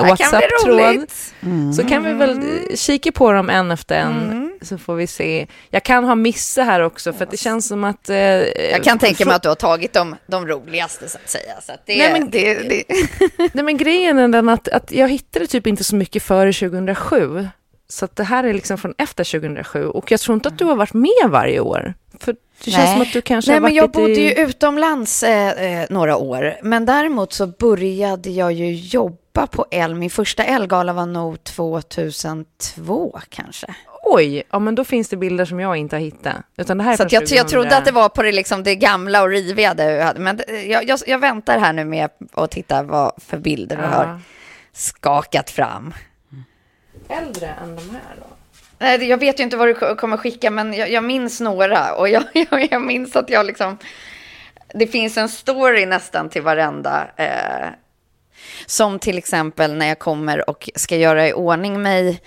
WhatsApp-tråd. 0.07 1.05
Mm. 1.43 1.73
Så 1.73 1.83
kan 1.83 2.03
vi 2.03 2.13
väl 2.13 2.37
eh, 2.37 2.75
kika 2.75 3.11
på 3.11 3.31
dem 3.31 3.49
en 3.49 3.71
efter 3.71 3.95
en 3.95 4.46
så 4.61 4.77
får 4.77 4.95
vi 4.95 5.07
se. 5.07 5.47
Jag 5.69 5.83
kan 5.83 6.03
ha 6.03 6.15
missat 6.15 6.65
här 6.65 6.81
också 6.81 7.13
för 7.13 7.25
det 7.31 7.37
känns 7.37 7.67
som 7.67 7.83
att... 7.83 8.09
Eh, 8.09 8.15
Jag 8.17 8.83
kan 8.83 8.99
tänka 8.99 9.25
mig 9.25 9.35
att 9.35 9.43
du 9.43 9.47
har 9.49 9.55
tagit 9.55 9.93
de, 9.93 10.15
de 10.27 10.47
roligaste 10.47 11.09
så 11.09 11.17
att 11.23 11.29
säga. 11.29 11.53
Så 11.61 11.71
att 11.71 11.81
det, 11.85 11.97
Nej, 11.97 12.11
men- 12.19 12.29
det, 12.29 12.53
det, 12.53 12.83
Nej 13.53 13.63
men 13.63 13.77
grejen 13.77 14.17
är 14.19 14.27
den 14.27 14.49
att, 14.49 14.67
att 14.67 14.91
jag 14.91 15.09
hittade 15.09 15.47
typ 15.47 15.67
inte 15.67 15.83
så 15.83 15.95
mycket 15.95 16.23
före 16.23 16.53
2007. 16.53 17.47
Så 17.89 18.07
det 18.13 18.23
här 18.23 18.43
är 18.43 18.53
liksom 18.53 18.77
från 18.77 18.93
efter 18.97 19.23
2007 19.39 19.85
och 19.85 20.11
jag 20.11 20.19
tror 20.19 20.35
inte 20.35 20.49
att 20.49 20.57
du 20.57 20.65
har 20.65 20.75
varit 20.75 20.93
med 20.93 21.29
varje 21.29 21.59
år. 21.59 21.93
För 22.19 22.35
det 22.65 22.71
känns 22.71 22.77
Nej. 22.85 22.93
som 22.93 23.01
att 23.01 23.13
du 23.13 23.21
kanske 23.21 23.51
Nej, 23.51 23.59
men 23.59 23.73
jag 23.75 23.91
bodde 23.91 24.11
ju 24.13 24.31
i- 24.31 24.39
utomlands 24.41 25.23
eh, 25.23 25.81
eh, 25.81 25.85
några 25.89 26.17
år. 26.17 26.55
Men 26.63 26.85
däremot 26.85 27.33
så 27.33 27.47
började 27.47 28.29
jag 28.29 28.51
ju 28.53 28.73
jobba 28.73 29.47
på 29.47 29.65
El. 29.71 29.95
Min 29.95 30.09
första 30.09 30.43
Elgala 30.43 30.93
var 30.93 31.05
nog 31.05 31.43
2002 31.43 33.19
kanske. 33.29 33.67
Oj, 34.09 34.43
ja 34.51 34.59
men 34.59 34.75
då 34.75 34.83
finns 34.83 35.09
det 35.09 35.17
bilder 35.17 35.45
som 35.45 35.59
jag 35.59 35.77
inte 35.77 35.95
har 35.95 36.01
hittat. 36.01 36.35
Utan 36.57 36.77
det 36.77 36.83
här 36.83 36.93
är 36.93 36.97
Så 36.97 37.03
jag, 37.03 37.11
jag 37.13 37.21
2000. 37.29 37.47
trodde 37.47 37.77
att 37.77 37.85
det 37.85 37.91
var 37.91 38.09
på 38.09 38.23
det, 38.23 38.31
liksom, 38.31 38.63
det 38.63 38.75
gamla 38.75 39.21
och 39.21 39.29
riviga. 39.29 39.73
du 39.73 40.01
hade. 40.01 40.19
Men 40.19 40.37
det- 40.37 40.63
jag, 40.65 40.87
jag, 40.89 40.99
jag 41.07 41.19
väntar 41.19 41.59
här 41.59 41.73
nu 41.73 41.85
med 41.85 42.09
att 42.33 42.51
titta 42.51 42.83
vad 42.83 43.11
för 43.17 43.37
bilder 43.37 43.75
du 43.75 43.81
Ja. 43.81 43.87
har 43.89 44.19
skakat 44.73 45.49
fram. 45.49 45.93
Äldre 47.09 47.47
än 47.63 47.75
de 47.75 47.81
här 47.89 48.15
då? 48.19 48.25
Nej, 48.79 49.03
Jag 49.09 49.17
vet 49.17 49.39
ju 49.39 49.43
inte 49.43 49.57
vad 49.57 49.67
du 49.67 49.73
ko- 49.73 49.95
kommer 49.95 50.17
skicka, 50.17 50.51
men 50.51 50.73
jag, 50.73 50.89
jag 50.91 51.03
minns 51.03 51.39
några. 51.41 51.93
Och 51.93 52.09
jag, 52.09 52.23
jag, 52.33 52.67
jag 52.71 52.81
minns 52.81 53.15
att 53.15 53.29
jag 53.29 53.45
liksom... 53.45 53.77
Det 54.73 54.87
finns 54.87 55.17
en 55.17 55.29
story 55.29 55.85
nästan 55.85 56.29
till 56.29 56.41
varenda. 56.41 57.07
Eh, 57.15 57.67
som 58.65 58.99
till 58.99 59.17
exempel 59.17 59.73
när 59.75 59.87
jag 59.87 59.99
kommer 59.99 60.49
och 60.49 60.69
ska 60.75 60.95
göra 60.95 61.27
i 61.27 61.33
ordning 61.33 61.81
mig 61.81 62.21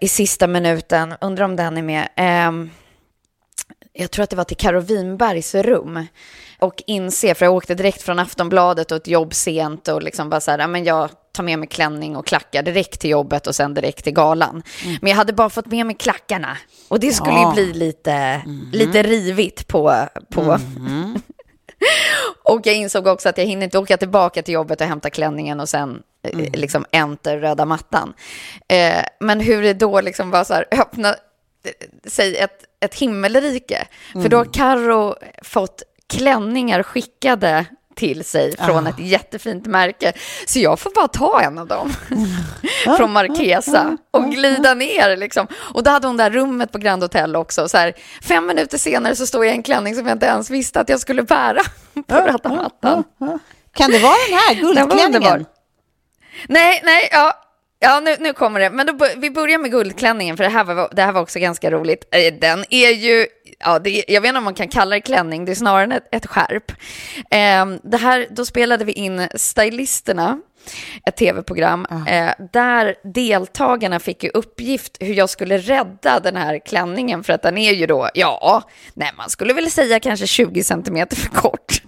i 0.00 0.08
sista 0.08 0.46
minuten. 0.46 1.14
Undrar 1.20 1.44
om 1.44 1.56
den 1.56 1.76
är 1.76 1.82
med. 1.82 2.08
Ehm, 2.16 2.70
jag 3.92 4.10
tror 4.10 4.22
att 4.22 4.30
det 4.30 4.36
var 4.36 4.44
till 4.44 4.56
Karo 4.56 4.80
Winbergs 4.80 5.54
rum. 5.54 6.06
Och 6.58 6.82
inse, 6.86 7.34
för 7.34 7.44
jag 7.46 7.54
åkte 7.54 7.74
direkt 7.74 8.02
från 8.02 8.18
Aftonbladet 8.18 8.90
och 8.90 8.96
ett 8.96 9.06
jobb 9.08 9.34
sent 9.34 9.88
och 9.88 10.02
liksom 10.02 10.30
bara 10.30 10.40
så 10.40 10.50
här, 10.50 10.66
men 10.68 10.84
jag 10.84 11.10
tar 11.32 11.42
med 11.42 11.58
mig 11.58 11.68
klänning 11.68 12.16
och 12.16 12.26
klackar 12.26 12.62
direkt 12.62 13.00
till 13.00 13.10
jobbet 13.10 13.46
och 13.46 13.54
sen 13.54 13.74
direkt 13.74 14.04
till 14.04 14.12
galan. 14.12 14.62
Men 15.00 15.10
jag 15.10 15.16
hade 15.16 15.32
bara 15.32 15.50
fått 15.50 15.66
med 15.66 15.86
mig 15.86 15.96
klackarna. 15.96 16.56
Och 16.88 17.00
det 17.00 17.12
skulle 17.12 17.32
Ja. 17.36 17.48
ju 17.48 17.54
bli 17.54 17.72
lite, 17.78 18.42
lite 18.72 19.02
rivigt 19.02 19.66
på... 19.68 19.94
på. 20.30 20.58
och 22.50 22.66
jag 22.66 22.74
insåg 22.74 23.06
också 23.06 23.28
att 23.28 23.38
jag 23.38 23.44
hinner 23.44 23.64
inte 23.64 23.78
åka 23.78 23.96
tillbaka 23.96 24.42
till 24.42 24.54
jobbet 24.54 24.80
och 24.80 24.86
hämta 24.86 25.10
klänningen 25.10 25.60
och 25.60 25.68
sen 25.68 26.02
eh, 26.22 26.38
liksom 26.38 26.86
enter 26.90 27.38
röda 27.38 27.64
mattan. 27.64 28.14
Eh, 28.68 29.04
men 29.20 29.40
hur 29.40 29.62
det 29.62 29.74
då 29.74 30.00
liksom 30.00 30.30
var 30.30 30.44
så 30.44 30.54
här, 30.54 30.64
öppna 30.70 31.08
eh, 31.08 31.72
säg 32.04 32.36
ett, 32.36 32.64
ett 32.80 32.94
himmelrike. 32.94 33.86
För 34.12 34.28
då 34.28 34.36
har 34.36 34.44
Karo 34.44 35.14
fått 35.42 35.82
klänningar 36.06 36.82
skickade 36.82 37.66
till 38.00 38.24
sig 38.24 38.56
från 38.56 38.86
ett 38.86 38.98
jättefint 38.98 39.66
märke. 39.66 40.12
Så 40.46 40.58
jag 40.58 40.78
får 40.80 40.90
bara 40.94 41.08
ta 41.08 41.40
en 41.40 41.58
av 41.58 41.66
dem 41.66 41.92
från 42.96 43.12
Marquesa 43.12 43.96
och 44.10 44.24
glida 44.30 44.74
ner 44.74 45.16
liksom. 45.16 45.46
Och 45.54 45.82
då 45.82 45.90
hade 45.90 46.06
hon 46.06 46.16
det 46.16 46.22
här 46.22 46.30
rummet 46.30 46.72
på 46.72 46.78
Grand 46.78 47.02
Hotel 47.02 47.36
också. 47.36 47.68
Så 47.68 47.76
här, 47.78 47.92
fem 48.22 48.46
minuter 48.46 48.78
senare 48.78 49.16
så 49.16 49.26
står 49.26 49.44
jag 49.44 49.54
i 49.54 49.56
en 49.56 49.62
klänning 49.62 49.94
som 49.94 50.06
jag 50.06 50.14
inte 50.14 50.26
ens 50.26 50.50
visste 50.50 50.80
att 50.80 50.88
jag 50.88 51.00
skulle 51.00 51.22
bära 51.22 51.60
på 52.06 52.14
röda 52.14 52.48
mattan. 52.48 53.04
Kan 53.76 53.90
det 53.90 53.98
vara 53.98 54.14
den 54.28 54.38
här 54.38 54.54
guldklänningen? 54.60 55.46
Nej, 56.48 56.80
nej, 56.84 57.08
ja. 57.12 57.32
Ja, 57.82 58.00
nu, 58.00 58.16
nu 58.18 58.32
kommer 58.32 58.60
det. 58.60 58.70
Men 58.70 58.86
då, 58.86 59.06
vi 59.16 59.30
börjar 59.30 59.58
med 59.58 59.70
guldklänningen, 59.70 60.36
för 60.36 60.44
det 60.44 60.50
här 60.50 60.64
var, 60.64 60.88
det 60.92 61.02
här 61.02 61.12
var 61.12 61.20
också 61.20 61.38
ganska 61.38 61.70
roligt. 61.70 62.08
Eh, 62.12 62.34
Den 62.40 62.64
är 62.70 62.90
ju, 62.90 63.26
ja, 63.60 63.78
det, 63.78 64.04
jag 64.08 64.20
vet 64.20 64.28
inte 64.28 64.38
om 64.38 64.44
man 64.44 64.54
kan 64.54 64.68
kalla 64.68 64.94
det 64.94 65.00
klänning, 65.00 65.44
det 65.44 65.52
är 65.52 65.56
snarare 65.56 65.96
ett, 65.96 66.08
ett 66.12 66.26
skärp. 66.26 66.72
Eh, 67.30 67.90
det 67.90 67.96
här, 67.96 68.26
då 68.30 68.44
spelade 68.44 68.84
vi 68.84 68.92
in 68.92 69.28
Stylisterna, 69.34 70.40
ett 71.06 71.16
tv-program, 71.16 71.86
eh, 72.08 72.30
där 72.52 72.94
deltagarna 73.04 74.00
fick 74.00 74.24
ju 74.24 74.30
uppgift 74.30 74.96
hur 75.00 75.14
jag 75.14 75.30
skulle 75.30 75.58
rädda 75.58 76.20
den 76.20 76.36
här 76.36 76.58
klänningen, 76.66 77.24
för 77.24 77.32
att 77.32 77.42
den 77.42 77.58
är 77.58 77.72
ju 77.72 77.86
då, 77.86 78.08
ja, 78.14 78.62
nej, 78.94 79.10
man 79.16 79.30
skulle 79.30 79.52
väl 79.52 79.70
säga 79.70 80.00
kanske 80.00 80.26
20 80.26 80.64
centimeter 80.64 81.16
för 81.16 81.28
kort. 81.28 81.82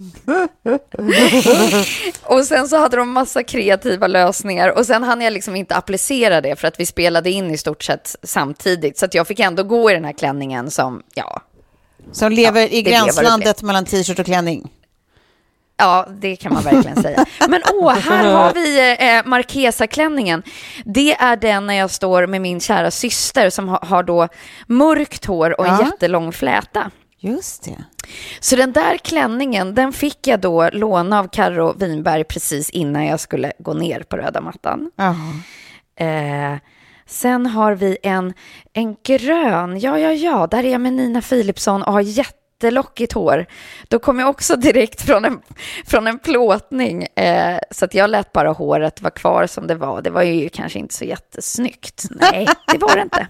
Och 2.23 2.45
sen 2.45 2.67
så 2.67 2.77
hade 2.77 2.97
de 2.97 3.11
massa 3.11 3.43
kreativa 3.43 4.07
lösningar 4.07 4.77
och 4.77 4.85
sen 4.85 5.03
hann 5.03 5.21
jag 5.21 5.33
liksom 5.33 5.55
inte 5.55 5.75
applicera 5.75 6.41
det 6.41 6.55
för 6.55 6.67
att 6.67 6.79
vi 6.79 6.85
spelade 6.85 7.31
in 7.31 7.51
i 7.51 7.57
stort 7.57 7.83
sett 7.83 8.15
samtidigt. 8.23 8.97
Så 8.97 9.05
att 9.05 9.13
jag 9.13 9.27
fick 9.27 9.39
ändå 9.39 9.63
gå 9.63 9.91
i 9.91 9.93
den 9.93 10.05
här 10.05 10.13
klänningen 10.13 10.71
som, 10.71 11.03
ja, 11.13 11.41
Som 12.11 12.31
lever 12.31 12.61
i 12.61 12.63
vad 12.63 12.71
det 12.71 12.81
gränslandet 12.91 13.61
mellan 13.61 13.85
t-shirt 13.85 14.19
och 14.19 14.25
klänning. 14.25 14.69
Ja, 15.77 16.07
det 16.21 16.35
kan 16.35 16.53
man 16.53 16.63
verkligen 16.63 17.01
säga. 17.01 17.25
Men 17.49 17.61
åh, 17.73 17.93
här 17.93 18.33
har 18.33 18.53
vi 18.53 18.95
eh, 18.99 19.25
Marquesa-klänningen. 19.29 20.43
Det 20.85 21.13
är 21.13 21.35
den 21.35 21.67
när 21.67 21.73
jag 21.73 21.91
står 21.91 22.27
med 22.27 22.41
min 22.41 22.59
kära 22.59 22.91
syster 22.91 23.49
som 23.49 23.67
ha, 23.69 23.79
har 23.85 24.03
då 24.03 24.27
mörkt 24.67 25.25
hår 25.25 25.59
och 25.59 25.67
en 25.67 25.73
Ja. 25.79 25.85
jättelång 25.85 26.31
fläta. 26.31 26.91
Just 27.19 27.63
det. 27.63 27.83
Så 28.39 28.55
den 28.55 28.71
där 28.71 28.97
klänningen, 28.97 29.75
den 29.75 29.93
fick 29.93 30.27
jag 30.27 30.39
då 30.39 30.69
låna 30.73 31.19
av 31.19 31.27
Karo 31.27 31.73
Winberg 31.77 32.23
precis 32.23 32.69
innan 32.69 33.05
jag 33.05 33.19
skulle 33.19 33.51
gå 33.59 33.73
ner 33.73 33.99
på 34.03 34.17
röda 34.17 34.41
mattan. 34.41 34.91
Jaha. 34.95 35.15
Eh, 35.95 36.57
sen 37.13 37.45
har 37.45 37.73
vi 37.75 37.97
en, 38.03 38.33
en 38.73 38.95
grön, 39.03 39.79
ja, 39.79 39.99
ja, 39.99 40.11
ja, 40.11 40.47
där 40.51 40.63
är 40.63 40.71
jag 40.71 40.81
med 40.81 40.93
Nina 40.93 41.21
Philipsson 41.21 41.83
och 41.83 41.93
har 41.93 42.01
jättelockigt 42.01 43.13
hår. 43.13 43.45
Då 43.87 43.99
kom 43.99 44.19
jag 44.19 44.29
också 44.29 44.55
direkt 44.57 45.01
från 45.01 45.25
en, 45.25 45.41
från 45.87 46.07
en 46.07 46.19
plåtning, 46.19 47.03
eh, 47.03 47.59
så 47.71 47.85
att 47.85 47.93
jag 47.93 48.09
lät 48.09 48.31
bara 48.31 48.49
håret 48.51 49.01
vara 49.01 49.11
kvar 49.11 49.47
som 49.47 49.67
det 49.67 49.75
var. 49.75 50.01
Det 50.01 50.09
var 50.09 50.21
ju 50.23 50.49
kanske 50.49 50.79
inte 50.79 50.93
så 50.93 51.05
jättesnyggt. 51.05 52.03
Nej, 52.09 52.47
det 52.71 52.77
var 52.77 52.95
det 52.95 53.01
inte. 53.01 53.27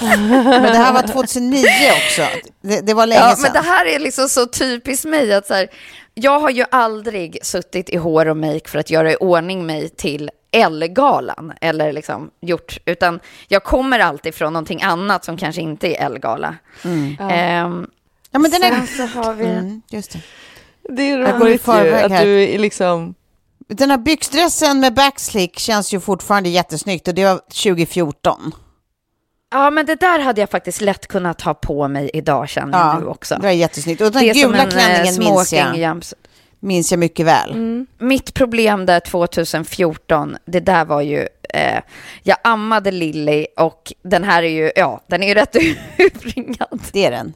Men 0.00 0.62
det 0.62 0.78
här 0.78 0.92
var 0.92 1.02
2009 1.02 1.64
också. 1.96 2.22
Det, 2.62 2.80
det 2.80 2.94
var 2.94 3.06
länge 3.06 3.20
Ja, 3.20 3.36
sedan. 3.36 3.42
men 3.42 3.52
det 3.62 3.68
här 3.68 3.86
är 3.86 3.98
liksom 3.98 4.28
så 4.28 4.46
typiskt 4.46 5.04
mig 5.04 5.34
att 5.34 5.46
så 5.46 5.54
här, 5.54 5.68
jag 6.14 6.40
har 6.40 6.50
ju 6.50 6.64
aldrig 6.70 7.38
suttit 7.42 7.90
i 7.90 7.96
hår 7.96 8.28
och 8.28 8.36
make 8.36 8.68
för 8.68 8.78
att 8.78 8.90
göra 8.90 9.12
i 9.12 9.16
ordning 9.16 9.66
mig 9.66 9.88
till 9.88 10.30
Ellegalan 10.54 11.52
eller 11.60 11.92
liksom 11.92 12.30
gjort, 12.40 12.78
utan 12.84 13.20
jag 13.48 13.64
kommer 13.64 13.98
alltid 13.98 14.34
från 14.34 14.52
någonting 14.52 14.82
annat 14.82 15.24
som 15.24 15.36
kanske 15.36 15.60
inte 15.60 15.88
är 15.88 16.06
Elgala. 16.06 16.56
Ehm, 16.84 17.86
ja, 18.30 18.38
men 18.38 18.50
den 18.50 18.60
sen 18.60 18.72
är... 18.72 18.86
så 18.86 19.18
har 19.18 19.34
vi... 19.34 19.44
Mm, 19.44 19.82
just 19.90 20.12
det. 20.12 20.20
Det 20.88 21.10
är 21.10 21.38
roligt 21.38 21.68
ju 21.68 21.94
att 21.94 22.10
här. 22.10 22.24
du 22.24 22.42
är 22.42 22.58
liksom... 22.58 23.14
Den 23.68 23.90
här 23.90 23.98
byxdressen 23.98 24.80
med 24.80 24.94
backslick 24.94 25.58
känns 25.58 25.94
ju 25.94 26.00
fortfarande 26.00 26.48
jättesnyggt 26.48 27.08
och 27.08 27.14
det 27.14 27.24
var 27.24 27.38
2014. 27.38 28.52
Ja, 29.50 29.70
men 29.70 29.86
det 29.86 29.94
där 29.94 30.18
hade 30.18 30.40
jag 30.40 30.50
faktiskt 30.50 30.80
lätt 30.80 31.06
kunnat 31.06 31.40
ha 31.40 31.54
på 31.54 31.88
mig 31.88 32.10
idag 32.14 32.48
känner 32.48 32.78
jag 32.78 33.00
nu 33.00 33.06
också. 33.06 33.34
det 33.34 33.42
var 33.42 33.50
jättesnyggt. 33.50 34.00
Och 34.00 34.12
den 34.12 34.22
Det 34.22 34.32
gula 34.32 34.58
en, 34.58 34.68
eh, 34.68 34.72
klänningen 34.72 35.18
minns 35.18 35.52
jag, 35.52 35.76
jumps. 35.76 36.14
Minns 36.64 36.90
jag 36.90 36.98
mycket 36.98 37.26
väl. 37.26 37.50
Mm. 37.50 37.86
Mitt 37.98 38.34
problem 38.34 38.86
där 38.86 39.00
2014, 39.00 40.36
det 40.44 40.60
där 40.60 40.84
var 40.84 41.00
ju, 41.00 41.28
eh, 41.54 41.80
jag 42.22 42.36
ammade 42.44 42.90
Lilly 42.90 43.46
och 43.56 43.92
den 44.02 44.24
här 44.24 44.42
är 44.42 44.48
ju, 44.48 44.70
ja, 44.76 45.00
den 45.06 45.22
är 45.22 45.28
ju 45.28 45.34
rätt 45.34 45.56
urringad. 45.98 46.80
Det 46.92 47.04
är 47.06 47.10
den. 47.10 47.32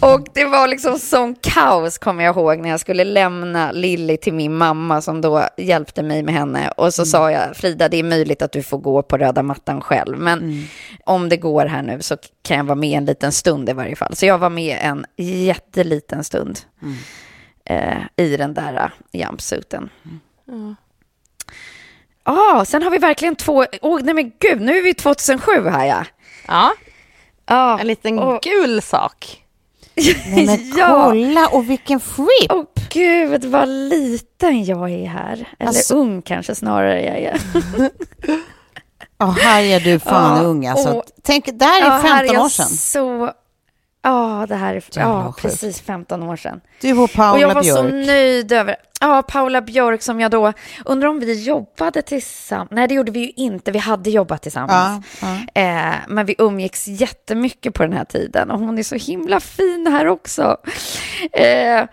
Och 0.00 0.28
det 0.34 0.44
var 0.44 0.68
liksom 0.68 0.98
sån 0.98 1.34
kaos 1.34 1.98
kommer 1.98 2.24
jag 2.24 2.36
ihåg 2.36 2.58
när 2.58 2.70
jag 2.70 2.80
skulle 2.80 3.04
lämna 3.04 3.72
Lilly 3.72 4.16
till 4.16 4.34
min 4.34 4.54
mamma 4.54 5.02
som 5.02 5.20
då 5.20 5.48
hjälpte 5.56 6.02
mig 6.02 6.22
med 6.22 6.34
henne. 6.34 6.70
Och 6.76 6.94
så 6.94 7.06
sa 7.06 7.30
jag, 7.30 7.56
Frida 7.56 7.88
det 7.88 7.96
är 7.96 8.02
möjligt 8.02 8.42
att 8.42 8.52
du 8.52 8.62
får 8.62 8.78
gå 8.78 9.02
på 9.02 9.18
röda 9.18 9.42
mattan 9.42 9.80
själv. 9.80 10.18
Men 10.18 10.68
om 11.04 11.28
det 11.28 11.36
går 11.36 11.66
här 11.66 11.82
nu 11.82 12.02
så 12.02 12.16
kan 12.42 12.56
jag 12.56 12.64
vara 12.64 12.76
med 12.76 12.98
en 12.98 13.04
liten 13.04 13.32
stund 13.32 13.68
i 13.68 13.72
varje 13.72 13.96
fall. 13.96 14.16
Så 14.16 14.26
jag 14.26 14.38
var 14.38 14.50
med 14.50 14.78
en 14.80 15.06
jätteliten 15.16 16.24
stund 16.24 16.60
eh, 17.64 17.98
i 18.16 18.36
den 18.36 18.54
där 18.54 18.84
uh, 18.84 18.90
jumpsuiten. 19.20 19.90
Ja, 22.24 22.56
ah, 22.60 22.64
sen 22.64 22.82
har 22.82 22.90
vi 22.90 22.98
verkligen 22.98 23.36
två, 23.36 23.64
åh 23.82 24.00
nej 24.02 24.14
men 24.14 24.32
gud, 24.40 24.60
nu 24.60 24.78
är 24.78 24.82
vi 24.82 24.94
2007 24.94 25.50
här 25.68 25.86
ja. 25.86 26.04
Ja, 26.48 26.72
Ja, 27.46 27.78
en 27.80 27.86
liten 27.86 28.18
och- 28.18 28.42
gul 28.42 28.82
sak. 28.82 29.40
Nej, 29.96 30.46
men 30.46 30.72
Ja. 30.78 31.04
kolla, 31.08 31.46
och 31.48 31.70
vilken 31.70 32.00
freak! 32.00 32.50
Åh 32.52 32.64
gud, 32.90 33.44
vad 33.44 33.68
liten 33.68 34.64
jag 34.64 34.90
är 34.90 35.06
här. 35.06 35.48
Eller 35.58 35.68
Alltså- 35.68 35.94
ung 35.94 36.22
kanske 36.22 36.54
snarare 36.54 37.02
jag 37.02 37.18
är. 37.18 37.40
Ja, 39.18 39.26
här 39.26 39.62
är 39.62 39.80
du 39.80 39.98
fan 39.98 40.36
Ja, 40.42 40.44
ung 40.48 40.66
alltså. 40.66 40.88
och- 40.92 41.04
Tänk, 41.22 41.48
det 41.52 41.64
här 41.64 41.82
är 41.82 41.86
Ja, 41.86 41.90
15 42.02 42.10
här 42.10 42.24
är 42.24 42.32
jag 42.34 42.44
år 42.44 42.48
sedan. 42.48 42.66
Så... 42.66 43.32
Ja, 44.04 44.46
det 44.48 44.54
här 44.54 44.74
är 44.74 44.82
ja, 44.94 45.32
sjukt. 45.32 45.42
precis 45.42 45.80
15 45.80 46.22
år 46.22 46.36
sedan. 46.36 46.60
Du 46.80 46.92
och 46.92 47.04
och 47.04 47.12
Paula 47.12 47.40
jag 47.40 47.54
var 47.54 47.62
så 47.62 47.82
Björk. 47.82 48.06
nöjd 48.06 48.52
över... 48.52 48.76
Ja, 49.00 49.22
Paula 49.22 49.62
Björk 49.62 50.02
som 50.02 50.20
jag 50.20 50.30
då... 50.30 50.52
Undrar 50.84 51.08
om 51.08 51.20
vi 51.20 51.42
jobbade 51.44 52.02
tillsammans? 52.02 52.70
Nej, 52.70 52.88
det 52.88 52.94
gjorde 52.94 53.12
vi 53.12 53.20
ju 53.20 53.30
inte. 53.36 53.70
Vi 53.72 53.78
hade 53.78 54.10
jobbat 54.10 54.42
tillsammans. 54.42 55.06
Ja, 55.20 55.38
ja. 55.54 55.62
Eh, 55.62 55.94
men 56.08 56.26
vi 56.26 56.34
umgicks 56.38 56.88
jättemycket 56.88 57.74
på 57.74 57.82
den 57.82 57.92
här 57.92 58.04
tiden. 58.04 58.50
Och 58.50 58.58
hon 58.58 58.78
är 58.78 58.82
så 58.82 58.94
himla 58.94 59.40
fin 59.40 59.86
här 59.90 60.06
också. 60.06 60.56
Eh, 61.32 61.84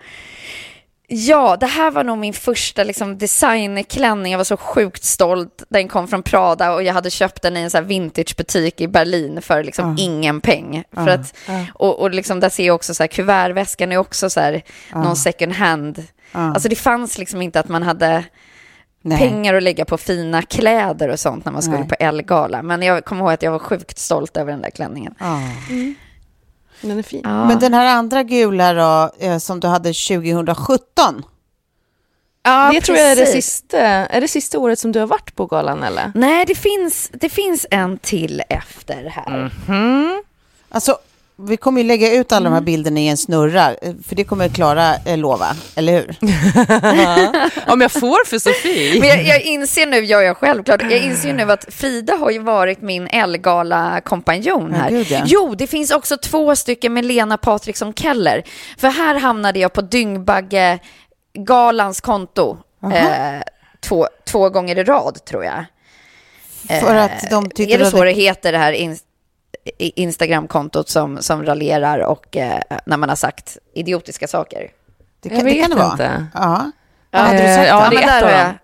ja, 1.14 1.56
det 1.56 1.66
här 1.66 1.90
var 1.90 2.04
nog 2.04 2.18
min 2.18 2.32
första 2.32 2.84
liksom, 2.84 3.18
designklänning. 3.18 4.32
Jag 4.32 4.38
var 4.38 4.44
så 4.44 4.56
sjukt 4.56 5.04
stolt. 5.04 5.62
Den 5.68 5.88
kom 5.88 6.08
från 6.08 6.22
Prada 6.22 6.74
och 6.74 6.82
jag 6.82 6.94
hade 6.94 7.10
köpt 7.10 7.42
den 7.42 7.56
i 7.56 7.60
en 7.60 7.70
så 7.70 7.76
här 7.76 7.84
vintagebutik 7.84 8.80
i 8.80 8.88
Berlin 8.88 9.42
för 9.42 9.64
liksom 9.64 9.96
ingen 9.98 10.40
peng. 10.40 10.84
För 10.92 11.08
att, 11.08 11.34
och 11.74 12.00
och 12.00 12.10
liksom, 12.10 12.40
där 12.40 12.48
ser 12.48 12.66
jag 12.66 12.74
också 12.74 12.94
så 12.94 13.02
här, 13.02 13.08
kuvertväskan 13.08 13.92
är 13.92 13.96
också 13.96 14.30
så 14.30 14.40
här, 14.40 14.62
någon 14.94 15.16
second 15.16 15.52
hand. 15.52 16.06
Alltså 16.32 16.68
det 16.68 16.76
fanns 16.76 17.18
liksom 17.18 17.42
inte 17.42 17.60
att 17.60 17.68
man 17.68 17.82
hade 17.82 18.24
Nej. 19.02 19.18
pengar 19.18 19.54
att 19.54 19.62
lägga 19.62 19.84
på 19.84 19.98
fina 19.98 20.42
kläder 20.42 21.08
och 21.08 21.20
sånt 21.20 21.44
när 21.44 21.52
man 21.52 21.62
skulle 21.62 21.78
Nej. 21.78 21.88
på 21.88 21.94
Elgala. 21.98 22.62
Men 22.62 22.82
jag 22.82 23.04
kommer 23.04 23.22
ihåg 23.22 23.32
att 23.32 23.42
jag 23.42 23.52
var 23.52 23.58
sjukt 23.58 23.98
stolt 23.98 24.36
över 24.36 24.52
den 24.52 24.62
där 24.62 24.70
klänningen. 24.70 25.14
Ja. 25.18 25.40
Den 26.82 26.98
är 26.98 27.02
fin. 27.02 27.20
Ja. 27.24 27.44
Men 27.44 27.58
den 27.58 27.74
här 27.74 27.86
andra 27.86 28.22
gula 28.22 28.72
då, 28.72 29.10
eh, 29.26 29.38
som 29.38 29.60
du 29.60 29.68
hade 29.68 29.92
2017. 29.92 31.24
ja, 32.42 32.70
det 32.72 32.80
tror 32.80 32.98
jag 32.98 33.06
är 33.06 33.16
det, 33.16 33.24
precis. 33.24 33.44
sista, 33.44 33.78
är 33.78 34.20
det 34.20 34.28
sista 34.28 34.58
året 34.58 34.78
som 34.78 34.92
du 34.92 35.00
har 35.00 35.06
varit 35.06 35.34
på 35.36 35.46
galan 35.46 35.82
eller? 35.82 36.12
Nej, 36.14 36.44
det 36.46 36.54
finns, 36.54 37.10
det 37.12 37.28
finns 37.28 37.66
en 37.70 37.98
till 37.98 38.42
efter 38.48 39.04
här. 39.04 39.50
Alltså, 40.68 40.98
vi 41.36 41.56
kommer 41.56 41.80
ju 41.80 41.86
lägga 41.86 42.12
ut 42.14 42.32
alla 42.32 42.44
de 42.44 42.50
här 42.50 42.56
Mm. 42.58 42.64
bilderna 42.64 43.00
i 43.00 43.08
en 43.08 43.16
snurra, 43.16 43.74
eh, 43.74 43.92
för 44.08 44.14
det 44.16 44.24
kommer 44.24 44.48
Klara 44.48 44.94
eh, 45.06 45.18
lova, 45.18 45.46
eller 45.76 45.92
hur? 45.92 46.16
Om 47.72 47.80
jag 47.80 47.92
får 47.92 48.26
för 48.28 48.38
Sofie. 48.38 49.00
Men 49.00 49.08
jag, 49.08 49.22
jag 49.24 49.42
inser 49.42 49.86
nu, 49.86 49.98
ja, 50.04 50.22
jag 50.22 50.36
självklart, 50.36 50.82
jag 50.82 50.98
inser 50.98 51.32
nu 51.32 51.52
att 51.52 51.74
Frida 51.74 52.14
har 52.16 52.30
ju 52.30 52.38
varit 52.38 52.82
min 52.82 53.06
Elgala-kompanjon 53.08 54.70
Ja, 54.72 54.78
här. 54.78 54.90
gud, 54.90 55.06
ja. 55.10 55.22
Jo, 55.26 55.54
det 55.54 55.66
finns 55.66 55.90
också 55.90 56.16
två 56.16 56.56
stycken 56.56 56.94
med 56.94 57.04
Lena 57.04 57.38
Patriksson 57.38 57.94
Keller. 57.94 58.42
För 58.78 58.88
här 58.88 59.14
hamnade 59.14 59.58
jag 59.58 59.72
på 59.72 59.80
Dyngbagge-galans 59.80 62.00
konto. 62.00 62.56
Eh, 62.94 63.42
två, 63.80 64.06
två 64.26 64.48
gånger 64.50 64.78
i 64.78 64.84
rad, 64.84 65.24
tror 65.24 65.44
jag. 65.44 65.64
För 66.80 66.94
att 66.94 67.30
de 67.30 67.50
tyckte 67.50 67.74
Eh, 67.74 67.80
Är 67.80 67.84
det 67.84 67.90
så 67.90 68.04
det 68.04 68.12
heter, 68.12 68.52
det 68.52 68.58
här 68.58 68.72
Instagram-kontot 69.78 70.88
som, 70.88 71.22
som 71.22 71.44
raljerar 71.44 71.98
och 71.98 72.36
eh, 72.36 72.60
när 72.86 72.96
man 72.96 73.08
har 73.08 73.16
sagt 73.16 73.58
idiotiska 73.74 74.28
saker? 74.28 74.70
Det 75.20 75.28
Jag 75.28 75.38
kan, 75.38 75.46
det 75.46 75.52
vet 75.52 75.62
kan 75.62 75.70
det 75.70 75.76
vara. 75.76 75.92
inte. 75.92 76.26
Ja. 76.34 76.70
Ja, 77.10 77.18
Hade 77.18 77.38
du 77.38 77.44
eh, 77.44 77.56
sett 77.56 77.68
ja, 77.68 77.88
det 77.90 77.96
är 77.96 78.00
men 78.00 78.08
där 78.08 78.22
har 78.22 78.30
jag 78.30 78.54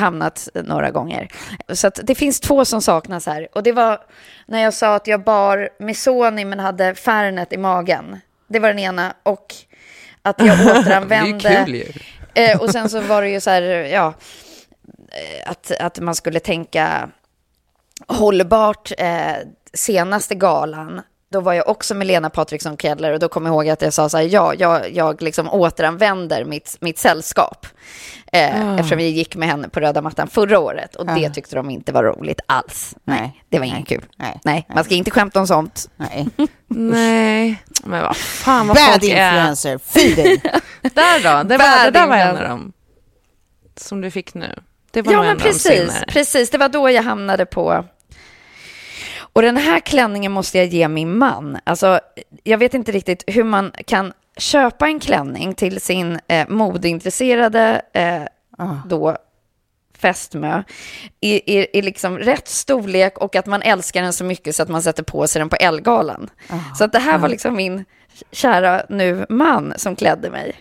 hamnat 0.00 0.48
några 0.54 0.90
gånger. 0.90 1.28
Så 1.68 1.86
att 1.86 2.00
det 2.02 2.14
finns 2.14 2.40
två 2.40 2.64
som 2.64 2.82
saknas 2.82 3.26
här. 3.26 3.48
Och 3.52 3.62
det 3.62 3.72
var 3.72 4.00
när 4.46 4.62
jag 4.62 4.74
sa 4.74 4.94
att 4.94 5.06
jag 5.06 5.24
bar 5.24 5.68
Missoni 5.78 6.44
men 6.44 6.58
hade 6.58 6.94
Fernet 6.94 7.52
i 7.52 7.56
magen. 7.56 8.20
Det 8.48 8.58
var 8.58 8.68
den 8.68 8.78
ena. 8.78 9.14
Och 9.22 9.54
att 10.22 10.40
jag 10.40 10.66
återanvände... 10.66 11.38
Det 11.48 11.54
är 11.54 11.64
kul 11.64 11.74
ju. 11.74 11.92
Eh, 12.34 12.60
och 12.60 12.70
sen 12.70 12.88
så 12.90 13.00
var 13.00 13.22
det 13.22 13.28
ju 13.28 13.40
så 13.40 13.50
här, 13.50 13.62
ja, 13.62 14.14
eh, 15.08 15.50
att, 15.50 15.70
att 15.80 15.98
man 16.00 16.14
skulle 16.14 16.40
tänka 16.40 17.08
hållbart 18.06 18.92
eh, 18.98 19.32
senaste 19.74 20.34
galan. 20.34 21.00
Då 21.32 21.40
var 21.40 21.52
jag 21.52 21.68
också 21.68 21.94
med 21.94 22.06
Lena 22.06 22.30
Patriksson 22.30 22.76
Keller 22.76 23.12
och 23.12 23.18
då 23.18 23.28
kommer 23.28 23.48
jag 23.50 23.54
ihåg 23.54 23.68
att 23.68 23.82
jag 23.82 23.92
sa 23.92 24.08
så 24.08 24.16
här, 24.16 24.24
ja, 24.24 24.54
jag, 24.58 24.92
jag 24.92 25.22
liksom 25.22 25.48
återanvänder 25.48 26.44
mitt, 26.44 26.76
mitt 26.80 26.98
sällskap. 26.98 27.66
Eh, 28.32 28.74
Eftersom 28.74 28.98
vi 28.98 29.08
gick 29.08 29.36
med 29.36 29.48
henne 29.48 29.68
på 29.68 29.80
röda 29.80 30.02
mattan 30.02 30.28
förra 30.28 30.58
året 30.58 30.96
och 30.96 31.06
det 31.06 31.30
tyckte 31.30 31.56
de 31.56 31.70
inte 31.70 31.92
var 31.92 32.04
roligt 32.04 32.40
alls. 32.46 32.94
Nej, 33.04 33.20
Nej. 33.20 33.44
det 33.48 33.58
var 33.58 33.66
inget 33.66 33.88
kul. 33.88 34.04
Nej. 34.16 34.40
Nej, 34.44 34.66
man 34.74 34.84
ska 34.84 34.94
inte 34.94 35.10
skämta 35.10 35.40
om 35.40 35.46
sånt. 35.46 35.90
Nej. 35.96 36.28
Nej, 36.68 37.62
men 37.84 38.02
vad 38.02 38.16
fan 38.16 38.66
vad 38.66 38.76
Bad 38.76 38.90
folk 38.90 39.04
är. 39.04 39.26
influencer, 39.32 39.78
fy 39.78 40.14
dig. 40.14 40.40
Där 40.82 41.22
då, 41.42 41.48
det, 41.48 41.56
var, 41.58 41.84
det 41.84 41.90
där 41.90 42.06
var 42.06 42.16
en 42.16 42.36
av 42.36 42.42
dem. 42.42 42.72
Som 43.76 44.00
du 44.00 44.10
fick 44.10 44.34
nu. 44.34 44.58
Det 44.90 45.02
var 45.02 45.12
Ja, 45.12 45.22
men 45.22 45.38
precis, 45.38 46.02
precis. 46.08 46.50
Det 46.50 46.58
var 46.58 46.68
då 46.68 46.90
jag 46.90 47.02
hamnade 47.02 47.46
på... 47.46 47.84
Och 49.34 49.42
den 49.42 49.56
här 49.56 49.80
klänningen 49.80 50.32
måste 50.32 50.58
jag 50.58 50.66
ge 50.66 50.88
min 50.88 51.18
man. 51.18 51.58
Alltså, 51.64 52.00
jag 52.42 52.58
vet 52.58 52.74
inte 52.74 52.92
riktigt 52.92 53.24
hur 53.26 53.44
man 53.44 53.72
kan 53.86 54.12
köpa 54.36 54.86
en 54.86 55.00
klänning 55.00 55.54
till 55.54 55.80
sin 55.80 56.20
eh, 56.28 56.48
modeintresserade 56.48 57.82
eh, 57.92 58.22
då 58.86 59.16
fästmö 59.98 60.62
i, 61.20 61.58
i, 61.58 61.78
i 61.78 61.82
liksom 61.82 62.18
rätt 62.18 62.48
storlek 62.48 63.18
och 63.18 63.36
att 63.36 63.46
man 63.46 63.62
älskar 63.62 64.02
den 64.02 64.12
så 64.12 64.24
mycket 64.24 64.56
så 64.56 64.62
att 64.62 64.68
man 64.68 64.82
sätter 64.82 65.02
på 65.02 65.26
sig 65.26 65.40
den 65.40 65.48
på 65.48 65.56
Elgalan. 65.56 66.30
Så 66.78 66.84
att 66.84 66.92
det 66.92 66.98
här 66.98 67.18
var 67.18 67.28
liksom 67.28 67.56
min 67.56 67.84
kära 68.30 68.82
nu 68.88 69.26
man 69.28 69.74
som 69.76 69.96
klädde 69.96 70.30
mig. 70.30 70.56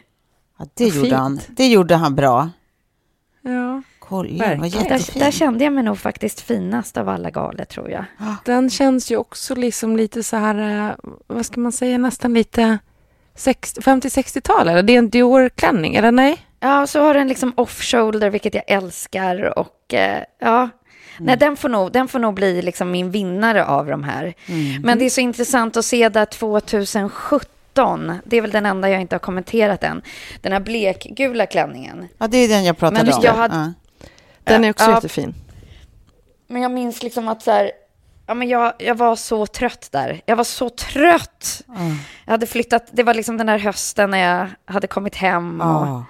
Ja, 0.60 0.66
det, 0.74 0.86
gjorde 0.86 1.02
fint. 1.02 1.14
han. 1.14 1.40
det 1.50 1.68
gjorde 1.68 1.96
han 1.96 2.16
bra. 2.16 2.50
Ja, 3.42 3.82
Kolla. 4.10 4.46
Där, 4.46 5.20
där 5.20 5.32
kände 5.32 5.64
jag 5.64 5.74
mig 5.74 5.84
nog 5.84 6.00
faktiskt 6.00 6.42
finast 6.42 6.98
av 6.98 7.10
alla 7.10 7.30
galor 7.30 7.66
tror 7.66 7.90
jag. 7.92 8.06
den 8.46 8.70
känns 8.70 9.12
ju 9.12 9.18
också 9.18 9.56
liksom 9.56 9.98
lite 9.98 10.24
så 10.24 10.38
här, 10.38 10.88
eh, 10.90 10.96
vad 11.28 11.46
ska 11.46 11.60
man 11.60 11.72
säga, 11.72 11.98
nästan 11.98 12.34
lite 12.34 12.78
60 13.36 13.82
50-60-tal. 13.82 14.68
Eller 14.70 14.84
det 14.84 14.94
är 14.94 14.98
en 14.98 15.10
Dior-klänning, 15.10 15.96
eller 15.96 16.12
nej? 16.12 16.38
Ja, 16.60 16.88
så 16.88 17.00
har 17.02 17.14
den 17.14 17.28
liksom 17.28 17.54
off-shoulder, 17.58 18.30
vilket 18.30 18.54
jag 18.54 18.64
älskar. 18.68 19.60
Och 19.60 19.94
eh, 19.94 20.24
ja, 20.40 20.70
nej, 21.20 21.38
den, 21.38 21.58
får 21.58 21.70
nog, 21.70 21.92
den 21.92 22.08
får 22.08 22.20
nog 22.20 22.34
bli 22.34 22.62
liksom 22.62 22.92
min 22.92 23.12
vinnare 23.12 23.66
av 23.66 23.86
de 23.86 24.04
här. 24.04 24.34
Men 24.84 25.00
det 25.00 25.06
är 25.06 25.10
så 25.10 25.22
intressant 25.22 25.78
att 25.78 25.86
se 25.86 26.10
där 26.10 26.26
2017, 26.26 28.14
det 28.26 28.38
är 28.38 28.42
väl 28.42 28.52
den 28.52 28.66
enda 28.66 28.90
jag 28.90 29.02
inte 29.02 29.16
har 29.16 29.20
kommenterat 29.20 29.84
än, 29.84 30.02
den 30.42 30.52
här 30.52 30.60
blekgula 30.60 31.46
klänningen. 31.46 32.08
Ja, 32.18 32.28
det 32.28 32.38
är 32.38 32.48
den 32.48 32.64
jag 32.64 32.78
pratade 32.78 33.04
Men 33.04 33.14
om. 33.14 33.22
jag 33.24 33.34
hade- 33.34 33.56
Ja. 33.56 33.74
Den 34.44 34.64
är 34.64 34.70
också 34.70 34.86
Ja. 34.86 34.92
jättefin. 34.96 35.36
Men 36.48 36.62
jag 36.62 36.72
minns 36.72 37.04
liksom 37.04 37.28
att 37.28 37.42
så 37.42 37.52
här, 37.52 37.72
ja, 38.28 38.34
men 38.34 38.48
jag, 38.50 38.74
jag 38.80 38.96
var 38.96 39.16
så 39.16 39.46
trött 39.46 39.90
där. 39.92 40.22
Jag 40.26 40.36
var 40.36 40.44
så 40.44 40.70
trött. 40.70 41.62
Jag 42.26 42.32
hade 42.32 42.46
flyttat, 42.46 42.88
det 42.92 43.04
var 43.04 43.14
liksom 43.14 43.38
den 43.38 43.50
här 43.50 43.60
hösten 43.60 44.10
när 44.10 44.18
jag 44.18 44.48
hade 44.74 44.88
kommit 44.88 45.16
hem. 45.16 45.62
Och, 45.62 46.02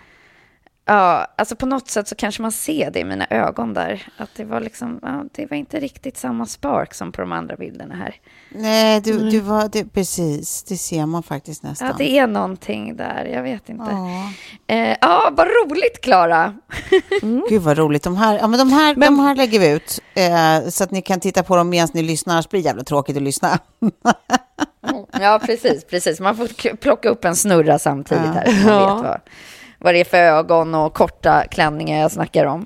Ja. 0.86 0.94
Ja, 0.94 1.28
alltså 1.38 1.56
på 1.56 1.66
något 1.66 1.90
sätt 1.90 2.08
så 2.08 2.16
kanske 2.16 2.42
man 2.42 2.52
ser 2.52 2.92
det 2.92 3.00
i 3.00 3.04
mina 3.04 3.28
ögon 3.30 3.74
där. 3.74 4.08
Att 4.18 4.30
det 4.36 4.46
var 4.46 4.60
liksom, 4.60 5.00
ja, 5.02 5.24
det 5.32 5.46
var 5.50 5.58
inte 5.58 5.80
riktigt 5.80 6.18
samma 6.18 6.46
spark 6.46 6.94
som 6.94 7.12
på 7.12 7.22
de 7.22 7.32
andra 7.32 7.56
bilderna 7.56 7.96
här. 7.96 8.16
Nej, 8.50 9.02
du, 9.02 9.30
du 9.30 9.40
var, 9.40 9.70
det, 9.72 9.86
precis, 9.94 10.64
det 10.64 10.78
ser 10.78 11.06
man 11.06 11.24
faktiskt 11.24 11.64
nästan. 11.64 11.88
Ja, 11.88 11.96
det 11.98 12.18
är 12.18 12.28
någonting 12.28 12.96
där, 12.96 13.26
jag 13.34 13.44
vet 13.44 13.70
inte. 13.70 13.86
Ja. 13.90 14.30
Eh, 14.76 14.98
ja, 15.02 15.30
vad 15.38 15.48
roligt 15.48 16.02
Klara. 16.02 16.54
Gud 17.50 17.62
vad 17.62 17.78
roligt. 17.78 18.04
De 18.04 18.16
här, 18.18 18.38
ja, 18.38 18.48
men 18.48 18.60
de, 18.60 18.74
här, 18.74 18.96
de 18.96 19.20
här 19.20 19.36
lägger 19.36 19.60
vi 19.60 19.72
ut 19.72 20.00
eh, 20.14 20.70
så 20.70 20.84
att 20.84 20.92
ni 20.92 21.02
kan 21.02 21.20
titta 21.20 21.44
på 21.44 21.56
dem 21.56 21.70
medan 21.70 21.90
ni 21.94 22.04
lyssnar. 22.04 22.34
Annars 22.34 22.50
blir 22.50 22.62
det 22.62 22.66
jävla 22.68 22.84
tråkigt 22.84 23.18
att 23.18 23.24
lyssna. 23.24 23.60
Ja, 25.22 25.40
precis, 25.46 25.86
precis. 25.86 26.20
Man 26.20 26.38
får 26.38 26.76
plocka 26.76 27.10
upp 27.10 27.26
en 27.26 27.36
snurra 27.36 27.80
samtidigt 27.80 28.26
här. 28.26 28.46
Så 28.46 28.68
man 28.68 28.74
Ja. 28.74 28.96
vet 28.96 29.04
vad, 29.04 29.20
vad 29.84 29.94
det 29.94 30.00
är 30.00 30.06
för 30.06 30.18
ögon 30.18 30.76
och 30.76 30.94
korta 30.94 31.44
klänningar 31.52 32.02
jag 32.02 32.12
snackar 32.12 32.46
om. 32.46 32.66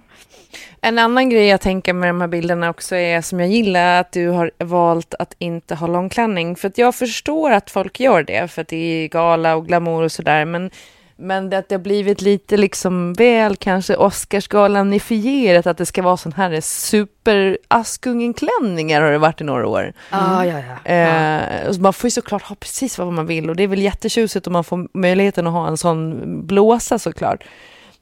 En 0.82 1.00
annan 1.00 1.30
grej 1.30 1.48
jag 1.48 1.62
tänker 1.62 1.94
med 1.94 2.10
de 2.10 2.22
här 2.22 2.28
bilderna 2.28 2.70
också 2.70 2.96
är 2.96 3.22
som 3.22 3.40
jag 3.40 3.50
gillar 3.50 4.00
att 4.00 4.12
du 4.12 4.30
har 4.30 4.52
valt 4.58 5.14
att 5.20 5.36
inte 5.40 5.76
ha 5.76 5.88
långklänning. 5.88 6.56
För 6.56 6.68
att 6.68 6.78
jag 6.78 6.96
förstår 6.96 7.52
att 7.52 7.70
folk 7.70 8.00
gör 8.00 8.24
det 8.24 8.52
för 8.52 8.62
att 8.62 8.68
det 8.68 8.76
är 9.04 9.08
gala 9.08 9.56
och 9.56 9.68
glamour 9.68 10.04
och 10.04 10.12
sådär. 10.12 10.46
Men, 10.46 10.72
men 11.18 11.50
det, 11.50 11.58
att 11.58 11.70
det 11.70 11.76
har 11.76 11.80
blivit 11.82 12.22
lite 12.22 12.58
liksom 12.58 13.14
väl 13.14 13.56
kanske 13.56 13.96
Oscarsgalanifierat 13.96 15.68
att 15.68 15.78
det 15.78 15.86
ska 15.86 16.02
vara 16.02 16.18
sån 16.18 16.34
här 16.34 16.62
super 16.62 17.58
Askungen-klänningar 17.68 19.02
har 19.02 19.12
det 19.12 19.18
varit 19.18 19.42
i 19.42 19.44
några 19.44 19.68
år. 19.68 19.94
Ah, 20.10 20.44
ja, 20.44 20.62
ja. 20.86 20.92
Eh, 20.92 21.80
man 21.80 21.94
får 21.94 22.08
ju 22.08 22.12
såklart 22.12 22.44
ha 22.44 22.56
precis 22.56 22.98
vad 22.98 23.14
man 23.14 23.26
vill 23.26 23.50
och 23.50 23.56
det 23.56 23.64
är 23.64 23.68
väl 23.68 23.82
jättetjusigt 23.82 24.48
om 24.48 24.54
man 24.54 24.64
får 24.64 24.98
möjligheten 24.98 25.48
att 25.48 25.54
ha 25.54 25.68
en 25.68 25.78
sån 25.78 26.22
blåsa 26.48 27.00
såklart. 27.00 27.44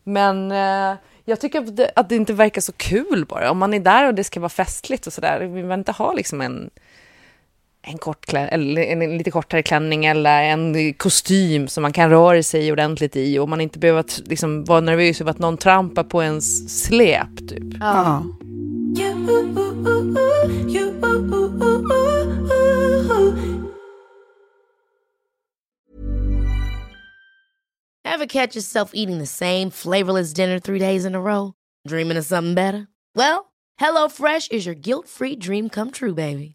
Men 0.04 0.52
eh, 0.52 0.98
jag 1.26 1.40
tycker 1.40 1.60
att 1.60 1.76
det, 1.76 1.92
att 1.96 2.10
det 2.10 2.16
inte 2.16 2.34
verkar 2.34 2.62
så 2.62 2.72
kul 2.72 3.26
bara. 3.30 3.52
Om 3.52 3.58
man 3.58 3.74
är 3.74 3.80
där 3.80 4.08
och 4.08 4.14
det 4.14 4.24
ska 4.24 4.40
vara 4.40 4.50
festligt 4.50 5.08
och 5.08 5.14
sådär, 5.14 5.40
vill 5.40 5.66
man 5.66 5.80
inte 5.80 5.92
ha 5.92 6.14
liksom 6.14 6.42
en, 6.42 6.70
en, 7.86 7.98
kort 7.98 8.26
klä, 8.26 8.48
eller 8.48 8.82
en 8.82 9.18
lite 9.18 9.32
kortare 9.32 9.64
klänning 9.64 10.06
eller 10.06 10.44
en 10.44 10.94
kostym 10.94 11.68
som 11.68 11.82
man 11.82 11.94
kan 11.94 12.10
röra 12.10 12.44
sig 12.44 12.72
ordentligt 12.72 13.16
i 13.16 13.40
och 13.40 13.50
man 13.50 13.62
inte 13.62 13.80
behöver 13.80 14.06
liksom, 14.26 14.64
vara 14.64 14.80
nervös 14.80 15.22
över 15.22 15.32
att 15.32 15.40
någon 15.40 15.58
trampar 15.58 16.04
på 16.04 16.24
ens 16.24 16.84
släp. 16.84 17.50
Typ. 17.50 17.64
Ja. 17.80 18.24
Ever 28.06 28.26
catch 28.28 28.56
yourself 28.56 28.92
eating 28.94 29.18
the 29.18 29.26
same 29.26 29.70
flavorless 29.72 30.34
dinner 30.34 30.60
three 30.60 30.80
days 30.80 31.06
in 31.06 31.16
a 31.16 31.20
row? 31.20 31.54
Dreaming 31.88 32.18
of 32.18 32.26
something 32.26 32.56
better? 32.56 32.88
Well, 33.14 33.52
HelloFresh 33.80 34.52
is 34.52 34.66
your 34.66 34.76
guilt 34.76 35.08
free 35.08 35.36
dream 35.36 35.70
come 35.70 35.92
true, 35.92 36.14
baby. 36.14 36.55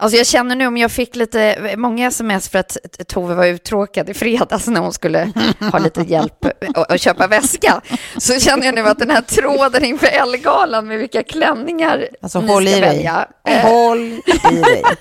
Alltså 0.00 0.16
jag 0.18 0.26
känner 0.26 0.56
nu 0.56 0.66
om 0.66 0.76
jag 0.76 0.90
fick 0.92 1.16
lite, 1.16 1.74
många 1.76 2.06
sms 2.08 2.48
för 2.48 2.58
att 2.58 2.76
Tove 3.08 3.34
var 3.34 3.46
uttråkad 3.46 4.08
i 4.10 4.14
fredags 4.14 4.66
när 4.66 4.80
hon 4.80 4.92
skulle 4.92 5.32
ha 5.72 5.78
lite 5.78 6.00
hjälp 6.02 6.46
att 6.76 7.00
köpa 7.00 7.26
väska. 7.26 7.80
Så 8.18 8.40
känner 8.40 8.66
jag 8.66 8.74
nu 8.74 8.80
att 8.88 8.98
den 8.98 9.10
här 9.10 9.20
tråden 9.20 9.84
inför 9.84 10.06
Ellegalan 10.06 10.86
med 10.88 10.98
vilka 10.98 11.22
klänningar 11.22 12.08
Alltså 12.22 12.40
ni 12.40 12.46
håll 12.52 12.66
ska 12.66 12.76
i 12.76 12.80
dig. 12.80 12.90
välja. 12.90 13.26
Håll 13.62 14.00
i 14.52 14.56
dig. 14.56 14.82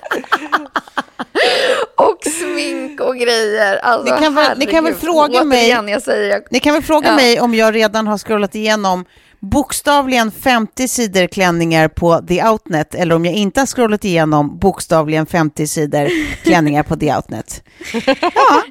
Och 1.95 2.18
smink 2.41 3.02
och 3.02 3.16
grejer. 3.18 3.76
Alltså, 3.78 4.14
Ni 4.16 4.22
kan 4.22 4.36
väl- 4.36 4.58
ni 4.58 4.66
kan 4.66 4.84
väl 4.84 4.93
herregud. 4.93 5.02
fråga 5.02 5.43
mig- 5.43 5.60
Återigen, 5.60 5.88
jag 5.88 6.02
säger 6.02 6.30
jag. 6.32 6.41
Ni 6.52 6.60
kan 6.60 6.74
väl 6.74 6.84
fråga 6.84 7.08
Ja. 7.10 7.16
mig 7.16 7.39
om 7.41 7.56
jag 7.56 7.76
redan 7.76 8.08
har 8.08 8.18
scrollat 8.18 8.56
igenom 8.56 9.06
bokstavligen 9.39 10.31
50 10.31 10.87
sidor 10.87 11.27
klänningar 11.27 11.87
på 11.87 12.21
The 12.27 12.43
Outnet 12.43 12.95
eller 12.95 13.15
om 13.15 13.25
jag 13.25 13.33
inte 13.33 13.61
har 13.61 13.65
scrollat 13.65 14.05
igenom 14.05 14.57
bokstavligen 14.59 15.25
50 15.25 15.67
sidor 15.67 16.09
klänningar 16.43 16.83
på 16.83 16.95
The 16.95 17.15
Outnet. 17.15 17.63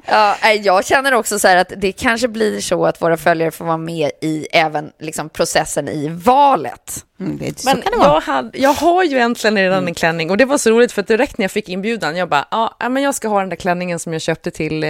Ja, 0.05 0.35
nej, 0.41 0.61
jag 0.63 0.85
känner 0.85 1.13
också 1.13 1.39
så 1.39 1.47
här 1.47 1.57
att 1.57 1.73
det 1.77 1.91
kanske 1.91 2.27
blir 2.27 2.61
så 2.61 2.85
att 2.85 3.01
våra 3.01 3.17
följare 3.17 3.51
får 3.51 3.65
vara 3.65 3.77
med 3.77 4.11
i 4.21 4.47
även 4.51 4.91
liksom, 4.99 5.29
processen 5.29 5.87
i 5.87 6.09
valet. 6.09 7.05
Mm, 7.19 7.37
det, 7.37 7.65
Men 7.65 7.83
jag, 7.91 8.21
hade, 8.21 8.57
jag 8.57 8.73
har 8.73 9.03
ju 9.03 9.17
äntligen 9.17 9.57
redan 9.57 9.87
en 9.87 9.93
klänning 9.93 10.29
och 10.29 10.37
det 10.37 10.45
var 10.45 10.57
så 10.57 10.69
roligt 10.69 10.91
för 10.91 11.01
att 11.01 11.07
direkt 11.07 11.37
när 11.37 11.43
jag 11.43 11.51
fick 11.51 11.69
inbjudan, 11.69 12.15
jag 12.15 12.29
bara, 12.29 12.47
ja, 12.51 12.77
ja, 12.79 12.89
men 12.89 13.03
jag 13.03 13.15
ska 13.15 13.27
ha 13.27 13.39
den 13.39 13.49
där 13.49 13.55
klänningen 13.55 13.99
som 13.99 14.13
jag 14.13 14.21
köpte 14.21 14.51
till 14.51 14.83
eh, 14.83 14.89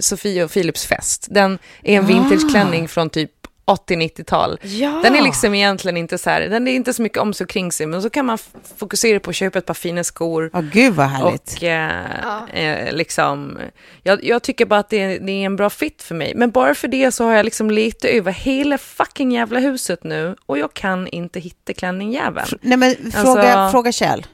Sofie 0.00 0.44
och 0.44 0.50
Philips 0.50 0.86
fest. 0.86 1.26
Den 1.30 1.58
är 1.82 1.98
en 1.98 2.06
vintageklänning 2.06 2.88
från 2.88 3.10
typ 3.10 3.30
80-90-tal. 3.68 4.58
Ja. 4.62 5.00
Den 5.02 5.14
är 5.16 5.22
liksom 5.22 5.54
egentligen 5.54 5.96
inte 5.96 6.18
så 6.18 6.30
här, 6.30 6.40
den 6.40 6.68
är 6.68 6.72
inte 6.72 6.92
så 6.94 7.02
mycket 7.02 7.18
om 7.18 7.34
sig 7.34 7.44
och 7.44 7.50
kring 7.50 7.72
sig, 7.72 7.86
men 7.86 8.02
så 8.02 8.10
kan 8.10 8.26
man 8.26 8.38
fokusera 8.76 9.20
på 9.20 9.30
att 9.30 9.36
köpa 9.36 9.58
ett 9.58 9.66
par 9.66 9.74
fina 9.74 10.04
skor. 10.04 10.50
Ja, 10.52 10.60
gud 10.60 10.94
vad 10.94 11.06
härligt. 11.06 11.56
Och 11.56 11.62
eh, 11.64 12.84
eh, 12.86 12.92
liksom, 12.92 13.58
jag, 14.02 14.24
jag 14.24 14.42
tycker 14.42 14.66
bara 14.66 14.80
att 14.80 14.88
det 14.90 15.02
är, 15.02 15.20
det 15.20 15.32
är 15.32 15.46
en 15.46 15.56
bra 15.56 15.70
fit 15.70 16.02
för 16.02 16.14
mig. 16.14 16.32
Men 16.36 16.50
bara 16.50 16.74
för 16.74 16.88
det 16.88 17.12
så 17.12 17.24
har 17.24 17.32
jag 17.32 17.44
liksom 17.44 17.70
letat 17.70 18.04
över 18.10 18.32
hela 18.32 18.78
fucking 18.78 19.32
jävla 19.32 19.60
huset 19.60 20.04
nu 20.04 20.36
och 20.46 20.58
jag 20.58 20.74
kan 20.74 21.08
inte 21.08 21.40
hitta 21.40 21.72
klänningjäveln. 21.72 22.48
Nej 22.60 22.76
men 22.76 23.12
fråga, 23.12 23.54
Alltså- 23.54 23.72
fråga 23.72 23.92
Kjell. 23.92 24.26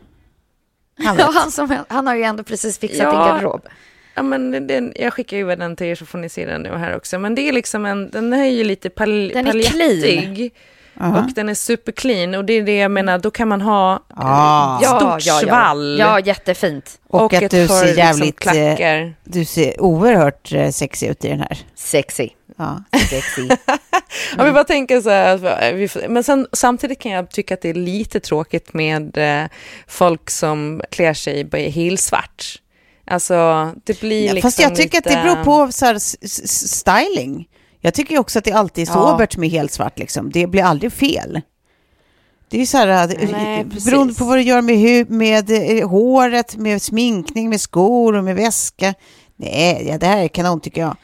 Han 1.05 1.17
Ja, 1.19 1.31
han, 1.35 1.51
som, 1.51 1.77
han 1.89 2.07
har 2.07 2.15
ju 2.15 2.23
ändå 2.23 2.43
precis 2.45 2.79
fixat 2.79 2.99
Ja. 2.99 3.11
din 3.11 3.21
garderob. 3.21 3.63
Ja, 4.15 4.23
men 4.23 4.67
den, 4.67 4.93
jag 4.97 5.13
skickar 5.13 5.37
över 5.37 5.57
den 5.57 5.77
till 5.77 5.87
er 5.87 5.95
så 5.95 6.07
får 6.07 6.19
ni 6.19 6.29
se 6.29 6.45
den 6.47 6.63
nu 6.63 6.77
här 6.77 6.97
också. 6.97 7.19
Men 7.19 7.35
det 7.35 7.49
är 7.49 7.53
liksom 7.53 7.87
en, 7.87 8.11
den 8.11 8.33
är 8.33 8.45
ju 8.47 8.65
lite 8.65 8.91
pal, 8.91 9.29
Den 9.29 9.47
är 9.47 9.51
paljettig. 9.51 10.55
Aha. 11.01 11.19
Och 11.19 11.31
den 11.35 11.49
är 11.49 11.55
superclean 11.55 12.35
och 12.35 12.45
det 12.45 12.53
är 12.53 12.63
det 12.63 12.77
jag 12.77 12.91
menar, 12.91 13.19
då 13.19 13.31
kan 13.31 13.49
man 13.49 13.61
ha 13.61 14.03
Ah. 14.17 14.83
eh, 14.83 14.97
stort 14.99 15.23
svall. 15.23 15.97
Ja, 15.99 16.21
jättefint. 16.21 16.99
Och, 17.09 17.23
och 17.23 17.35
att 17.35 17.43
ett 17.43 17.51
du 17.51 17.69
ser 17.69 17.85
liksom, 17.85 17.97
jävligt, 18.05 18.47
eh, 18.47 18.53
klackar. 18.53 19.15
du 19.25 19.45
ser 19.45 19.81
oerhört 19.81 20.53
eh, 20.53 20.71
sexig 20.71 21.09
ut 21.09 21.25
i 21.25 21.29
den 21.29 21.41
här. 21.41 21.59
Sexy. 21.75 22.29
Ja. 22.57 22.83
Sexy. 23.11 23.49
Ja, 24.37 24.45
vi 24.45 24.53
bara 24.53 24.65
tänker 24.65 25.01
så 25.01 25.11
här, 25.11 25.87
får- 25.89 26.09
men 26.09 26.25
sen, 26.25 26.47
samtidigt 26.53 26.99
kan 26.99 27.13
jag 27.13 27.31
tycka 27.31 27.55
att 27.55 27.61
det 27.63 27.69
är 27.71 27.75
lite 27.75 28.21
tråkigt 28.21 28.75
med 28.75 29.19
eh, 29.19 29.49
folk 29.89 30.31
som 30.31 30.83
klär 30.91 31.15
sig 31.15 31.49
i 31.53 31.71
helsvart. 31.71 32.61
Alltså, 33.07 33.71
det 33.85 34.01
blir 34.01 34.27
Ja, 34.27 34.33
liksom 34.33 34.49
Fast 34.51 34.59
jag 34.59 34.75
tycker 34.75 34.99
lite... 34.99 35.09
att 35.19 35.25
det 35.27 35.35
beror 35.35 35.45
på 35.45 35.73
så 35.73 35.87
här, 35.87 35.99
styling. 36.69 37.49
Jag 37.81 37.95
tycker 37.95 38.19
också 38.19 38.39
att 38.39 38.45
det 38.45 38.53
alltid 38.53 38.89
är 38.89 38.93
Ja. 38.93 39.11
sobert 39.11 39.37
med 39.37 39.51
helt 39.51 39.73
svart. 39.73 39.99
Liksom. 39.99 40.31
Det 40.31 40.47
blir 40.47 40.63
aldrig 40.63 40.93
fel. 40.93 41.41
Det 42.49 42.57
är 42.57 42.61
ju 42.61 42.67
så 42.67 42.77
här, 42.79 42.89
eh, 42.89 43.31
Nej, 43.33 43.65
precis. 43.65 43.85
beroende 43.85 44.15
på 44.15 44.25
vad 44.25 44.39
du 44.39 44.43
gör 44.43 44.61
med, 44.63 44.75
hu- 44.77 45.11
med 45.11 45.51
eh, 45.81 45.89
håret, 45.89 46.57
med 46.57 46.83
sminkning, 46.83 47.49
med 47.51 47.61
skor 47.61 48.17
och 48.17 48.25
med 48.25 48.37
väska. 48.37 48.95
Nej, 49.37 49.87
ja, 49.89 49.99
det 49.99 50.07
här 50.07 50.19
är 50.23 50.29
kanon 50.29 50.61
tycker 50.61 50.81
jag. 50.81 50.97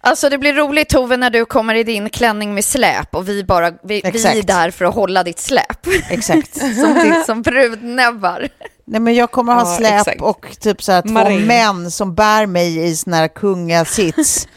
Alltså 0.00 0.28
det 0.28 0.38
blir 0.38 0.52
roligt 0.54 0.88
Tove 0.88 1.16
när 1.16 1.30
du 1.30 1.44
kommer 1.44 1.74
i 1.74 1.84
din 1.84 2.10
klänning 2.10 2.54
med 2.54 2.64
släp 2.64 3.14
och 3.14 3.28
vi 3.28 3.44
bara, 3.44 3.70
vi, 3.70 3.76
vi 4.12 4.24
är 4.26 4.42
där 4.42 4.70
för 4.70 4.84
att 4.84 4.94
hålla 4.94 5.22
ditt 5.22 5.38
släp. 5.38 5.86
Exakt. 6.10 6.54
som, 6.60 7.22
som 7.26 7.42
brudnäbbar. 7.42 8.48
Nej, 8.84 9.00
men 9.00 9.14
jag 9.14 9.30
kommer 9.30 9.54
ha 9.54 9.60
Ja, 9.60 9.76
släp 9.78 10.00
exakt. 10.00 10.20
och 10.22 10.56
typ 10.60 10.82
så 10.82 10.92
här 10.92 11.02
två 11.02 11.08
Marin. 11.10 11.46
män 11.46 11.90
som 11.90 12.14
bär 12.14 12.46
mig 12.46 12.84
i 12.90 12.96
sån 12.96 13.12
här 13.12 13.28
kungasits. 13.28 14.48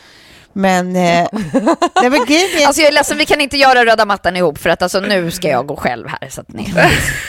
Men, 0.58 0.88
eh, 0.96 1.28
nej, 1.32 2.10
men 2.10 2.26
grejen 2.26 2.50
är- 2.62 2.68
Alltså 2.68 2.82
jag 2.82 2.90
är 2.90 2.94
ledsen, 2.94 3.18
vi 3.18 3.26
kan 3.26 3.42
inte 3.42 3.58
göra 3.58 3.86
röda 3.86 4.06
mattan 4.06 4.36
ihop 4.36 4.58
för 4.58 4.70
att 4.70 4.82
alltså 4.82 5.00
nu 5.00 5.32
ska 5.32 5.50
jag 5.50 5.68
gå 5.68 5.76
själv 5.76 6.08
här. 6.08 6.30
Så 6.30 6.42
att 6.42 6.54
ni... 6.54 6.74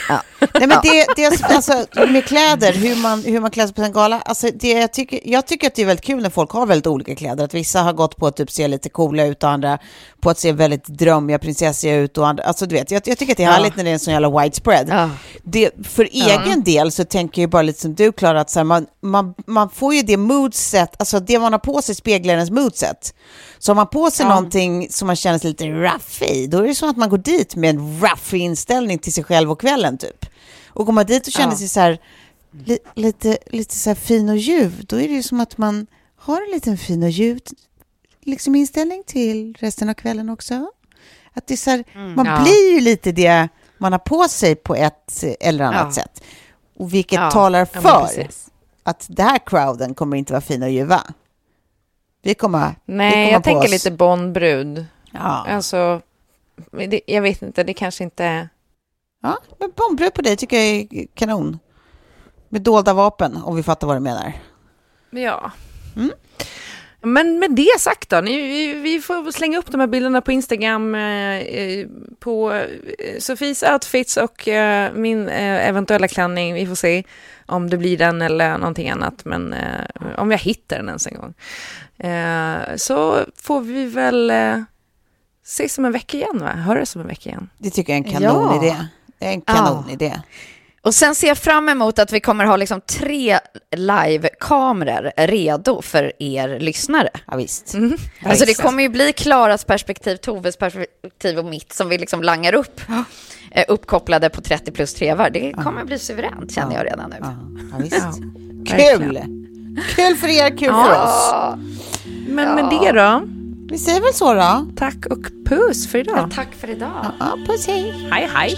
ja. 0.09 0.21
Nej, 0.39 0.67
men 0.67 0.77
det, 0.83 1.05
det 1.15 1.23
är 1.25 1.53
alltså, 1.55 1.85
med 2.09 2.25
kläder, 2.25 2.73
hur 2.73 2.95
man, 2.95 3.23
hur 3.23 3.39
man 3.39 3.51
klär 3.51 3.65
sig 3.65 3.75
på 3.75 3.81
en 3.81 3.91
gala. 3.91 4.21
Alltså, 4.21 4.47
det, 4.53 4.71
jag, 4.71 4.93
tycker, 4.93 5.19
jag 5.23 5.47
tycker 5.47 5.67
att 5.67 5.75
det 5.75 5.81
är 5.81 5.85
väldigt 5.85 6.05
kul 6.05 6.23
när 6.23 6.29
folk 6.29 6.51
har 6.51 6.65
väldigt 6.65 6.87
olika 6.87 7.15
kläder. 7.15 7.45
Att 7.45 7.53
vissa 7.53 7.81
har 7.81 7.93
gått 7.93 8.17
på 8.17 8.27
att 8.27 8.35
typ 8.37 8.51
se 8.51 8.67
lite 8.67 8.89
coola 8.89 9.25
ut 9.25 9.43
och 9.43 9.49
andra 9.49 9.77
på 10.21 10.29
att 10.29 10.39
se 10.39 10.51
väldigt 10.51 10.85
drömmiga 10.87 11.39
prinsessiga 11.39 11.95
ut. 11.95 12.17
Och 12.17 12.27
andra, 12.27 12.43
alltså, 12.43 12.65
du 12.65 12.75
vet, 12.75 12.91
jag, 12.91 13.01
jag 13.05 13.17
tycker 13.17 13.33
att 13.33 13.37
det 13.37 13.43
är 13.43 13.51
härligt 13.51 13.75
när 13.75 13.83
det 13.83 13.89
är 13.89 13.93
en 13.93 13.99
sån 13.99 14.13
jävla 14.13 14.41
widespread. 14.41 14.89
Ja. 14.89 15.09
Det, 15.43 15.71
för 15.83 16.09
egen 16.11 16.63
del 16.63 16.91
så 16.91 17.03
tänker 17.05 17.41
jag 17.41 17.49
bara 17.49 17.61
lite 17.61 17.81
som 17.81 17.95
du 17.95 18.11
Klara, 18.11 18.41
att 18.41 18.49
så 18.49 18.59
här, 18.59 18.63
man, 18.63 18.85
man, 19.01 19.33
man 19.47 19.69
får 19.69 19.93
ju 19.95 20.01
det 20.01 20.17
moodset, 20.17 20.89
alltså 20.99 21.19
det 21.19 21.39
man 21.39 21.51
har 21.51 21.59
på 21.59 21.81
sig 21.81 21.95
speglar 21.95 22.33
ens 22.33 22.49
moodset. 22.51 23.13
Så 23.59 23.71
om 23.71 23.75
man 23.75 23.81
har 23.85 23.91
på 23.91 24.11
sig 24.11 24.25
någonting 24.25 24.87
som 24.91 25.05
man 25.07 25.15
känner 25.15 25.39
sig 25.39 25.49
lite 25.49 25.65
rough 25.67 26.23
i, 26.23 26.47
då 26.47 26.57
är 26.57 26.67
det 26.67 26.75
som 26.75 26.89
att 26.89 26.97
man 26.97 27.09
går 27.09 27.17
dit 27.17 27.55
med 27.55 27.69
en 27.69 27.99
rough 28.01 28.35
inställning 28.35 28.99
till 28.99 29.13
sig 29.13 29.23
själv 29.23 29.51
och 29.51 29.59
kvällen 29.61 29.97
typ. 29.97 30.25
Och 30.67 30.85
går 30.85 30.93
man 30.93 31.05
dit 31.05 31.27
och 31.27 31.33
känner 31.33 31.51
Ja. 31.53 31.57
sig 31.57 31.67
så 31.67 31.79
här 31.79 31.99
li, 32.65 32.79
lite, 32.95 33.37
lite 33.47 33.75
så 33.75 33.89
här 33.89 33.95
fin 33.95 34.29
och 34.29 34.37
ljuv, 34.37 34.85
då 34.85 34.95
är 34.95 35.07
det 35.07 35.13
ju 35.13 35.23
som 35.23 35.39
att 35.41 35.57
man 35.57 35.87
har 36.19 36.41
en 36.41 36.51
liten 36.51 36.77
fin 36.77 37.03
och 37.03 37.09
ljuv 37.09 37.39
liksom 38.21 38.55
inställning 38.55 39.03
till 39.07 39.55
resten 39.59 39.89
av 39.89 39.93
kvällen 39.93 40.29
också. 40.29 40.67
Att 41.33 41.47
det 41.47 41.53
är 41.53 41.57
så 41.57 41.69
här, 41.69 41.83
man 42.15 42.25
ja. 42.25 42.41
blir 42.43 42.73
ju 42.73 42.79
lite 42.79 43.11
det 43.11 43.47
man 43.77 43.91
har 43.91 43.99
på 43.99 44.27
sig 44.29 44.55
på 44.55 44.75
ett 44.75 45.23
eller 45.39 45.65
annat 45.65 45.87
Ja. 45.87 45.91
sätt. 46.03 46.23
Och 46.79 46.93
vilket 46.93 47.19
Ja, 47.19 47.31
talar 47.31 47.59
ja, 47.59 47.81
för 47.81 48.27
att 48.83 49.05
det 49.09 49.23
här 49.23 49.39
crowden 49.45 49.93
kommer 49.93 50.17
inte 50.17 50.33
vara 50.33 50.41
fina 50.41 50.65
och 50.65 50.71
ljuva. 50.71 51.03
Vi 52.27 52.33
kommer, 52.33 52.75
vi 52.85 52.93
Nej, 52.93 53.11
kommer 53.11 53.31
jag 53.31 53.43
tänker 53.43 53.65
oss. 53.65 53.71
lite 53.71 53.91
Bondbrud. 53.91 54.85
Ja. 55.11 55.45
Alltså, 55.49 56.01
det, 56.71 57.01
jag 57.05 57.21
vet 57.21 57.41
inte, 57.41 57.63
det 57.63 57.73
kanske 57.73 58.03
inte... 58.03 58.49
Ja, 59.23 59.37
men 59.59 59.71
bombbröd 59.75 60.13
på 60.13 60.21
dig 60.21 60.37
tycker 60.37 60.57
jag 60.57 60.65
är 60.65 61.07
kanon. 61.13 61.59
Med 62.49 62.61
dolda 62.61 62.93
vapen, 62.93 63.37
om 63.43 63.55
vi 63.55 63.63
fattar 63.63 63.87
vad 63.87 63.95
du 63.95 63.99
menar. 63.99 64.33
Ja. 65.09 65.51
Mm. 65.95 66.11
Men 67.01 67.39
med 67.39 67.51
det 67.51 67.79
sagt 67.79 68.09
då, 68.09 68.21
ni, 68.21 68.73
vi, 68.73 68.99
får 68.99 69.31
slänga 69.31 69.59
upp 69.59 69.71
de 69.71 69.79
här 69.79 69.87
bilderna 69.87 70.21
på 70.21 70.31
Instagram 70.31 70.95
eh, 70.95 71.37
eh, 71.37 71.87
på 72.19 72.53
eh, 72.53 73.19
Sofies 73.19 73.63
outfits 73.63 74.17
och 74.17 74.47
eh, 74.47 74.93
min 74.93 75.29
eh, 75.29 75.67
eventuella 75.67 76.07
klänning. 76.07 76.53
Vi 76.53 76.67
får 76.67 76.75
se 76.75 77.03
om 77.45 77.69
det 77.69 77.77
blir 77.77 77.97
den 77.97 78.21
eller 78.21 78.57
någonting 78.57 78.89
annat, 78.89 79.25
men 79.25 79.53
eh, 79.53 79.85
om 80.17 80.31
jag 80.31 80.37
hittar 80.37 80.77
den 80.77 80.87
ens 80.87 81.07
en 81.07 81.13
gång. 81.13 81.33
Eh, 82.11 82.75
så 82.75 83.19
får 83.35 83.61
vi 83.61 83.85
väl 83.85 84.29
eh, 84.29 84.61
ses 85.43 85.77
om 85.77 85.85
en 85.85 85.91
vecka 85.91 86.17
igen, 86.17 86.39
va? 86.39 86.51
Höras 86.51 86.95
om 86.95 87.01
en 87.01 87.07
vecka 87.07 87.29
igen. 87.29 87.49
Det 87.57 87.69
tycker 87.69 87.93
jag 87.93 88.05
är 88.05 88.05
en 88.05 88.19
kanonidé. 88.19 88.67
Ja. 88.67 88.85
Det 89.19 89.25
är 89.25 89.31
en 89.31 89.41
kanonidé. 89.41 90.21
Och 90.81 90.95
sen 90.95 91.15
ser 91.15 91.27
jag 91.27 91.37
fram 91.37 91.69
emot 91.69 91.99
att 91.99 92.13
vi 92.13 92.19
kommer 92.19 92.45
ha 92.45 92.55
liksom 92.55 92.81
tre 92.81 93.39
live-kameror 93.75 95.11
redo 95.27 95.81
för 95.81 96.11
er 96.23 96.59
lyssnare. 96.59 97.09
Ja, 97.27 97.37
visst. 97.37 97.75
Alltså 98.25 98.45
det 98.45 98.53
kommer 98.61 98.83
ju 98.83 98.89
bli 98.89 99.13
Klaras 99.13 99.63
perspektiv, 99.65 100.15
Toves 100.17 100.57
perspektiv 100.57 101.39
och 101.39 101.45
mitt 101.45 101.73
som 101.73 101.89
vi 101.89 101.97
liksom 101.97 102.23
langar 102.23 102.53
upp. 102.55 102.81
eh, 103.51 103.65
Uppkopplade 103.67 104.29
på 104.29 104.41
30 104.41 104.71
plus 104.71 104.93
trevar. 104.93 105.29
Det 105.29 105.53
kommer 105.53 105.83
bli 105.83 105.99
suveränt 105.99 106.51
känner 106.53 106.75
jag 106.75 106.85
redan 106.85 107.09
nu. 107.09 107.15
Ja, 107.21 107.35
ja. 107.91 108.13
Kul! 108.77 109.19
Kul 109.95 110.15
för 110.15 110.27
er, 110.27 110.57
kul 110.57 110.69
för 110.73 111.03
oss. 111.03 111.33
Men 112.27 112.55
med 112.55 112.65
det 112.81 112.91
då, 112.91 113.21
Vi 113.71 113.77
säger 113.77 114.01
väl 114.01 114.13
så 114.13 114.33
då. 114.33 114.67
tack 114.77 115.05
och 115.09 115.25
puss 115.45 115.87
för 115.91 115.99
idag. 115.99 116.31
Tack 116.35 116.53
för 116.59 116.69
idag. 116.69 117.05
Ja, 117.19 117.37
puss 117.47 117.67
hej. 117.67 118.07
Hej, 118.11 118.29
hej. 118.33 118.55